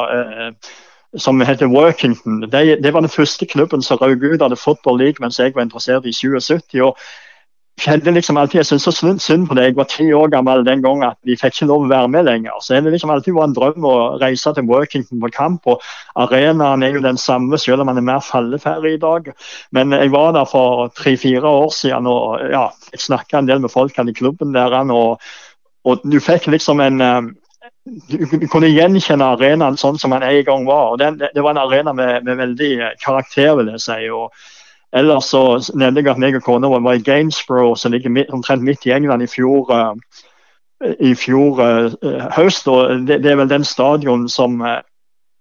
som 1.20 1.44
heter 1.46 1.70
Workington. 1.70 2.40
Det, 2.48 2.64
det, 2.82 2.94
var 2.96 3.04
den 3.04 3.12
første 3.12 3.46
klubben 3.46 3.84
som 3.86 4.00
røk 4.02 4.24
ut 4.24 4.42
av 4.42 4.50
det 4.50 4.58
Football 4.58 4.98
League 4.98 5.22
mens 5.22 5.38
jeg 5.38 5.54
var 5.54 5.68
interessert 5.68 6.08
i 6.08 6.16
77. 6.16 6.80
og 6.88 6.96
kjente 7.84 8.12
liksom 8.12 8.38
alltid, 8.38 8.60
Jeg 8.60 8.66
syntes 8.66 8.84
så 8.84 9.14
synd 9.20 9.48
på 9.50 9.56
det. 9.58 9.64
Jeg 9.64 9.76
var 9.76 9.88
ti 9.90 10.06
år 10.14 10.30
gammel 10.30 10.66
den 10.66 10.82
gangen 10.84 11.08
at 11.10 11.18
vi 11.26 11.36
fikk 11.40 11.56
ikke 11.56 11.68
lov 11.72 11.86
å 11.86 11.90
være 11.90 12.12
med 12.14 12.28
lenger. 12.28 12.60
Så 12.62 12.78
det 12.78 12.94
liksom 12.94 13.10
alltid 13.10 13.34
vært 13.34 13.52
en 13.52 13.56
drøm 13.58 13.88
å 13.90 13.96
reise 14.22 14.54
til 14.54 14.68
Workington 14.70 15.22
på 15.22 15.32
kamp. 15.34 15.68
og 15.68 15.82
Arenaen 16.16 16.84
er 16.84 16.94
jo 16.94 17.02
den 17.02 17.18
samme, 17.18 17.58
selv 17.58 17.82
om 17.82 17.90
man 17.92 17.98
er 17.98 18.06
mer 18.06 18.22
falleferdig 18.22 18.96
i 18.96 19.02
dag. 19.02 19.32
Men 19.72 19.92
jeg 19.92 20.12
var 20.14 20.34
der 20.34 20.46
for 20.46 20.90
tre-fire 20.98 21.48
år 21.50 21.72
siden 21.74 22.08
og 22.08 22.40
ja, 22.52 22.70
jeg 22.92 23.08
snakka 23.08 23.40
en 23.40 23.50
del 23.50 23.64
med 23.64 23.74
folkene 23.74 24.14
i 24.14 24.18
klubben 24.18 24.54
der. 24.54 24.78
Og, 24.94 25.22
og 25.84 26.06
du 26.06 26.20
fikk 26.20 26.48
liksom 26.48 26.80
en 26.84 27.02
eh, 27.02 27.22
du 27.84 28.48
kunne 28.52 28.72
gjenkjenne 28.72 29.26
arenaen 29.36 29.78
sånn 29.80 29.98
som 30.00 30.14
den 30.16 30.24
en 30.24 30.44
gang 30.48 30.66
var. 30.68 30.94
og 30.94 31.00
det, 31.00 31.32
det 31.36 31.44
var 31.44 31.52
en 31.52 31.64
arena 31.66 31.94
med, 31.94 32.24
med 32.24 32.38
veldig 32.40 32.74
karakter, 33.04 33.56
vil 33.60 33.74
jeg 33.74 33.84
si. 33.84 34.10
og 34.10 34.32
Ellers 34.94 35.32
så 35.34 35.74
nevnte 35.74 36.04
jeg 36.04 36.12
at 36.12 36.22
meg 36.22 36.36
og 36.38 36.46
kona 36.46 36.70
var 36.70 36.94
i 36.94 37.02
Gainsborough, 37.02 37.76
som 37.78 37.92
ligger 37.92 38.30
omtrent 38.34 38.64
midt 38.64 38.86
i 38.86 38.94
England, 38.94 39.26
i 39.26 39.28
fjor, 39.28 39.72
uh, 39.74 39.96
i 41.02 41.16
fjor 41.18 41.62
uh, 41.62 42.28
høst. 42.38 42.68
og 42.68 43.08
det, 43.08 43.24
det, 43.24 43.32
er 43.32 43.42
vel 43.42 43.50
den 43.50 43.66
stadion 43.66 44.28
som 44.30 44.62
uh, 44.62 44.84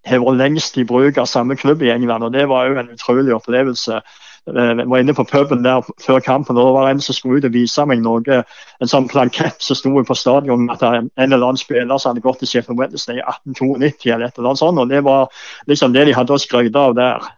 har 0.08 0.24
vært 0.24 0.40
lengst 0.40 0.78
i 0.80 0.86
bruk 0.88 1.20
av 1.20 1.28
samme 1.28 1.56
klubb 1.56 1.82
i 1.82 1.92
England. 1.92 2.24
og 2.24 2.32
Det 2.32 2.48
var 2.48 2.70
jo 2.70 2.78
en 2.80 2.92
utrolig 2.94 3.34
opplevelse. 3.34 4.00
Jeg 4.46 4.88
var 4.90 4.98
inne 4.98 5.14
på 5.14 5.24
puben 5.24 5.62
der 5.62 5.84
før 6.02 6.18
kampen, 6.18 6.56
og 6.56 6.66
det 6.66 6.74
var 6.74 6.88
en 6.90 7.00
som 7.00 7.14
skulle 7.14 7.38
ut 7.38 7.44
og 7.46 7.52
vise 7.54 7.84
meg 7.86 8.00
noe. 8.02 8.40
En 8.82 8.90
sånn 8.90 9.06
plankett 9.06 9.62
som 9.62 9.78
sto 9.78 9.92
på 10.02 10.16
stadion 10.18 10.66
at 10.72 10.82
en 10.82 11.12
eller 11.14 11.44
annen 11.44 11.60
spiller 11.60 12.00
som 12.00 12.10
hadde 12.10 12.24
gått 12.24 12.40
til 12.42 12.50
Sheffield 12.50 12.80
Wednesday 12.80 13.20
i 13.20 13.22
1892 13.22 14.10
eller 14.10 14.26
et 14.26 14.40
eller 14.40 14.50
annet 14.50 14.64
sånt. 14.64 14.82
og 14.82 14.88
Det 14.90 15.04
var 15.06 15.30
liksom 15.70 15.94
det 15.94 16.08
de 16.08 16.16
hadde 16.18 16.34
å 16.34 16.42
skryte 16.42 16.88
av 16.88 16.96
der. 16.98 17.30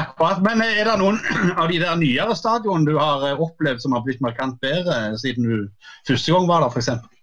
Akkurat, 0.00 0.42
Men 0.44 0.62
er 0.64 0.84
det 0.88 0.98
noen 1.00 1.18
av 1.60 1.70
de 1.70 1.80
der 1.82 1.98
nyere 2.00 2.36
stadionene 2.38 2.88
du 2.88 2.98
har 2.98 3.26
eh, 3.28 3.40
opplevd 3.46 3.84
som 3.84 3.96
har 3.96 4.04
blitt 4.06 4.22
markant 4.24 4.58
bedre 4.64 5.16
siden 5.20 5.48
du 5.48 5.56
første 6.08 6.34
gang 6.34 6.48
var 6.50 6.64
der, 6.64 6.72
f.eks.? 6.72 7.21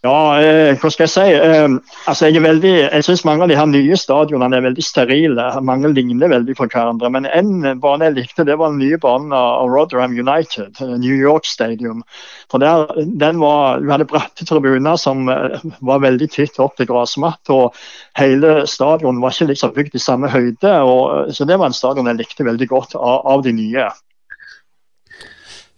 Ja, 0.00 0.40
eh, 0.40 0.78
hva 0.80 0.88
skal 0.88 1.04
jeg 1.04 1.12
si. 1.12 1.24
Eh, 1.36 1.96
altså 2.08 2.30
Jeg 2.30 2.40
er 2.40 2.62
jeg 2.64 3.04
syns 3.04 3.24
mange 3.28 3.44
av 3.44 3.50
de 3.50 3.58
her 3.58 3.66
nye 3.68 3.98
stadionene 4.00 4.56
er 4.56 4.64
veldig 4.64 4.84
sterile. 4.84 5.44
Mange 5.60 5.90
ligner 5.92 6.32
veldig 6.32 6.56
på 6.56 6.68
hverandre. 6.72 7.10
Men 7.12 7.28
en 7.28 7.80
bane 7.82 8.08
jeg 8.08 8.16
likte, 8.16 8.46
det 8.48 8.56
var 8.56 8.72
den 8.72 8.80
nye 8.80 8.96
banen 8.96 9.34
av 9.36 9.68
Rotherham 9.68 10.16
United, 10.16 10.80
eh, 10.80 10.96
New 10.96 11.12
York 11.12 11.44
Stadium. 11.44 12.00
For 12.48 12.58
der, 12.58 12.88
den 12.96 13.40
var, 13.44 13.80
Du 13.80 13.90
hadde 13.90 14.08
bratte 14.08 14.48
tribuner 14.48 14.96
som 14.96 15.28
eh, 15.28 15.60
var 15.80 16.00
veldig 16.00 16.30
titt 16.32 16.56
opp 16.58 16.80
til 16.80 16.88
gressmatt. 16.88 17.52
Og 17.52 17.76
hele 18.16 18.66
stadion 18.66 19.20
var 19.20 19.36
ikke 19.36 19.52
liksom 19.52 19.76
bygd 19.76 20.00
i 20.00 20.06
samme 20.08 20.32
høyde. 20.32 20.80
Og, 20.80 21.34
så 21.36 21.44
det 21.44 21.60
var 21.60 21.68
en 21.68 21.76
stadion 21.76 22.08
jeg 22.08 22.24
likte 22.24 22.48
veldig 22.48 22.72
godt 22.72 22.96
av, 22.96 23.20
av 23.36 23.44
de 23.44 23.52
nye. 23.52 23.90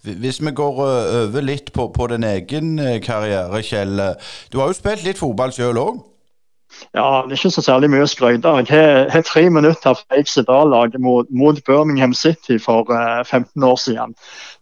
Hvis 0.02 0.40
vi 0.42 0.50
går 0.50 0.78
eh, 0.82 1.28
over 1.28 1.40
litt 1.40 1.72
på, 1.72 1.88
på 1.94 2.06
din 2.10 2.24
egen 2.24 2.78
eh, 2.78 3.00
karriere, 3.02 3.62
Kjell. 3.62 4.00
Eh, 4.00 4.32
du 4.52 4.58
har 4.58 4.72
jo 4.72 4.78
spilt 4.78 5.04
litt 5.06 5.20
fotball 5.20 5.54
sjøl 5.54 5.78
òg? 5.78 6.00
Ja, 6.94 7.22
det 7.22 7.32
er 7.32 7.38
ikke 7.38 7.50
så 7.50 7.62
særlig 7.62 7.90
mye 7.92 8.04
å 8.06 8.10
skryte 8.10 8.48
av. 8.48 8.62
Jeg 8.66 9.10
har 9.12 9.24
tre 9.26 9.44
minutter 9.52 9.94
fra 9.94 10.16
Eiks 10.16 10.38
A-lag 10.42 10.96
mot, 10.98 11.28
mot, 11.30 11.60
Birmingham 11.66 12.14
City 12.14 12.58
for 12.58 12.88
uh, 12.90 13.20
eh, 13.20 13.24
15 13.24 13.62
år 13.64 13.76
siden. 13.76 14.14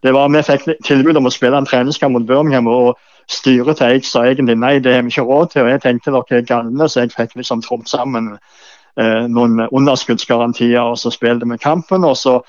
Det 0.03 0.12
var, 0.14 0.28
Vi 0.28 0.43
fikk 0.43 0.66
tilbud 0.84 1.16
om 1.16 1.30
å 1.30 1.32
spille 1.32 1.57
en 1.57 1.66
treningskamp 1.66 2.12
mot 2.12 2.26
Birmingham. 2.26 2.66
og 2.66 2.99
Styret 3.30 3.78
til 3.78 3.86
Eik 3.86 4.05
sa 4.05 4.24
egentlig 4.26 4.59
nei, 4.59 4.78
det 4.82 4.95
har 4.95 5.03
vi 5.07 5.12
ikke 5.14 5.22
råd 5.22 5.53
til. 5.53 5.62
og 5.62 5.70
Jeg 5.70 5.82
tenkte 5.82 6.11
dere 6.11 6.38
er 6.38 6.49
galne, 6.49 6.88
så 6.88 7.01
jeg 7.01 7.14
fikk 7.14 7.36
liksom 7.38 7.62
tromt 7.62 7.88
sammen 7.88 8.32
uh, 8.34 9.24
noen 9.30 9.68
underskuddsgarantier. 9.70 10.80
og 10.82 10.99
Så 10.99 11.14
spilte 11.14 11.47
vi 11.47 11.57
kampen. 11.57 12.05
og 12.05 12.16
så 12.16 12.41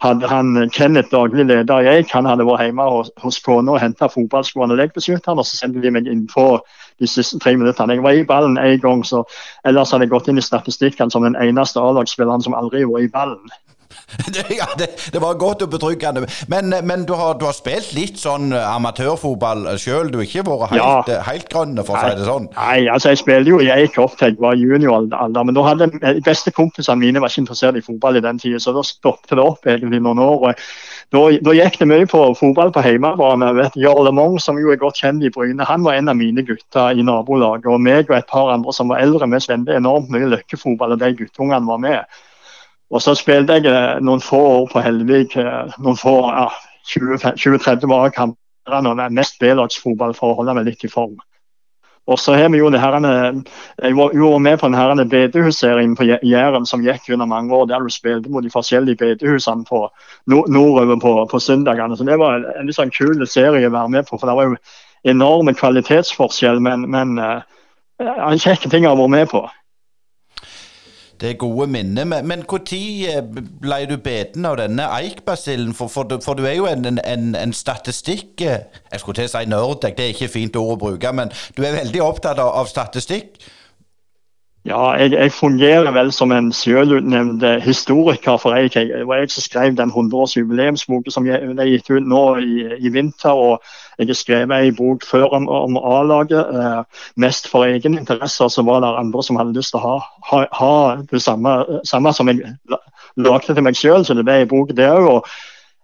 hadde 0.00 0.28
han 0.30 0.70
Kenneth, 0.70 1.10
daglig 1.10 1.46
leder 1.48 1.86
Eik, 1.90 2.12
han 2.14 2.26
hadde 2.28 2.46
vært 2.46 2.68
hjemme 2.68 2.86
hos, 2.86 3.10
hos 3.22 3.38
kona 3.42 3.74
og 3.74 3.80
henta 3.82 4.08
fotballskoene 4.12 4.76
og 4.76 4.82
han, 5.26 5.38
Og 5.38 5.46
så 5.46 5.56
sendte 5.56 5.82
de 5.82 5.90
meg 5.90 6.06
inn 6.06 6.26
på 6.30 6.60
de 6.98 7.06
siste 7.06 7.38
tre 7.42 7.56
minuttene. 7.56 7.94
Jeg 7.94 8.02
var 8.02 8.12
i 8.14 8.26
ballen 8.26 8.58
én 8.58 8.78
gang, 8.82 9.04
så 9.04 9.24
ellers 9.64 9.90
hadde 9.90 10.06
jeg 10.06 10.14
gått 10.14 10.28
inn 10.28 10.38
i 10.38 10.44
statistikken 10.44 11.10
som 11.10 11.26
den 11.26 11.36
eneste 11.36 11.80
A-lagsspilleren 11.80 12.42
som 12.42 12.54
aldri 12.54 12.84
var 12.84 13.02
i 13.02 13.10
ballen. 13.10 13.50
ja, 14.60 14.66
det, 14.78 14.88
det, 15.12 15.20
var 15.20 15.38
godt 15.40 15.62
og 15.62 15.70
betryggende. 15.70 16.26
Men, 16.48 16.74
men 16.84 17.04
du, 17.08 17.14
har, 17.18 17.38
du, 17.40 17.46
har, 17.48 17.56
spilt 17.56 17.92
litt 17.96 18.20
sånn 18.20 18.52
amatørfotball 18.52 19.66
sjøl? 19.80 20.12
Du 20.12 20.18
har 20.20 20.28
ikke 20.28 20.44
vært 20.48 20.74
helt, 20.74 21.10
ja. 21.12 21.22
helt 21.28 21.48
grønn, 21.52 21.76
for 21.82 21.96
å 21.96 22.02
si 22.02 22.18
det 22.18 22.28
sånn? 22.28 22.50
Nei, 22.56 22.78
altså 22.92 23.12
jeg 23.12 23.22
spilte 23.22 23.52
jo 23.52 23.62
i 23.64 23.70
ei 23.72 23.88
kort 23.92 24.20
jeg 24.24 24.38
var 24.40 24.58
junioralder. 24.58 25.40
Men 25.40 25.56
da 25.56 25.64
hadde 25.66 25.90
de 25.96 26.14
beste 26.24 26.52
kompisene 26.54 27.00
mine 27.00 27.22
var 27.22 27.32
ikke 27.32 27.46
interessert 27.46 27.80
i 27.80 27.84
fotball 27.84 28.20
i 28.20 28.24
den 28.24 28.40
tida, 28.40 28.60
så 28.62 28.76
da 28.76 28.84
stoppet 28.86 29.36
det 29.36 29.44
opp 29.44 29.68
egentlig 29.68 30.02
noen 30.04 30.22
år. 30.24 30.48
Da, 31.14 31.24
da, 31.40 31.56
gikk 31.56 31.78
det 31.80 31.88
mye 31.88 32.08
på 32.08 32.22
fotball 32.36 32.72
på 32.74 32.84
hjemmebane. 32.84 33.68
Jarl 33.80 34.04
Lemong, 34.08 34.36
som 34.42 34.60
jo 34.60 34.72
er 34.74 34.80
godt 34.80 35.00
kjent 35.00 35.24
i 35.24 35.32
Bryne, 35.32 35.64
han 35.68 35.84
var 35.86 35.96
en 35.96 36.12
av 36.12 36.18
mine 36.20 36.44
gutter 36.44 36.96
i 36.96 37.04
nabolaget. 37.06 37.68
Og 37.72 37.80
meg 37.80 38.10
og 38.10 38.18
et 38.18 38.28
par 38.28 38.52
andre 38.52 38.74
som 38.76 38.92
var 38.92 39.00
eldre, 39.04 39.28
vi 39.32 39.40
spilte 39.40 39.76
enormt 39.78 40.12
mye 40.12 40.28
løkkefotball, 40.34 40.96
og 40.96 41.00
de 41.00 41.14
guttungene 41.22 41.68
var 41.68 41.80
med. 41.84 42.18
Og 42.90 43.02
så 43.04 43.14
spilte 43.18 43.58
jeg 43.58 43.68
eh, 43.68 44.00
noen 44.04 44.22
få 44.24 44.40
år 44.54 44.68
på 44.72 44.82
Hellevik. 44.84 45.36
Eh, 45.36 45.78
noen 45.84 45.98
få, 45.98 46.18
ja, 46.32 46.48
20-30 46.88 47.92
år 47.92 48.12
kampene 48.16 48.92
og 48.92 49.00
mest 49.12 49.38
B-lagsfotball 49.40 50.14
for 50.16 50.32
å 50.32 50.38
holde 50.40 50.56
meg 50.56 50.70
litt 50.70 50.84
i 50.84 50.92
form. 50.92 51.18
Og 52.08 52.16
så 52.16 52.38
har 52.40 52.48
vi 52.48 52.58
jo 52.62 52.70
det 52.72 52.80
herrene, 52.80 53.44
Jeg 53.82 53.96
var 53.96 54.14
jo 54.16 54.38
med 54.38 54.58
på 54.58 54.68
den 54.68 55.08
bedehusserien 55.08 55.96
på 55.96 56.04
Jæren 56.22 56.66
som 56.66 56.80
gikk 56.80 57.10
under 57.12 57.26
mange 57.26 57.54
år, 57.54 57.66
der 57.66 57.84
du 57.84 57.90
spilte 57.90 58.30
mot 58.30 58.44
de 58.44 58.50
forskjellige 58.50 58.96
bedehusene 58.96 59.64
på, 59.64 59.90
nordover 60.26 60.96
på, 60.96 61.26
på 61.30 61.38
søndagene. 61.38 61.96
Så 61.96 62.04
Det 62.04 62.18
var 62.18 62.40
en 62.56 62.66
litt 62.66 62.76
sånn 62.76 62.90
kul 62.90 63.26
serie 63.26 63.68
å 63.68 63.72
være 63.72 63.88
med 63.88 64.06
på. 64.08 64.16
for 64.16 64.26
Det 64.26 64.36
var 64.36 64.48
jo 64.48 64.56
enorme 65.04 65.54
kvalitetsforskjell, 65.54 66.60
men, 66.60 66.88
men 66.90 67.18
uh, 67.18 67.42
kjekke 68.40 68.70
ting 68.70 68.86
å 68.86 68.94
ha 68.94 69.00
vært 69.02 69.10
med 69.10 69.28
på. 69.28 69.44
Det 71.20 71.30
er 71.30 71.38
gode 71.40 71.66
minner. 71.66 72.04
Men 72.04 72.44
når 72.46 72.60
eh, 73.10 73.22
ble 73.60 73.78
du 73.90 73.96
beten 73.98 74.46
av 74.46 74.58
denne 74.60 74.86
eikbasillen? 75.00 75.74
For, 75.74 75.90
for, 75.90 76.06
for, 76.24 76.38
du 76.38 76.46
er 76.46 76.54
jo 76.58 76.68
en, 76.70 76.98
en, 76.98 77.34
en 77.34 77.52
statistikk 77.52 78.40
eh, 78.40 78.68
Jeg 78.92 79.02
skulle 79.02 79.18
til 79.18 79.26
å 79.26 79.32
si 79.32 79.44
nerd, 79.50 79.82
det 79.82 80.04
er 80.04 80.14
ikke 80.14 80.30
fint 80.30 80.56
ord 80.56 80.76
å 80.76 80.80
bruke, 80.86 81.12
men 81.12 81.32
du 81.56 81.64
er 81.64 81.80
veldig 81.80 82.02
opptatt 82.04 82.38
av, 82.38 82.52
av 82.62 82.70
statistikk? 82.70 83.40
Ja, 84.68 84.90
jeg, 85.00 85.12
jeg, 85.12 85.32
fungerer 85.32 85.90
vel 85.96 86.10
som 86.12 86.32
en 86.34 86.50
selvutnevnt 86.52 87.44
historiker 87.64 88.36
for 88.36 88.52
jeg, 88.56 88.74
jeg, 88.76 89.06
var 89.08 89.22
jeg 89.22 89.30
skrev 89.32 89.76
den 89.78 89.92
100-årsjubileumsboken 89.94 91.14
som 91.14 91.24
ble 91.24 91.66
gitt 91.70 91.88
ut 91.88 92.04
nå 92.04 92.22
i, 92.42 92.66
i, 92.76 92.90
vinter. 92.92 93.32
og 93.32 93.62
Jeg 93.98 94.10
har 94.10 94.18
skrevet 94.18 94.66
en 94.68 94.76
bok 94.76 95.06
før 95.08 95.32
om, 95.38 95.48
om 95.48 95.78
A-laget. 95.80 96.52
Eh, 96.52 97.04
mest 97.16 97.48
for 97.48 97.64
egen 97.64 97.96
interesse. 97.98 98.50
Så 98.50 98.62
var 98.62 98.84
det 98.84 98.92
andre 99.00 99.24
som 99.24 99.40
hadde 99.40 99.56
lyst 99.56 99.72
til 99.72 99.80
å 99.80 99.86
ha, 99.86 99.96
ha, 100.32 100.44
ha 100.60 100.74
det 101.00 101.22
samme, 101.24 101.54
samme, 101.88 102.12
som 102.12 102.28
jeg 102.28 102.56
lagde 103.16 103.54
til 103.54 103.64
meg 103.64 103.78
sjøl. 103.78 104.04
Så 104.04 104.18
det 104.18 104.26
ble 104.28 104.42
en 104.42 104.52
bok, 104.52 104.76
det 104.76 104.90
òg. 104.92 105.24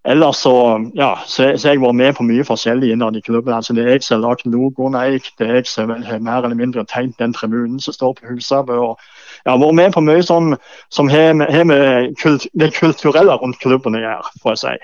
Ellers 0.05 0.37
så, 0.37 0.91
ja, 0.95 1.15
så, 1.27 1.47
så 1.57 1.71
jeg 1.73 1.81
vært 1.81 1.97
med 1.97 2.13
på 2.19 2.27
mye 2.29 2.45
forskjellig 2.45 2.91
innad 2.93 3.17
i 3.17 3.23
klubben. 3.25 3.55
Altså, 3.57 3.73
det 3.73 3.87
er 3.87 3.95
jeg 3.95 4.03
som 4.05 4.19
har 4.19 4.35
lagd 4.35 4.45
logoen 4.53 4.99
Eik, 5.01 5.31
det 5.41 5.47
er 5.49 5.55
jeg 5.63 5.71
som 5.71 5.93
har 5.95 6.19
mer 6.21 6.45
eller 6.45 6.59
mindre 6.59 6.85
tegnet 6.91 7.17
den 7.23 7.33
tribunen 7.33 7.81
som 7.81 7.97
står 7.97 8.19
på 8.19 8.27
og 8.29 8.99
Jeg 9.45 9.53
har 9.53 9.61
vært 9.63 9.79
med 9.81 9.95
på 9.95 10.03
mye 10.05 10.25
sånn 10.25 10.57
som 10.93 11.09
har 11.09 11.33
med 11.33 12.13
kult, 12.21 12.45
det 12.53 12.75
kulturelle 12.77 13.39
rundt 13.41 13.61
klubben 13.65 13.97
å 13.97 14.03
gjøre, 14.05 14.35
får 14.43 14.53
jeg 14.53 14.63
si. 14.65 14.77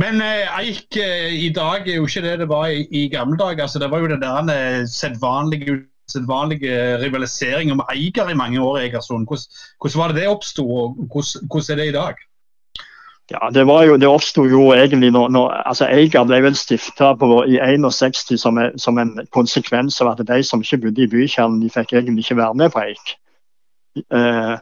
Men 0.00 0.22
eh, 0.24 0.48
Eik 0.62 0.96
eh, 0.96 1.28
i 1.44 1.52
dag 1.52 1.84
er 1.84 2.00
jo 2.00 2.08
ikke 2.08 2.24
det 2.24 2.38
det 2.40 2.48
var 2.48 2.72
i, 2.72 2.86
i 2.88 3.08
gamle 3.12 3.36
dager. 3.36 3.66
Altså, 3.66 3.78
det 3.78 3.90
var 3.92 4.00
jo 4.00 4.08
den 4.14 4.24
der 4.24 4.48
eh, 4.54 4.86
sedvanlige 4.88 5.82
sedvanlige 6.10 6.98
rivalisering 6.98 7.70
om 7.70 7.84
eier 7.92 8.32
i 8.32 8.34
mange 8.34 8.58
år 8.58 8.80
i 8.80 8.88
Egersund. 8.88 9.28
Hvordan, 9.28 9.60
hvordan 9.78 10.00
var 10.00 10.08
det 10.08 10.16
det 10.16 10.28
oppsto, 10.32 10.64
og 10.66 10.96
hvordan, 11.12 11.46
hvordan 11.52 11.70
er 11.76 11.82
det 11.82 11.88
i 11.92 11.94
dag? 11.94 12.24
Ja, 13.30 13.50
Det 13.54 13.66
var 13.66 13.84
jo, 13.86 13.96
det 13.96 14.08
oppsto 14.10 14.44
jo 14.50 14.72
egentlig 14.74 15.12
når, 15.14 15.28
når 15.30 15.50
altså 15.70 15.86
Eiger 15.86 16.24
ble 16.26 16.40
vel 16.42 16.56
stifta 16.58 17.12
i 17.46 17.58
61 17.62 18.38
som, 18.40 18.58
som, 18.76 18.98
en 18.98 19.20
konsekvens 19.30 20.00
av 20.02 20.12
at 20.12 20.26
de 20.26 20.42
som 20.42 20.60
ikke 20.60 20.80
bodde 20.86 21.04
i 21.04 21.10
bykjernen, 21.10 21.60
de 21.62 21.70
fikk 21.70 21.92
egentlig 21.92 22.24
ikke 22.24 22.40
være 22.42 22.58
med 22.58 22.72
på 22.74 22.82
Eik. 22.82 23.14
Eh, 23.96 24.56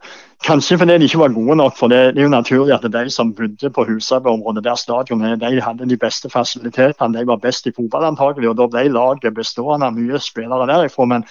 kanskje 0.44 0.78
fordi 0.78 0.98
de 0.98 1.08
ikke 1.08 1.18
var 1.18 1.32
gode 1.32 1.56
nok, 1.56 1.76
for 1.76 1.88
det, 1.88 2.14
det 2.14 2.20
er 2.20 2.28
jo 2.28 2.34
naturlig 2.36 2.74
at 2.74 2.92
de 2.92 3.10
som 3.10 3.32
bodde 3.34 3.70
på 3.70 3.84
Husabø-området, 3.88 4.64
der 4.64 4.74
stadionet 4.74 5.40
de 5.40 5.60
hadde 5.64 5.88
de 5.88 5.96
beste 5.96 6.30
fasilitetene, 6.30 7.18
de 7.18 7.26
var 7.26 7.40
best 7.40 7.66
i 7.66 7.72
fotball 7.76 8.04
antagelig, 8.04 8.48
og 8.48 8.56
da 8.60 8.68
ble 8.68 8.88
laget 8.92 9.34
bestående 9.34 9.88
av 9.88 9.96
mye 9.96 10.20
spillere 10.20 10.68
derifra. 10.68 11.04
men 11.04 11.24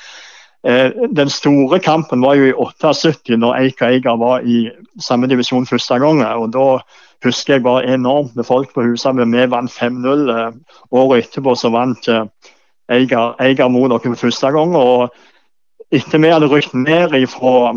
eh, 0.66 0.90
den 1.14 1.30
store 1.30 1.80
kampen 1.80 2.22
var 2.22 2.34
jo 2.34 2.50
i 2.50 2.54
78, 2.54 3.38
når 3.38 3.62
Eik 3.62 3.82
og 3.82 3.92
Eiger 3.92 4.18
var 4.18 4.40
i 4.42 4.70
samme 5.00 5.28
divisjon 5.28 5.66
første 5.66 6.00
gang. 6.00 6.26
og 6.26 6.54
da 6.54 6.80
husker 7.26 7.58
jeg 7.58 7.66
var 7.66 7.88
enormt 7.88 8.36
med 8.36 8.46
folk 8.46 8.74
på 8.74 8.86
husene. 8.86 9.26
Vi 9.26 9.46
vant 9.52 9.72
5-0. 9.72 10.30
Eh, 10.34 10.80
året 10.92 11.26
etterpå 11.26 11.56
så 11.56 11.72
vant 11.74 12.08
eh, 12.08 12.26
Eiger, 12.90 13.36
Eiger 13.42 13.70
mot 13.70 13.92
dere 13.92 14.16
første 14.16 14.52
gang. 14.52 14.76
og 14.76 15.14
Etter 15.92 16.20
vi 16.20 16.32
hadde 16.32 16.50
rykt 16.52 16.74
ned 16.76 17.16
fra 17.32 17.74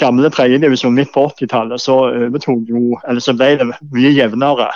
gamle 0.00 0.30
tredjedivisjon 0.32 0.94
midt 0.96 1.12
på 1.12 1.26
80-tallet, 1.30 1.80
så 1.80 1.96
overtok 2.08 2.68
jo, 2.68 2.98
eller 3.08 3.20
så 3.24 3.34
ble 3.36 3.54
det 3.60 3.68
mye 3.92 4.12
jevnere. 4.12 4.68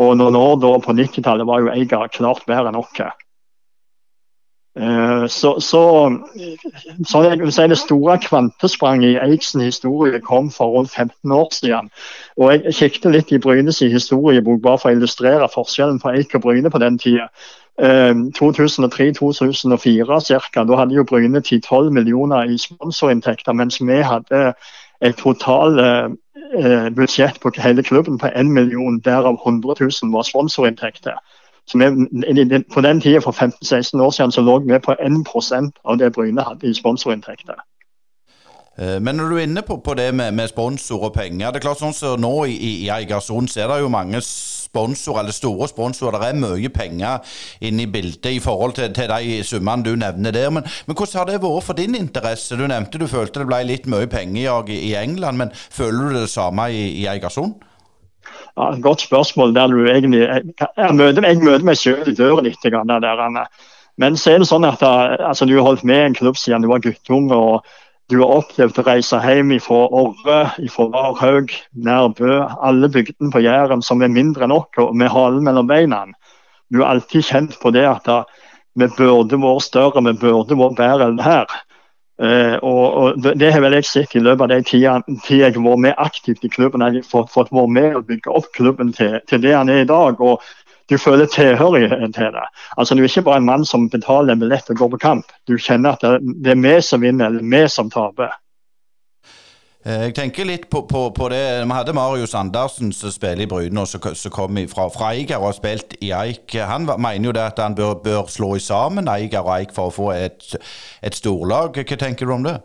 Og 0.00 0.14
noen 0.16 0.36
år 0.36 0.56
da 0.60 0.72
på 0.84 0.94
90-tallet 0.96 1.48
var 1.48 1.64
jo 1.64 1.72
Eiger 1.72 2.12
klart 2.12 2.44
bedre 2.48 2.72
enn 2.72 2.80
oss. 2.80 2.92
Eh, 4.76 5.26
så, 5.26 5.60
så, 5.60 6.10
så 7.04 7.50
si 7.50 7.68
Det 7.68 7.78
store 7.78 8.18
kvantespranget 8.18 9.10
i 9.10 9.18
Eiksen 9.30 9.60
historie 9.60 10.20
kom 10.20 10.50
for 10.50 10.78
rundt 10.78 10.90
15 10.90 11.32
år 11.32 11.48
siden. 11.52 11.90
Og 12.36 12.52
Jeg 12.52 12.74
kikket 12.74 13.12
litt 13.12 13.32
i 13.32 13.38
Brynes 13.38 13.78
historiebok 13.78 14.62
bare 14.62 14.78
for 14.78 14.88
å 14.88 14.92
illustrere 14.96 15.48
forskjellen 15.54 16.00
på 16.00 16.08
Eik 16.16 16.34
og 16.34 16.42
Bryne 16.46 16.70
på 16.70 16.78
den 16.78 16.98
tida. 16.98 17.28
2003-2004 17.80 19.76
eh, 19.76 20.40
ca. 20.52 20.64
Da 20.64 20.76
hadde 20.76 20.94
jo 20.94 21.04
Bryne 21.04 21.40
10-12 21.40 21.90
millioner 21.90 22.44
i 22.44 22.58
sponsorinntekter, 22.58 23.52
mens 23.52 23.80
vi 23.80 24.02
hadde 24.04 24.54
et 25.02 25.16
total 25.16 25.78
eh, 25.80 26.08
budsjett 26.96 27.40
på 27.40 27.50
hele 27.58 27.82
klubben 27.82 28.18
på 28.18 28.26
1 28.26 28.46
million, 28.52 29.00
derav 29.00 29.40
100 29.44 29.74
000 29.80 30.12
var 30.12 30.22
sponsorinntekter. 30.22 31.16
Vi, 31.74 32.64
på 32.74 32.80
den 32.80 33.00
tida 33.00 33.20
for 33.24 33.32
15-16 33.32 34.00
år 34.02 34.10
siden 34.10 34.32
så 34.32 34.40
lå 34.40 34.58
vi 34.58 34.78
på 34.78 34.92
1% 34.92 35.70
av 35.84 35.98
det 35.98 36.12
Bryne 36.12 36.42
hadde 36.42 36.70
i 36.70 36.74
sponsorinntekter. 36.74 37.54
Eh, 38.78 38.98
men 39.02 39.16
når 39.16 39.28
du 39.28 39.36
er 39.36 39.46
inne 39.46 39.62
på, 39.62 39.76
på 39.84 39.94
det 39.94 40.14
med, 40.14 40.32
med, 40.32 40.48
sponsor 40.48 41.08
og 41.08 41.12
penger 41.12 41.50
det 41.50 41.60
er 41.60 41.66
klart 41.66 41.80
sånn 41.82 41.92
så 41.92 42.14
Nå 42.16 42.32
i, 42.48 42.56
i 42.84 42.88
Eigersund 42.88 43.50
så 43.52 43.60
er 43.60 43.68
det 43.68 43.82
jo 43.82 43.90
mange 43.92 44.20
sponsorer, 44.24 45.20
eller 45.20 45.36
store 45.36 45.68
sponsorer. 45.68 46.16
Det 46.16 46.30
er 46.32 46.38
mye 46.40 46.70
penger 46.72 47.34
inne 47.60 47.84
i 47.84 47.90
bildet 47.92 48.30
i 48.32 48.40
forhold 48.40 48.72
til, 48.78 48.88
til 48.96 49.12
de 49.12 49.42
summene 49.44 49.84
du 49.84 49.92
nevner 49.96 50.32
der. 50.32 50.48
Men, 50.50 50.64
men, 50.86 50.96
hvordan 50.96 51.18
har 51.18 51.28
det 51.28 51.42
vært 51.42 51.66
for 51.66 51.76
din 51.76 51.98
interesse? 51.98 52.56
Du 52.56 52.64
nevnte 52.64 53.00
du 53.00 53.06
følte 53.10 53.42
det 53.42 53.50
ble 53.50 53.60
litt 53.68 53.90
mye 53.92 54.08
penger 54.08 54.72
i, 54.72 54.80
i 54.88 54.94
England, 54.96 55.36
men 55.36 55.52
føler 55.52 56.08
du 56.08 56.22
det 56.22 56.32
samme 56.32 56.70
i, 56.72 56.86
i 57.02 57.06
Eigersund? 57.12 57.60
Ja, 58.56 58.74
godt 58.80 59.00
spørsmål. 59.00 59.54
der 59.54 59.66
du 59.66 59.86
egentlig, 59.86 60.20
Jeg, 60.76 60.94
møter, 60.94 61.22
jeg 61.22 61.38
møter 61.38 61.64
meg 61.64 61.76
selv 61.76 62.08
i 62.08 62.14
døren 62.14 62.44
litt. 62.44 62.62
Der, 62.62 63.46
men 63.96 64.16
så 64.16 64.32
er 64.32 64.38
det 64.38 64.48
sånn 64.48 64.64
at 64.64 64.82
altså, 64.82 65.46
du 65.46 65.56
har 65.56 65.64
holdt 65.66 65.84
med 65.84 66.06
en 66.06 66.14
klubb 66.14 66.36
siden 66.36 66.62
du 66.62 66.68
var 66.68 66.84
guttunge. 66.84 67.34
og 67.34 67.64
Du 68.10 68.18
har 68.20 68.42
opplevd 68.42 68.78
å 68.78 68.84
reise 68.84 69.20
hjem 69.24 69.54
fra 69.60 69.86
Orre, 69.88 70.38
fra 70.68 70.88
Varhaug, 70.92 71.52
Nærbø, 71.72 72.42
alle 72.60 72.88
bygdene 72.92 73.32
på 73.32 73.40
Jæren 73.40 73.82
som 73.82 74.02
er 74.02 74.12
mindre 74.12 74.44
enn 74.44 74.52
oss, 74.52 74.68
med 74.92 75.08
halen 75.08 75.44
mellom 75.44 75.66
beina. 75.66 76.04
Du 76.72 76.82
har 76.82 76.92
alltid 76.92 77.24
kjent 77.24 77.60
på 77.60 77.72
det 77.72 77.86
at 77.88 78.04
da, 78.04 78.24
vi 78.76 78.88
burde 78.96 79.36
vært 79.36 79.64
større, 79.64 80.00
vi 80.04 80.12
burde 80.16 80.56
vært 80.56 80.76
bedre 80.76 81.08
enn 81.08 81.20
her. 81.20 81.48
Uh, 82.22 82.54
og, 82.62 82.84
og, 82.94 83.22
Det 83.38 83.48
har 83.50 83.60
vel 83.64 83.74
jeg 83.80 83.88
sett 83.88 84.12
i 84.14 84.20
løpet 84.22 84.44
av 84.44 84.50
den 84.52 84.66
tida, 84.68 84.92
jeg 85.26 85.54
har 85.56 85.64
vært 85.64 85.84
med 85.86 85.94
aktivt 85.98 86.44
i 86.46 86.50
klubben. 86.52 86.84
Jeg 86.86 87.02
har 87.02 87.08
fått, 87.08 87.32
fått 87.34 87.50
vært 87.50 87.72
med 87.74 87.96
og 87.98 88.06
bygge 88.06 88.30
opp 88.30 88.50
klubben 88.54 88.92
til, 88.94 89.18
til, 89.26 89.42
det 89.42 89.56
han 89.56 89.72
er 89.72 89.82
i 89.82 89.88
dag. 89.88 90.20
og 90.20 90.42
du 90.90 90.98
føler 90.98 91.26
tilhørighet 91.30 92.14
til 92.14 92.30
det. 92.34 92.46
Altså, 92.76 92.94
Du 92.94 93.00
er 93.00 93.08
ikke 93.08 93.22
bare 93.22 93.40
en 93.40 93.48
mann 93.48 93.64
som 93.64 93.88
betaler 93.88 94.34
en 94.34 94.40
billett 94.42 94.70
og 94.70 94.76
går 94.76 94.90
på 94.94 94.98
kamp. 95.02 95.32
Du 95.48 95.56
kjenner 95.56 95.96
at 95.96 96.20
det 96.20 96.52
er 96.52 96.62
vi 96.62 96.74
som 96.82 97.00
vinner, 97.00 97.26
eller 97.26 97.42
vi 97.42 97.68
som 97.68 97.90
taper. 97.90 98.34
Eh, 99.82 100.02
jeg 100.06 100.14
tenker 100.14 100.46
litt 100.46 100.68
på, 100.70 100.84
på, 100.86 101.08
på, 101.10 101.28
det 101.32 101.42
Vi 101.66 101.74
hadde 101.74 101.94
Marius 101.96 102.36
Andersen 102.38 102.92
som 102.94 103.10
spiller 103.10 103.42
i 103.42 103.48
Bryne, 103.50 103.82
og 103.82 103.88
som 103.90 104.34
kom 104.34 104.60
fra, 104.70 104.86
fra 104.94 105.08
Eiger 105.10 105.40
og 105.40 105.48
har 105.48 105.56
spilt 105.56 105.96
i 105.98 106.12
Eik. 106.14 106.54
Han 106.54 106.86
mener 106.86 107.30
jo 107.30 107.32
det 107.34 107.42
at 107.48 107.58
han 107.58 107.74
bør, 107.74 107.96
bør 108.04 108.28
slå 108.30 108.54
sammen 108.62 109.10
Eiger 109.10 109.42
og 109.42 109.56
Eik 109.56 109.72
for 109.74 109.90
å 109.90 109.94
få 109.94 110.12
et, 110.14 110.54
et 111.02 111.18
storlag. 111.18 111.74
Hva 111.74 111.98
tenker 111.98 112.30
du 112.30 112.36
om 112.36 112.46
det? 112.46 112.60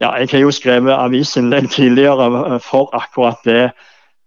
Ja, 0.00 0.14
jeg 0.20 0.28
har 0.32 0.42
jo 0.44 0.52
skrevet 0.52 0.92
avisinnlegg 0.92 1.68
tidligere 1.72 2.60
for 2.64 2.92
akkurat 2.96 3.44
det. 3.48 3.70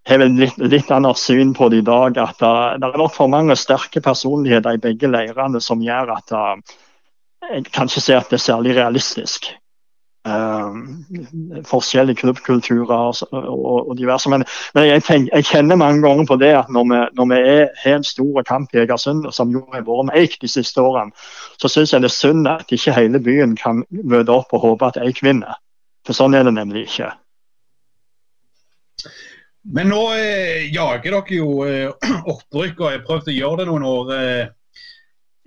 Jeg 0.05 0.15
har 0.15 0.21
vel 0.23 0.37
litt, 0.39 0.57
litt 0.57 0.91
annet 0.93 1.17
syn 1.21 1.55
på 1.57 1.67
det 1.69 1.81
i 1.83 1.85
dag. 1.85 2.17
at 2.17 2.37
det, 2.41 2.85
er 2.85 3.01
nok 3.01 3.13
for 3.13 3.29
mange 3.29 3.57
sterke 3.57 4.01
personligheter 4.01 4.77
i 4.77 4.81
begge 4.81 5.09
leirene 5.09 5.61
som 5.61 5.81
gjør 5.85 6.15
at 6.15 6.33
uh, 6.33 6.77
jeg 7.49 7.65
kan 7.73 7.89
ikke 7.89 8.01
se 8.01 8.17
at 8.17 8.29
det 8.29 8.39
er 8.39 8.45
særlig 8.45 8.77
realistisk. 8.77 9.51
Uh, 10.27 10.75
forskjellige 11.63 12.19
klubbkulturer 12.19 12.91
og, 12.91 13.15
og, 13.31 13.87
og, 13.89 13.93
diverse. 13.97 14.29
Men, 14.29 14.43
men 14.75 14.89
jeg, 14.89 15.03
tenker, 15.07 15.31
jeg, 15.35 15.45
kjenner 15.47 15.79
mange 15.79 16.03
ganger 16.03 16.27
på 16.27 16.35
det 16.41 16.49
at 16.59 16.69
når 16.75 16.89
vi, 16.89 16.99
når 17.15 17.29
vi 17.31 17.37
er, 17.53 17.63
har 17.83 17.95
en 17.95 18.03
stor 18.03 18.43
kamp 18.43 18.75
i 18.75 18.81
Egersund, 18.83 19.29
som 19.31 19.53
jo 19.55 19.63
har 19.71 19.87
vært 19.87 20.09
med 20.09 20.19
Eik 20.19 20.35
de 20.41 20.51
siste 20.51 20.83
årene, 20.83 21.15
så 21.61 21.71
syns 21.71 21.95
jeg 21.95 22.03
det 22.03 22.11
er 22.11 22.17
synd 22.17 22.51
at 22.51 22.75
ikke 22.75 22.97
hele 22.99 23.23
byen 23.23 23.55
kan 23.57 23.85
møte 23.89 24.35
opp 24.35 24.53
og 24.53 24.67
håpe 24.67 24.91
at 24.91 25.01
Eik 25.05 25.23
vinner. 25.23 25.55
For 26.05 26.17
sånn 26.17 26.35
er 26.35 26.45
det 26.47 26.55
nemlig 26.59 26.85
ikke. 26.89 27.13
Men 29.69 29.91
nå 29.91 30.03
eh, 30.17 30.69
jager 30.73 31.11
dere 31.11 31.35
jo 31.35 31.65
eh, 31.67 31.91
opprykk 32.33 32.79
og 32.79 32.87
har 32.89 33.03
prøvd 33.07 33.31
å 33.31 33.35
gjøre 33.35 33.61
det 33.61 33.67
noen 33.69 33.87
år. 33.87 34.13
Eh, 34.15 34.47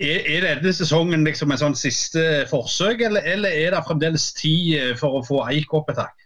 er, 0.03 0.27
er 0.27 0.47
denne 0.47 0.73
sesongen 0.75 1.25
liksom 1.27 1.53
en 1.53 1.61
sånn 1.61 1.79
siste 1.79 2.43
forsøk, 2.51 3.05
eller, 3.09 3.25
eller, 3.35 3.55
er 3.55 3.75
det 3.75 3.85
fremdeles 3.87 4.33
tid 4.39 4.75
eh, 4.79 4.93
for 4.99 5.21
å 5.21 5.25
få 5.27 5.45
Eik 5.53 5.73
opp 5.79 5.93
et 5.93 6.03
hakk? 6.03 6.19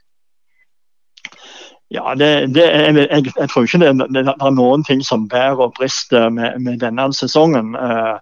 Ja, 1.95 2.17
det, 2.19 2.49
det, 2.57 2.65
jeg, 2.67 2.97
jeg, 2.99 3.31
jeg, 3.31 3.49
tror 3.53 3.69
ikke 3.69 3.79
det, 3.85 4.09
det, 4.17 4.25
er 4.33 4.57
noen 4.57 4.83
ting 4.87 5.05
som 5.07 5.29
bærer 5.31 5.69
og 5.69 5.77
brister 5.79 6.33
med, 6.35 6.59
med 6.65 6.81
denne 6.83 7.07
sesongen. 7.15 7.77
Uh, 7.79 8.19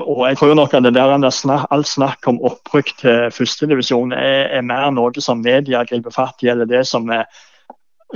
og 0.00 0.22
jeg 0.28 0.38
tror 0.40 0.54
nok 0.56 0.74
at 0.76 0.84
det 0.84 0.94
der 0.96 1.30
snak, 1.30 1.66
Alt 1.72 1.88
snakk 1.88 2.26
om 2.28 2.40
opprykk 2.44 2.94
til 3.00 3.30
førstedivisjon 3.36 4.12
er, 4.12 4.48
er 4.56 4.64
mer 4.64 4.90
noe 4.96 5.24
som 5.24 5.44
media 5.44 5.84
griper 5.88 6.12
fatt 6.12 6.44
i, 6.44 6.48
eller 6.52 6.68
det 6.68 6.86
som 6.88 7.08
er 7.12 7.28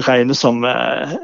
regnes 0.03 0.41
som 0.41 0.65
eh, 0.65 1.15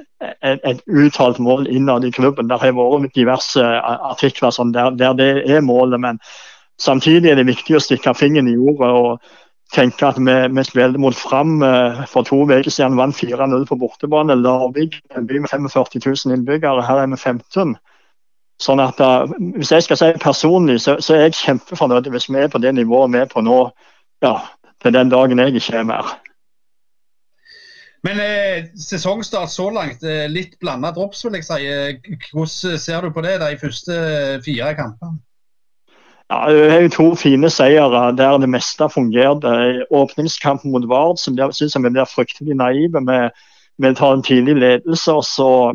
et, 0.43 0.61
et 0.65 0.81
uttalt 0.87 1.39
mål 1.39 1.69
innad 1.69 2.05
i 2.05 2.13
klubben. 2.13 2.49
Det 2.49 2.61
har 2.61 2.77
vært 2.77 3.15
diverse 3.17 3.65
artikler 3.83 4.55
sånn 4.55 4.73
der, 4.77 4.95
der, 4.99 5.15
det 5.19 5.31
er 5.51 5.65
målet, 5.65 6.01
men 6.01 6.21
samtidig 6.81 7.33
er 7.33 7.41
det 7.41 7.49
viktig 7.51 7.77
å 7.77 7.83
stikke 7.83 8.15
fingeren 8.17 8.51
i 8.51 8.57
jordet 8.57 8.91
og 8.91 9.31
tenke 9.75 10.07
at 10.07 10.19
vi, 10.19 10.37
vi 10.51 10.65
spilte 10.67 10.99
mot 10.99 11.17
Fram 11.17 11.61
eh, 11.63 12.03
for 12.11 12.27
to 12.27 12.43
uker 12.45 12.71
siden, 12.71 12.99
vant 12.99 13.17
4-0 13.17 13.67
på 13.69 13.79
bortebane. 13.79 14.39
Larvik, 14.39 15.01
en 15.17 15.29
by 15.31 15.45
med 15.45 15.51
45 15.53 16.03
000 16.07 16.37
innbyggere, 16.37 16.87
her 16.87 17.05
er 17.05 17.13
vi 17.13 17.21
15. 17.21 17.77
Sånn 18.61 18.81
at 18.85 18.99
Hvis 19.57 19.71
jeg 19.73 19.87
skal 19.87 19.97
si 19.97 20.09
personlig, 20.21 20.83
så, 20.85 20.99
så 21.01 21.15
er 21.17 21.29
jeg 21.29 21.39
kjempefornøyd 21.39 22.11
hvis 22.13 22.29
vi 22.29 22.43
er 22.43 22.51
på 22.53 22.61
det 22.61 22.75
nivået 22.77 23.15
vi 23.15 23.23
er 23.23 23.31
på 23.31 23.41
nå, 23.41 23.71
ja, 24.21 24.35
til 24.83 24.93
den 24.93 25.09
dagen 25.09 25.41
jeg 25.41 25.57
ikke 25.57 25.79
er 25.81 25.87
mer. 25.89 26.11
Men 28.03 28.21
eh, 28.21 28.65
sesongstart 28.81 29.51
så 29.51 29.71
langt, 29.71 30.03
eh, 30.03 30.29
litt 30.29 30.59
blanda 30.61 30.93
drops, 30.97 31.25
vil 31.25 31.37
jeg 31.37 31.45
si. 31.45 31.67
Eh, 31.69 32.21
hvordan 32.33 32.79
ser 32.81 33.05
du 33.05 33.13
på 33.13 33.25
det, 33.27 33.37
de 33.43 33.59
første 33.61 33.97
fire 34.45 34.73
kampene? 34.79 35.21
Ja, 36.31 36.47
Det 36.49 36.73
er 36.73 36.81
jo 36.81 36.89
to 36.95 37.15
fine 37.19 37.51
seire 37.51 38.13
der 38.17 38.39
det 38.39 38.49
meste 38.49 38.89
fungerte. 38.89 39.85
Åpningskampen 39.91 40.71
mot 40.71 40.87
Vard 40.89 41.19
som 41.19 41.37
jeg 41.37 41.51
vi 41.51 41.91
blir 41.91 42.07
fryktelig 42.07 42.57
naive 42.57 43.01
med, 43.01 43.31
med 43.79 43.91
å 43.91 43.99
ta 43.99 44.13
en 44.15 44.23
tidlig 44.23 44.57
ledelse. 44.57 45.13
så 45.27 45.75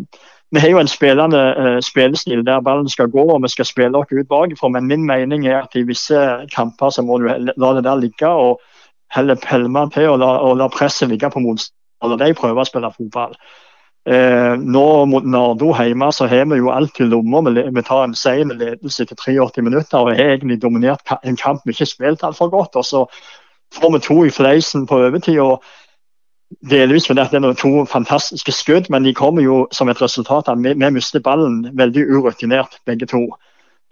vi 0.52 0.60
har 0.60 0.70
jo 0.70 0.80
en 0.80 0.88
spillende 0.88 1.42
uh, 1.60 1.80
spillestil 1.82 2.46
der 2.46 2.62
ballen 2.62 2.88
skal 2.90 3.10
gå 3.12 3.26
og 3.34 3.44
vi 3.44 3.50
skal 3.50 3.66
spille 3.66 3.98
oss 3.98 4.08
ut 4.12 4.28
bakfra. 4.28 4.70
Men 4.70 4.88
min 4.88 5.04
mening 5.04 5.48
er 5.48 5.64
at 5.64 5.76
i 5.76 5.84
visse 5.84 6.48
kamper 6.56 6.90
så 6.90 7.02
må 7.02 7.18
du 7.18 7.28
la 7.58 7.74
det 7.76 7.84
der 7.84 8.00
ligge 8.00 8.28
og 8.28 8.62
heller 9.12 9.36
pælme 9.36 9.90
til 9.92 10.10
og 10.10 10.20
la, 10.20 10.38
og 10.40 10.58
la 10.58 10.68
presset 10.68 11.10
ligge 11.10 11.30
på 11.30 11.40
motstand 11.40 11.76
når 12.12 12.22
de 12.24 12.34
prøver 12.38 12.62
å 12.62 12.68
spille 12.68 12.92
fotball. 12.96 13.38
Eh, 14.06 14.54
nå 14.62 14.84
mot 15.10 15.26
Nardo 15.26 15.72
hjemme 15.74 16.12
så 16.14 16.28
har 16.30 16.46
vi 16.52 16.60
jo 16.60 16.70
alt 16.70 17.00
i 17.02 17.08
lomma. 17.10 17.42
Vi, 17.50 17.64
vi 17.74 17.86
tar 17.86 18.04
en 18.04 18.14
sen 18.18 18.54
ledelse 18.54 19.04
etter 19.04 19.18
83 19.18 19.64
minutter 19.66 19.98
og 19.98 20.12
har 20.12 20.36
egentlig 20.36 20.60
dominert 20.62 21.16
en 21.24 21.40
kamp 21.40 21.66
vi 21.66 21.74
ikke 21.74 21.88
spilte 21.90 21.96
spilt 21.96 22.28
altfor 22.28 22.52
godt. 22.54 22.76
og 22.76 22.86
Så 22.86 23.06
får 23.74 23.96
vi 23.96 24.04
to 24.06 24.20
i 24.26 24.34
fleisen 24.34 24.86
på 24.86 25.00
overtid. 25.08 25.40
og 25.40 25.64
Delvis 26.70 27.08
fordi 27.08 27.26
det 27.32 27.42
er 27.44 27.54
to 27.58 27.86
fantastiske 27.90 28.52
skudd, 28.52 28.90
men 28.90 29.04
de 29.04 29.14
kommer 29.14 29.42
jo 29.42 29.66
som 29.72 29.90
et 29.90 30.02
resultat 30.02 30.48
av 30.48 30.60
at 30.60 30.64
vi, 30.64 30.74
vi 30.78 30.90
mister 30.94 31.20
ballen 31.20 31.72
veldig 31.74 32.06
urutinert, 32.06 32.78
begge 32.86 33.10
to. 33.10 33.26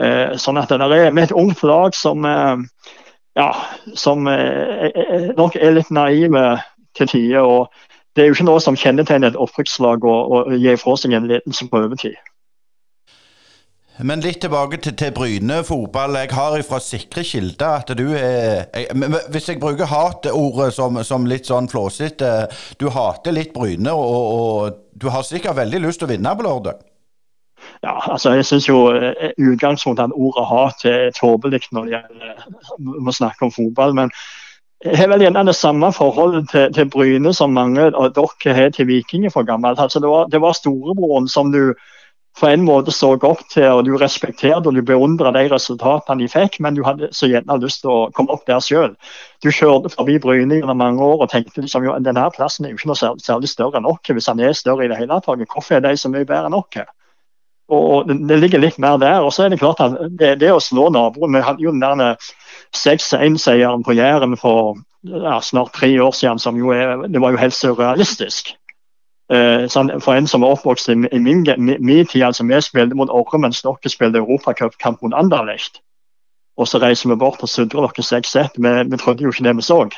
Eh, 0.02 0.38
sånn 0.38 0.58
at 0.62 0.70
det 0.70 0.82
er 0.82 1.12
med 1.12 1.24
et 1.24 1.36
ungt 1.38 1.64
lag 1.64 1.96
som, 1.98 2.26
eh, 2.26 2.62
ja, 3.36 3.50
som 3.96 4.28
eh, 4.28 4.86
eh, 4.94 5.34
nok 5.38 5.58
er 5.58 5.74
litt 5.74 5.90
naive 5.90 6.62
til 6.94 7.08
tider. 7.08 7.42
og 7.42 7.68
det 8.16 8.24
er 8.24 8.30
jo 8.30 8.36
ikke 8.38 8.46
noe 8.46 8.62
som 8.62 8.78
kjennetegner 8.78 9.34
et 9.34 9.42
opprykkslag 9.42 10.06
å 10.06 10.46
gi 10.54 10.76
fra 10.78 10.96
seg 11.00 11.16
en 11.18 11.30
ledelse 11.30 11.66
på 11.70 11.82
overtid. 11.82 12.20
Men 14.02 14.24
litt 14.26 14.40
tilbake 14.42 14.80
til, 14.82 14.96
til 14.98 15.12
Bryne 15.14 15.60
fotball. 15.68 16.16
Jeg 16.18 16.32
har 16.34 16.56
ifra 16.58 16.80
sikre 16.82 17.22
kilder 17.28 17.84
at 17.84 17.92
du 17.98 18.08
er 18.18 18.66
jeg, 18.74 18.88
Hvis 19.30 19.50
jeg 19.52 19.60
bruker 19.62 19.86
hatordet 19.86 20.74
som, 20.74 20.98
som, 21.06 21.28
litt 21.30 21.46
sånn 21.46 21.70
flåsete 21.70 22.32
Du 22.82 22.88
hater 22.90 23.36
litt 23.38 23.54
Bryne, 23.54 23.94
og, 23.94 24.16
og, 24.34 24.82
du 24.98 25.12
har 25.14 25.22
sikkert 25.26 25.60
veldig 25.62 25.84
lyst 25.86 26.02
til 26.02 26.10
å 26.10 26.14
vinne 26.14 26.34
på 26.34 26.46
lørdag? 26.46 26.82
Ja, 27.84 27.94
altså 28.12 28.34
jeg 28.34 28.48
syns 28.48 28.66
jo 28.68 28.80
eh, 28.96 29.30
utgangspunktet 29.38 30.10
at 30.10 30.18
ordet 30.18 30.46
hat 30.50 30.86
er 30.90 31.14
tåpelig 31.16 31.62
når 31.72 31.86
det 31.86 31.94
gjelder 31.94 33.08
å 33.10 33.14
snakke 33.14 33.46
om 33.46 33.54
fotball. 33.54 33.94
men 33.98 34.14
jeg 34.84 34.98
har 35.00 35.08
vel 35.14 35.24
gjerne 35.24 35.46
det 35.48 35.56
samme 35.56 35.90
forholdet 35.96 36.50
til, 36.52 36.70
til 36.76 36.88
Bryne 36.92 37.32
som 37.36 37.54
mange 37.56 37.88
av 37.94 38.10
dere 38.16 38.56
har 38.58 38.72
til 38.76 38.90
Vikinger 38.90 39.32
for 39.32 39.48
gammelt. 39.48 39.80
Altså, 39.80 40.02
det, 40.04 40.10
var, 40.12 40.28
det 40.32 40.42
var 40.44 40.58
storebroren 40.58 41.30
som 41.32 41.54
du 41.54 41.72
på 42.40 42.48
en 42.50 42.64
måte 42.66 42.92
så 42.92 43.12
opp 43.14 43.44
til, 43.54 43.68
og 43.70 43.84
du 43.86 43.94
respekterte 44.02 44.68
og 44.68 44.74
du 44.74 44.82
beundra 44.82 45.32
de 45.36 45.44
resultatene 45.52 46.24
de 46.24 46.30
fikk, 46.32 46.58
men 46.66 46.74
du 46.76 46.82
hadde 46.84 47.12
så 47.14 47.30
gjerne 47.30 47.60
lyst 47.62 47.84
til 47.84 47.94
å 47.94 48.10
komme 48.18 48.34
opp 48.34 48.48
der 48.50 48.64
sjøl. 48.64 48.96
Du 49.46 49.52
kjørte 49.54 49.94
forbi 49.94 50.18
Bryne 50.20 50.58
gjennom 50.58 50.82
mange 50.82 51.06
år 51.06 51.24
og 51.24 51.32
tenkte 51.32 51.62
liksom, 51.62 51.86
denne 52.04 52.26
plassen 52.34 52.66
er 52.66 52.74
jo 52.74 52.82
ikke 52.82 52.90
noe 52.90 53.00
særlig, 53.22 53.52
større 53.52 53.80
enn 53.80 53.88
oss. 53.88 54.02
Hvis 54.10 54.32
han 54.32 54.42
er 54.42 54.58
større 54.58 54.88
i 54.88 54.92
det 54.92 54.98
hele 55.00 55.22
tatt, 55.22 55.46
hvorfor 55.54 55.78
er 55.78 55.86
de 55.86 55.96
så 55.96 56.12
mye 56.12 56.26
bedre 56.26 56.50
enn 56.50 56.58
oss? 56.58 56.82
Og 57.74 58.10
det, 58.10 58.38
ligger 58.42 58.60
litt 58.60 58.82
mer 58.82 58.98
der. 59.02 59.22
Og 59.24 59.32
så 59.34 59.46
er 59.46 59.54
det 59.54 59.62
klart 59.62 59.82
at 59.84 59.96
det, 60.20 60.36
det 60.42 60.52
å 60.52 60.62
slå 60.62 60.90
naboen 60.92 61.38
Vi 61.38 61.46
hadde 61.46 61.64
jo 61.64 61.72
den 61.72 61.86
der 61.86 62.18
6-1-seieren 62.78 63.84
på 63.84 63.96
Jæren 63.98 64.38
for 64.38 64.78
ja, 65.04 65.40
snart 65.42 65.74
tre 65.74 66.04
år 66.04 66.12
siden, 66.12 66.40
som 66.40 66.58
jo 66.58 66.72
er, 66.72 67.08
det 67.08 67.22
var 67.22 67.32
jo 67.32 67.38
helt 67.38 67.54
surrealistisk. 67.54 68.56
Eh, 69.32 69.70
for 70.04 70.14
en 70.14 70.28
som 70.28 70.44
er 70.44 70.48
oppvokst 70.48 70.90
i, 70.90 70.92
i 70.92 71.20
min, 71.20 71.48
min, 71.80 72.08
tid, 72.08 72.24
altså 72.24 72.44
vi 72.44 72.62
spilte 72.62 72.96
mot 72.96 73.10
Orre 73.10 73.40
mens 73.40 73.62
dere 73.62 73.90
spilte 73.90 74.20
europacupkamp 74.20 75.02
mot 75.02 75.14
Anderlecht. 75.14 75.82
Og 76.58 76.68
så 76.68 76.78
reiser 76.78 77.10
vi 77.10 77.16
bort 77.16 77.42
og 77.42 77.50
sudrer 77.50 77.88
dere 77.88 78.04
6-1. 78.04 78.50
Vi, 78.58 78.92
vi 78.92 78.98
trodde 78.98 79.24
jo 79.24 79.32
ikke 79.32 79.44
det 79.44 79.56
vi 79.58 79.62
så. 79.62 79.90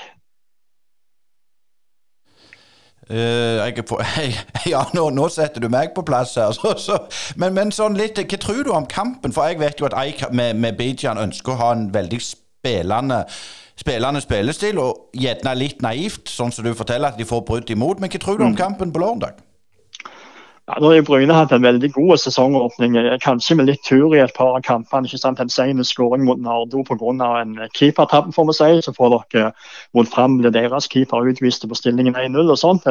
Uh, 3.09 3.15
jeg, 4.17 4.33
ja, 4.65 4.81
nå, 4.93 5.09
nå, 5.09 5.27
setter 5.29 5.61
du 5.61 5.69
meg 5.69 5.91
på 5.93 6.01
plass 6.01 6.35
her. 6.35 6.51
Så, 6.51 6.73
så. 6.77 6.97
Men, 7.35 7.53
men, 7.53 7.73
sånn 7.75 7.97
litt, 7.97 8.17
hva 8.17 8.39
tror 8.41 8.63
du 8.63 8.71
om 8.73 8.87
kampen? 8.89 9.33
For 9.35 9.45
jeg 9.45 9.59
vet 9.59 9.81
jo 9.81 9.89
at 9.89 9.97
Eik 9.99 10.23
med, 10.31 10.55
med 10.57 10.77
Bijan 10.79 11.21
ønsker 11.21 11.53
å 11.53 11.59
ha 11.59 11.73
en 11.75 11.91
veldig 11.93 12.21
spillende, 12.65 13.23
spillende 13.77 14.21
spillestil, 14.21 14.79
og 14.81 15.09
gjerne 15.13 15.55
litt 15.59 15.83
naivt, 15.85 16.29
sånn 16.31 16.53
som 16.53 16.65
du 16.65 16.73
forteller 16.73 17.13
at 17.13 17.19
de 17.19 17.27
får 17.27 17.45
brudd 17.45 17.69
imot. 17.69 18.01
Men 18.01 18.09
hva 18.09 18.21
tror 18.21 18.39
du 18.39 18.47
om 18.47 18.55
mm. 18.55 18.61
kampen 18.61 18.93
på 18.95 19.03
lørdag? 19.03 19.43
Ja, 20.65 20.79
nå 20.81 20.89
har 20.89 21.03
Bryne 21.05 21.33
hatt 21.37 21.51
en 21.53 21.61
veldig 21.61 21.91
god 21.93 22.17
sesongåpning, 22.17 22.95
kanskje 23.21 23.53
med 23.59 23.67
litt 23.69 23.83
tur 23.85 24.15
i 24.17 24.21
et 24.23 24.33
par 24.33 24.55
av 24.57 24.63
kampene. 24.65 25.05
ikke 25.05 25.19
sant? 25.21 25.39
En 25.39 25.51
sen 25.53 25.83
skåring 25.85 26.25
mot 26.25 26.41
Nardo 26.41 26.81
pga. 26.87 27.27
en 27.41 27.53
keepertabbe, 27.77 28.33
får 28.33 28.47
vi 28.49 28.55
si. 28.57 28.81
Så 28.81 28.93
får 28.97 29.13
dere 29.13 29.51
mot 29.93 30.09
Fram 30.09 30.39
ble 30.39 30.49
deres 30.49 30.89
keeper 30.89 31.29
utvist 31.29 31.69
på 31.69 31.77
stillingen 31.77 32.17
1-0 32.17 32.49
og 32.49 32.57
sånt. 32.57 32.89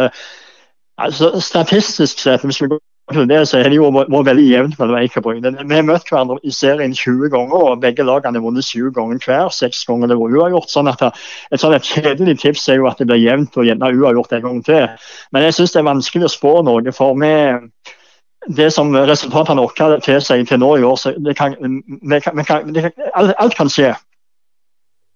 Altså, 0.99 1.41
statistisk 1.41 2.19
sett, 2.23 2.45
hvis 2.45 2.63
vi 2.63 2.69
går 2.71 2.79
det 3.13 3.49
så 3.49 3.59
er 3.59 3.69
det 3.69 3.77
jo 3.77 3.91
vært 3.93 4.09
veldig 4.27 4.45
jevnt 4.49 4.79
mellom 4.79 4.97
Eik 4.97 5.17
og 5.21 5.27
Bryne. 5.27 5.51
Vi 5.53 5.77
har 5.77 5.85
møtt 5.85 6.09
hverandre 6.09 6.39
i 6.43 6.51
serien 6.51 6.95
20 6.97 7.29
ganger, 7.29 7.67
og 7.75 7.83
begge 7.83 8.05
lagene 8.05 8.41
har 8.41 8.45
vunnet 8.45 8.65
7 8.65 8.91
ganger 8.97 9.21
hver. 9.21 9.51
Seks 9.53 9.85
ganger 9.85 10.09
det 10.09 10.17
var 10.17 10.33
uavgjort. 10.33 10.71
sånn 10.71 10.89
at 10.89 11.03
Et 11.53 11.61
sånn 11.61 11.77
kjedelig 11.77 12.41
tips 12.41 12.69
er 12.69 12.81
jo 12.81 12.89
at 12.89 12.99
det 12.99 13.07
blir 13.07 13.21
jevnt 13.21 13.57
og 13.57 13.69
gjerne 13.69 13.93
uavgjort 13.93 14.33
en 14.33 14.43
gang 14.43 14.65
til. 14.65 14.89
Men 15.33 15.43
jeg 15.43 15.55
syns 15.55 15.73
det 15.73 15.81
er 15.83 15.91
vanskelig 15.91 16.25
å 16.25 16.33
spå 16.33 16.63
noe, 16.65 16.93
for 16.93 17.15
vi 17.21 17.61
det 18.57 18.71
som 18.73 18.93
resultatene 18.93 19.61
våre 19.61 20.01
hadde 20.01 20.21
seg 20.21 20.49
til 20.49 20.61
nå 20.61 20.77
i 20.77 20.83
år, 20.85 20.97
så 20.97 21.13
det 21.17 21.37
kan, 21.37 21.55
vi 21.57 22.21
kan, 22.21 22.37
vi 22.37 22.45
kan, 22.45 22.73
det, 22.73 22.93
alt, 23.15 23.35
alt 23.39 23.57
kan 23.57 23.69
skje. 23.73 23.95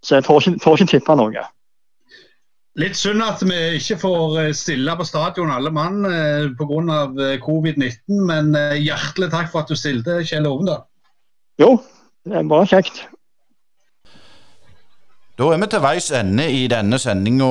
Så 0.04 0.16
jeg 0.16 0.24
får 0.24 0.40
ikke, 0.40 0.60
tror 0.62 0.76
ikke 0.76 0.92
tippe 0.92 1.16
noe. 1.16 1.44
Litt 2.78 2.94
synd 2.94 3.24
at 3.26 3.40
vi 3.42 3.56
ikke 3.80 3.96
får 4.04 4.34
eh, 4.38 4.54
stille 4.54 4.94
på 4.94 5.06
stadion 5.06 5.50
alle 5.50 5.72
mann 5.74 6.04
eh, 6.06 6.46
pga. 6.58 6.98
Eh, 7.26 7.36
covid-19, 7.42 8.20
men 8.28 8.52
hjertelig 8.78 9.32
takk 9.34 9.50
for 9.50 9.64
at 9.64 9.70
du 9.70 9.78
stilte, 9.78 10.20
Kjell 10.26 10.46
Ovendal. 10.46 10.84
Jo, 11.58 11.72
det 12.28 12.44
var 12.46 12.68
kjekt. 12.70 13.02
Da 15.38 15.48
er 15.54 15.58
vi 15.62 15.68
til 15.70 15.82
veis 15.82 16.10
ende 16.14 16.46
i 16.50 16.64
denne 16.70 16.98
sendinga 16.98 17.48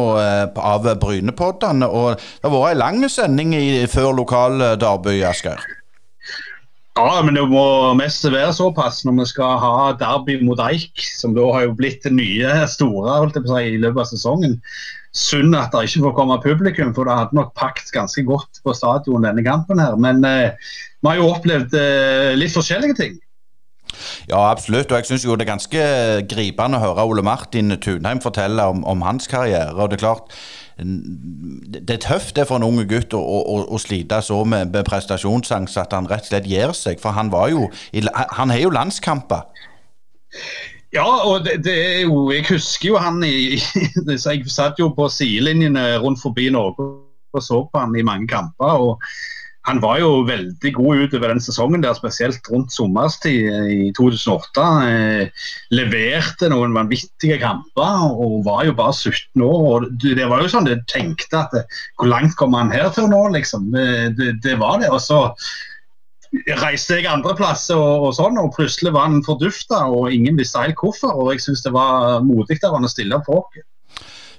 av 0.60 0.88
Brynepoddene. 1.00 1.88
Og 1.88 2.16
det 2.20 2.44
har 2.44 2.52
vært 2.52 2.74
ei 2.74 2.80
lang 2.80 3.04
sending 3.12 3.54
i, 3.56 3.68
før 3.92 4.12
lokalderby, 4.16 5.22
Asgeir. 5.28 5.64
Ja, 6.98 7.22
men 7.24 7.36
det 7.38 7.44
må 7.52 7.94
mest 8.00 8.26
være 8.26 8.52
såpass 8.58 9.04
når 9.06 9.20
vi 9.20 9.26
skal 9.30 9.60
ha 9.62 9.74
derby 10.00 10.40
mot 10.42 10.60
Eik, 10.66 10.98
som 11.20 11.36
da 11.38 11.46
har 11.54 11.68
jo 11.68 11.76
blitt 11.78 12.04
det 12.08 12.16
nye 12.16 12.54
store 12.72 13.20
holdt 13.22 13.38
jeg 13.38 13.46
på 13.46 13.54
å 13.54 13.60
si, 13.60 13.76
i 13.76 13.82
løpet 13.84 14.02
av 14.02 14.10
sesongen. 14.10 14.58
Synd 15.18 15.56
at 15.58 15.74
det 15.74 15.88
ikke 15.88 16.04
får 16.06 16.18
komme 16.18 16.36
publikum, 16.44 16.92
for 16.94 17.10
det 17.10 17.16
hadde 17.18 17.38
nok 17.38 17.56
pakket 17.58 17.90
ganske 17.96 18.22
godt 18.28 18.60
på 18.64 18.76
stadion 18.78 19.26
denne 19.26 19.44
kampen. 19.46 19.82
her. 19.82 19.96
Men 19.98 20.22
eh, 20.26 20.52
vi 21.02 21.10
har 21.10 21.18
jo 21.18 21.32
opplevd 21.32 21.74
eh, 21.80 22.36
litt 22.38 22.54
forskjellige 22.54 23.00
ting. 23.00 23.18
Ja, 24.30 24.52
absolutt. 24.52 24.92
Og 24.92 25.00
jeg 25.00 25.10
syns 25.10 25.26
jo 25.26 25.36
det 25.36 25.48
er 25.48 25.54
ganske 25.56 25.84
gripende 26.30 26.78
å 26.78 26.84
høre 26.84 27.08
Ole 27.08 27.26
Martin 27.26 27.74
Tunheim 27.82 28.22
fortelle 28.22 28.70
om, 28.70 28.84
om 28.86 29.04
hans 29.06 29.30
karriere. 29.32 29.74
Og 29.74 29.90
det 29.90 29.98
er 29.98 30.06
klart, 30.06 30.38
det 30.78 31.96
er 31.96 32.04
tøft 32.04 32.36
det 32.38 32.46
for 32.50 32.60
en 32.60 32.68
ung 32.68 32.82
gutt 32.90 33.16
å, 33.18 33.22
å, 33.22 33.62
å 33.74 33.82
slite 33.82 34.20
så 34.22 34.44
med, 34.46 34.74
med 34.76 34.86
prestasjonsangst 34.86 35.80
at 35.82 35.96
han 35.98 36.10
rett 36.10 36.28
og 36.28 36.34
slett 36.34 36.50
gir 36.50 36.76
seg. 36.78 37.02
For 37.02 37.18
han 37.18 37.34
var 37.34 37.50
jo 37.54 37.70
Han 38.38 38.52
har 38.54 38.62
jo 38.62 38.74
landskamper. 38.74 39.48
Ja, 40.98 41.08
og 41.30 41.46
det, 41.46 41.60
det, 41.66 41.78
er 41.78 42.04
jo 42.08 42.28
Jeg 42.34 42.48
husker 42.50 42.94
jo 42.94 43.02
han 43.02 43.22
i 43.26 43.60
Jeg 44.18 44.46
satt 44.50 44.80
jo 44.82 44.90
på 44.98 45.10
sidelinjene 45.14 45.98
rundt 46.04 46.22
forbi 46.24 46.50
Norge 46.54 46.94
og 47.36 47.44
så 47.44 47.66
på 47.70 47.82
han 47.82 47.94
i 47.98 48.06
mange 48.06 48.26
kamper. 48.32 48.80
og 48.82 49.04
han 49.68 49.82
var 49.84 49.98
jo 50.00 50.22
veldig 50.24 50.70
god 50.78 51.02
utover 51.04 51.28
den 51.34 51.42
sesongen, 51.44 51.82
der, 51.84 51.96
spesielt 51.98 52.46
rundt 52.48 52.72
sommerstid 52.72 53.50
i 53.68 53.90
2008. 53.98 54.68
Eh, 54.88 55.48
leverte 55.76 56.48
noen 56.54 56.72
vanvittige 56.78 57.36
kamper 57.42 58.06
og 58.08 58.46
var 58.48 58.64
jo 58.70 58.78
bare 58.78 58.96
17 58.96 59.44
år. 59.44 59.66
og 59.68 59.90
Det 60.00 60.30
var 60.32 60.40
jo 60.40 60.54
sånn 60.54 60.70
du 60.70 60.78
tenkte 60.88 61.44
at 61.44 61.58
hvor 62.00 62.08
langt 62.08 62.38
kommer 62.40 62.64
han 62.64 62.72
her 62.72 62.88
til 62.96 63.10
nå, 63.12 63.26
liksom. 63.36 63.68
Det, 63.76 64.38
det 64.46 64.56
var 64.64 64.80
det. 64.80 64.88
Og 64.88 65.04
så 65.04 65.26
reiste 66.60 67.00
jeg 67.00 67.08
andreplass 67.10 67.70
og, 67.76 68.10
og 68.10 68.14
sånn, 68.18 68.38
og 68.42 68.54
plutselig 68.58 68.94
var 68.96 69.08
han 69.10 69.24
fordufta 69.26 69.86
og 69.92 70.12
ingen 70.14 70.40
visste 70.40 70.62
helt 70.64 70.80
hvorfor. 70.80 71.16
Og 71.16 71.34
jeg 71.34 71.46
syns 71.48 71.66
det 71.66 71.74
var 71.76 72.22
modig 72.26 72.60
av 72.64 72.78
han 72.78 72.88
å 72.88 72.92
stille 72.92 73.20
for 73.28 73.46
oss. 73.46 73.66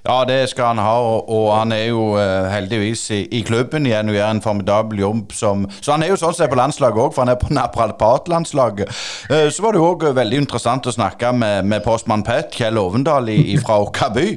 Ja, 0.06 0.22
det 0.24 0.46
skal 0.48 0.70
han 0.70 0.78
ha, 0.80 0.94
og, 1.02 1.48
han 1.52 1.72
er 1.74 1.88
jo 1.90 2.14
uh, 2.16 2.46
heldigvis 2.48 3.02
i, 3.12 3.18
i, 3.34 3.42
klubben 3.44 3.84
igjen 3.84 4.08
og 4.08 4.16
gjør 4.16 4.30
en 4.30 4.40
formidabel 4.44 5.02
jobb 5.02 5.34
som 5.34 5.66
Så 5.80 5.92
han 5.92 6.04
er 6.06 6.12
jo 6.12 6.20
sånn 6.20 6.36
sett 6.38 6.52
på 6.52 6.56
landslaget 6.56 7.02
òg, 7.02 7.10
for 7.12 7.26
han 7.26 7.34
er 7.34 7.40
på 7.40 7.50
naprapatlandslaget. 7.52 8.88
Uh, 9.28 9.48
så 9.52 9.66
var 9.66 9.74
det 9.74 9.82
jo 9.82 9.90
òg 9.90 10.08
veldig 10.16 10.40
interessant 10.44 10.86
å 10.86 10.94
snakke 10.94 11.34
med, 11.36 11.66
med 11.68 11.84
postmann 11.84 12.24
Pet, 12.24 12.54
Kjell 12.54 12.80
Ovendal 12.80 13.28
fra 13.64 13.82
Åkaby. 13.84 14.28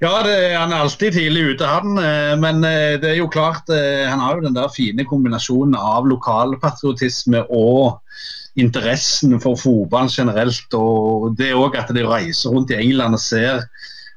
Ja, 0.00 0.14
det, 0.24 0.34
han 0.56 0.72
er 0.72 0.84
alltid 0.84 1.12
tidlig 1.16 1.54
ute, 1.54 1.68
han. 1.68 1.98
Eh, 2.00 2.34
men 2.40 2.62
det 2.64 3.12
er 3.12 3.18
jo 3.18 3.30
klart, 3.32 3.68
han 3.68 4.22
har 4.22 4.38
jo 4.38 4.46
den 4.46 4.56
der 4.56 4.72
fine 4.72 5.04
kombinasjonen 5.08 5.76
av 5.76 6.08
lokalpatriotisme 6.08 7.44
og 7.48 8.00
interessen 8.60 9.36
for 9.40 9.58
fotball 9.60 10.10
generelt. 10.12 10.74
Og 10.76 11.34
det 11.38 11.52
òg 11.56 11.78
at 11.78 11.92
de 11.94 12.04
reiser 12.06 12.54
rundt 12.54 12.72
i 12.72 12.80
England 12.80 13.18
og 13.18 13.22
ser 13.22 13.64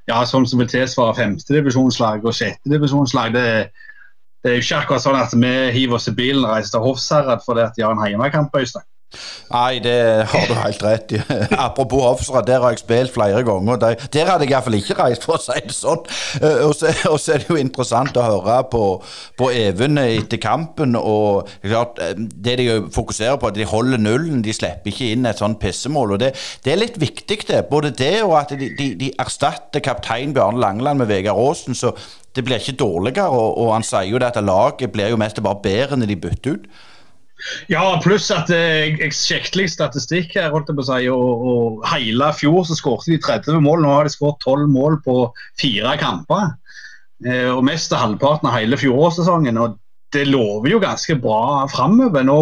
ja, 0.09 0.23
sånn 0.27 0.47
som 0.49 0.61
vil 0.61 0.71
tilsvare 0.71 1.15
femtedivisjonslag 1.19 2.25
og 2.25 2.35
sjettedivisjonslag. 2.35 3.35
Det, 3.35 3.45
det 4.43 4.51
er 4.51 4.57
jo 4.57 4.65
ikke 4.65 4.81
akkurat 4.81 5.05
sånn 5.05 5.19
at 5.19 5.35
vi 5.37 5.53
hiver 5.77 5.99
oss 5.99 6.09
i 6.11 6.15
bilen 6.17 6.43
og 6.43 6.55
reiser 6.55 6.75
til 6.75 6.87
Hofsherad 6.87 7.45
fordi 7.45 7.69
de 7.77 7.85
har 7.85 7.95
en 7.95 8.03
hjemmekamp. 8.07 8.55
Øystein. 8.59 8.87
Nei, 9.53 9.79
det 9.83 9.95
har 10.31 10.47
du 10.49 10.53
helt 10.57 10.83
rett 10.83 11.13
i. 11.13 11.19
Apropos 11.65 12.01
Hofsrad, 12.03 12.47
der 12.47 12.63
har 12.63 12.73
jeg 12.73 12.83
spilt 12.83 13.13
flere 13.13 13.43
ganger. 13.45 13.77
Der, 13.81 14.07
der 14.13 14.31
hadde 14.31 14.47
jeg 14.47 14.55
iallfall 14.55 14.77
ikke 14.79 14.97
reist, 14.97 15.27
for 15.27 15.37
å 15.37 15.43
si 15.43 15.59
det 15.61 15.75
sånn. 15.75 16.01
Eh, 16.41 16.63
og 16.65 16.73
og 17.13 17.19
så 17.21 17.35
er 17.35 17.43
det 17.43 17.51
jo 17.51 17.59
interessant 17.59 18.17
å 18.17 18.25
høre 18.25 18.57
på, 18.71 18.83
på 19.37 19.49
Even 19.53 19.99
etter 20.01 20.41
kampen. 20.41 20.95
og 20.97 21.49
klart, 21.61 22.01
eh, 22.01 22.15
Det 22.17 22.57
de 22.59 22.67
fokuserer 22.93 23.37
på, 23.37 23.51
at 23.51 23.59
de 23.59 23.67
holder 23.69 24.01
nullen, 24.01 24.41
de 24.43 24.53
slipper 24.55 24.91
ikke 24.91 25.11
inn 25.13 25.29
et 25.29 25.41
sånt 25.41 25.59
pissemål. 25.61 26.15
og 26.15 26.19
Det, 26.23 26.33
det 26.65 26.73
er 26.73 26.81
litt 26.81 26.99
viktig, 27.01 27.43
det. 27.47 27.65
Både 27.69 27.91
det 27.91 28.23
og 28.23 28.37
at 28.39 28.55
de, 28.57 28.71
de, 28.77 28.93
de 28.99 29.13
erstatter 29.19 29.83
kaptein 29.83 30.33
Bjarne 30.33 30.61
Langeland 30.61 31.03
med 31.03 31.11
Vegard 31.11 31.39
Aasen. 31.39 31.75
så 31.75 31.93
det 32.33 32.41
blir 32.45 32.57
ikke 32.57 32.79
dårligere, 32.81 33.29
og, 33.29 33.57
og 33.61 33.73
han 33.75 33.85
sier 33.85 34.09
jo 34.09 34.17
det 34.17 34.31
at 34.31 34.43
laget 34.43 34.91
blir 34.91 35.11
jo 35.13 35.19
mest 35.21 35.37
bare 35.43 35.61
bedre 35.61 35.99
når 35.99 36.09
de 36.09 36.15
bytter 36.23 36.55
ut. 36.57 36.65
Ja, 37.71 37.83
pluss 38.03 38.29
at 38.33 38.51
jeg, 38.51 38.95
jeg 39.01 39.15
sjekket 39.15 39.57
litt 39.59 39.73
statistikk 39.73 40.35
her. 40.37 40.51
holdt 40.53 40.71
jeg 40.71 40.77
på 40.79 40.85
å 40.85 40.89
si, 40.89 41.07
og, 41.11 41.45
og 41.51 41.85
Hele 41.91 42.31
fjor 42.37 42.65
så 42.67 42.77
skåret 42.77 43.09
de 43.11 43.19
30 43.21 43.61
mål. 43.63 43.83
Nå 43.83 43.93
har 43.93 44.07
de 44.07 44.13
skåret 44.13 44.43
12 44.45 44.67
mål 44.71 44.99
på 45.05 45.17
fire 45.59 45.95
kamper. 46.01 46.53
Eh, 47.25 47.49
og 47.51 47.63
Mest 47.67 47.93
av 47.95 48.03
halvparten 48.03 48.49
av 48.49 48.57
hele 48.57 48.79
fjorårssesongen. 48.79 49.59
og 49.59 49.79
Det 50.13 50.27
lover 50.29 50.75
jo 50.75 50.83
ganske 50.83 51.17
bra 51.21 51.65
framover. 51.71 52.25
Nå 52.27 52.39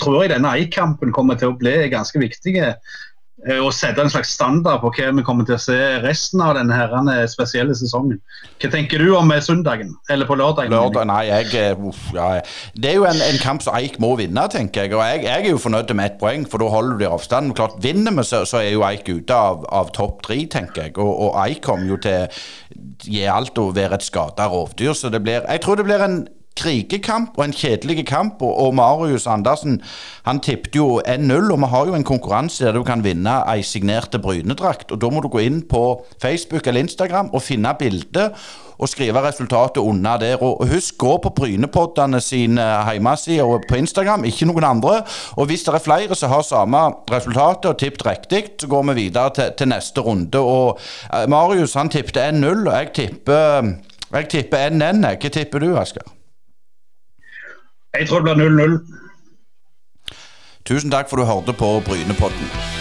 tror 0.00 0.24
jeg 0.24 0.32
denne 0.34 0.52
Eik-kampen 0.56 1.12
kommer 1.16 1.38
til 1.38 1.52
å 1.52 1.58
bli 1.60 1.76
ganske 1.92 2.20
viktig 2.20 2.56
og 3.40 3.70
eh, 3.70 3.72
sette 3.72 4.02
en 4.02 4.10
slags 4.12 4.34
standard 4.36 4.82
på 4.82 4.90
hva 4.92 5.10
vi 5.16 5.24
kommer 5.24 5.46
til 5.48 5.56
å 5.56 5.62
se 5.62 5.76
resten 6.04 6.42
av 6.44 6.56
denne 6.58 6.76
herrene 6.76 7.14
spesielle 7.30 7.74
sesongen. 7.76 8.18
Hva 8.60 8.70
tenker 8.72 9.00
du 9.00 9.14
om 9.16 9.32
søndagen, 9.40 9.94
eller 10.12 10.28
på 10.28 10.36
lørdagen? 10.36 10.74
Lørdag, 10.74 11.08
nei, 11.08 11.22
jeg, 11.30 11.76
uff, 11.88 12.02
ja. 12.16 12.28
Det 12.76 12.90
er 12.92 12.98
jo 12.98 13.06
en, 13.08 13.22
en, 13.24 13.40
kamp 13.40 13.64
som 13.64 13.78
Eik 13.78 13.96
må 14.02 14.12
vinne, 14.20 14.44
tenker 14.52 14.84
jeg. 14.84 14.94
Og 14.96 15.04
jeg, 15.06 15.24
jeg 15.24 15.46
er 15.46 15.54
jo 15.54 15.62
fornøyd 15.62 15.94
med 15.96 16.10
ett 16.10 16.18
poeng, 16.20 16.44
for 16.50 16.60
da 16.60 16.68
holder 16.72 16.98
du 16.98 17.04
de 17.04 17.08
avstanden. 17.08 17.54
Klart, 17.56 17.78
Vinner 17.80 18.12
vi, 18.18 18.26
så, 18.28 18.42
så, 18.48 18.60
er 18.60 18.74
jo 18.74 18.84
Eik 18.88 19.08
ute 19.08 19.36
av, 19.36 19.64
av 19.72 19.94
topp 19.96 20.20
tre, 20.28 20.42
tenker 20.50 20.88
jeg. 20.88 20.98
Og, 21.00 21.14
og 21.30 21.40
Eik 21.46 21.64
kommer 21.64 21.88
jo 21.94 22.00
til 22.04 22.26
å 22.26 22.28
gi 23.00 23.24
alt 23.30 23.56
og 23.62 23.72
være 23.78 23.96
et 23.96 24.04
skada 24.04 24.50
rovdyr. 24.52 24.92
Så 24.96 25.08
det 25.12 25.22
blir 25.24 25.40
Jeg 25.40 25.64
tror 25.64 25.80
det 25.80 25.88
blir 25.88 26.04
en 26.04 26.20
krigekamp 26.58 27.38
og 27.38 27.44
en 27.44 27.54
kjedelig 27.56 28.06
kamp. 28.06 28.42
Og, 28.42 28.56
og 28.66 28.74
Marius 28.74 29.26
Andersen 29.26 29.80
han 30.26 30.40
tippet 30.40 30.76
jo 30.76 31.00
1-0, 31.06 31.52
og 31.52 31.58
vi 31.58 31.70
har 31.74 31.86
jo 31.86 31.98
en 31.98 32.04
konkurranse 32.04 32.64
der 32.64 32.76
du 32.76 32.82
kan 32.84 33.04
vinne 33.04 33.40
ei 33.50 33.62
signerte 33.62 34.18
Brynedrakt. 34.18 34.92
og 34.92 35.00
Da 35.00 35.10
må 35.10 35.20
du 35.20 35.28
gå 35.28 35.44
inn 35.44 35.62
på 35.68 36.02
Facebook 36.22 36.66
eller 36.66 36.80
Instagram 36.80 37.30
og 37.32 37.42
finne 37.42 37.74
bildet 37.78 38.36
og 38.80 38.88
skrive 38.88 39.20
resultatet 39.28 39.76
under 39.76 40.16
der. 40.16 40.42
Og 40.42 40.68
husk, 40.68 40.98
gå 40.98 41.16
på 41.22 41.32
Brynepoddene 41.36 42.20
sine 42.20 42.64
hjemmesider 42.88 43.64
på 43.68 43.76
Instagram, 43.76 44.24
ikke 44.24 44.48
noen 44.48 44.64
andre. 44.64 45.02
Og 45.36 45.46
hvis 45.46 45.66
det 45.66 45.74
er 45.74 45.84
flere 45.84 46.16
som 46.16 46.32
har 46.32 46.42
samme 46.42 46.84
resultatet 47.12 47.70
og 47.72 47.78
tippet 47.78 48.06
riktig, 48.06 48.44
så 48.60 48.68
går 48.68 48.82
vi 48.82 48.94
videre 49.02 49.34
til, 49.34 49.52
til 49.58 49.68
neste 49.68 50.00
runde. 50.00 50.38
Og 50.38 50.78
uh, 51.12 51.28
Marius 51.28 51.74
han 51.74 51.92
tippet 51.92 52.16
1-0, 52.16 52.68
og 52.68 52.72
jeg 52.72 52.92
tipper 52.94 53.74
jeg 54.10 54.26
tipper 54.28 54.70
1-1. 54.70 55.04
Hva 55.06 55.28
tipper 55.30 55.62
du, 55.62 55.76
Asker? 55.78 56.19
Jeg 57.98 58.08
tror 58.08 58.20
det 58.20 58.36
blir 58.36 58.48
0-0. 58.48 58.78
Tusen 60.64 60.90
takk 60.90 61.10
for 61.10 61.16
du 61.16 61.24
hørte 61.24 61.52
på 61.52 61.80
Brynepodden. 61.86 62.79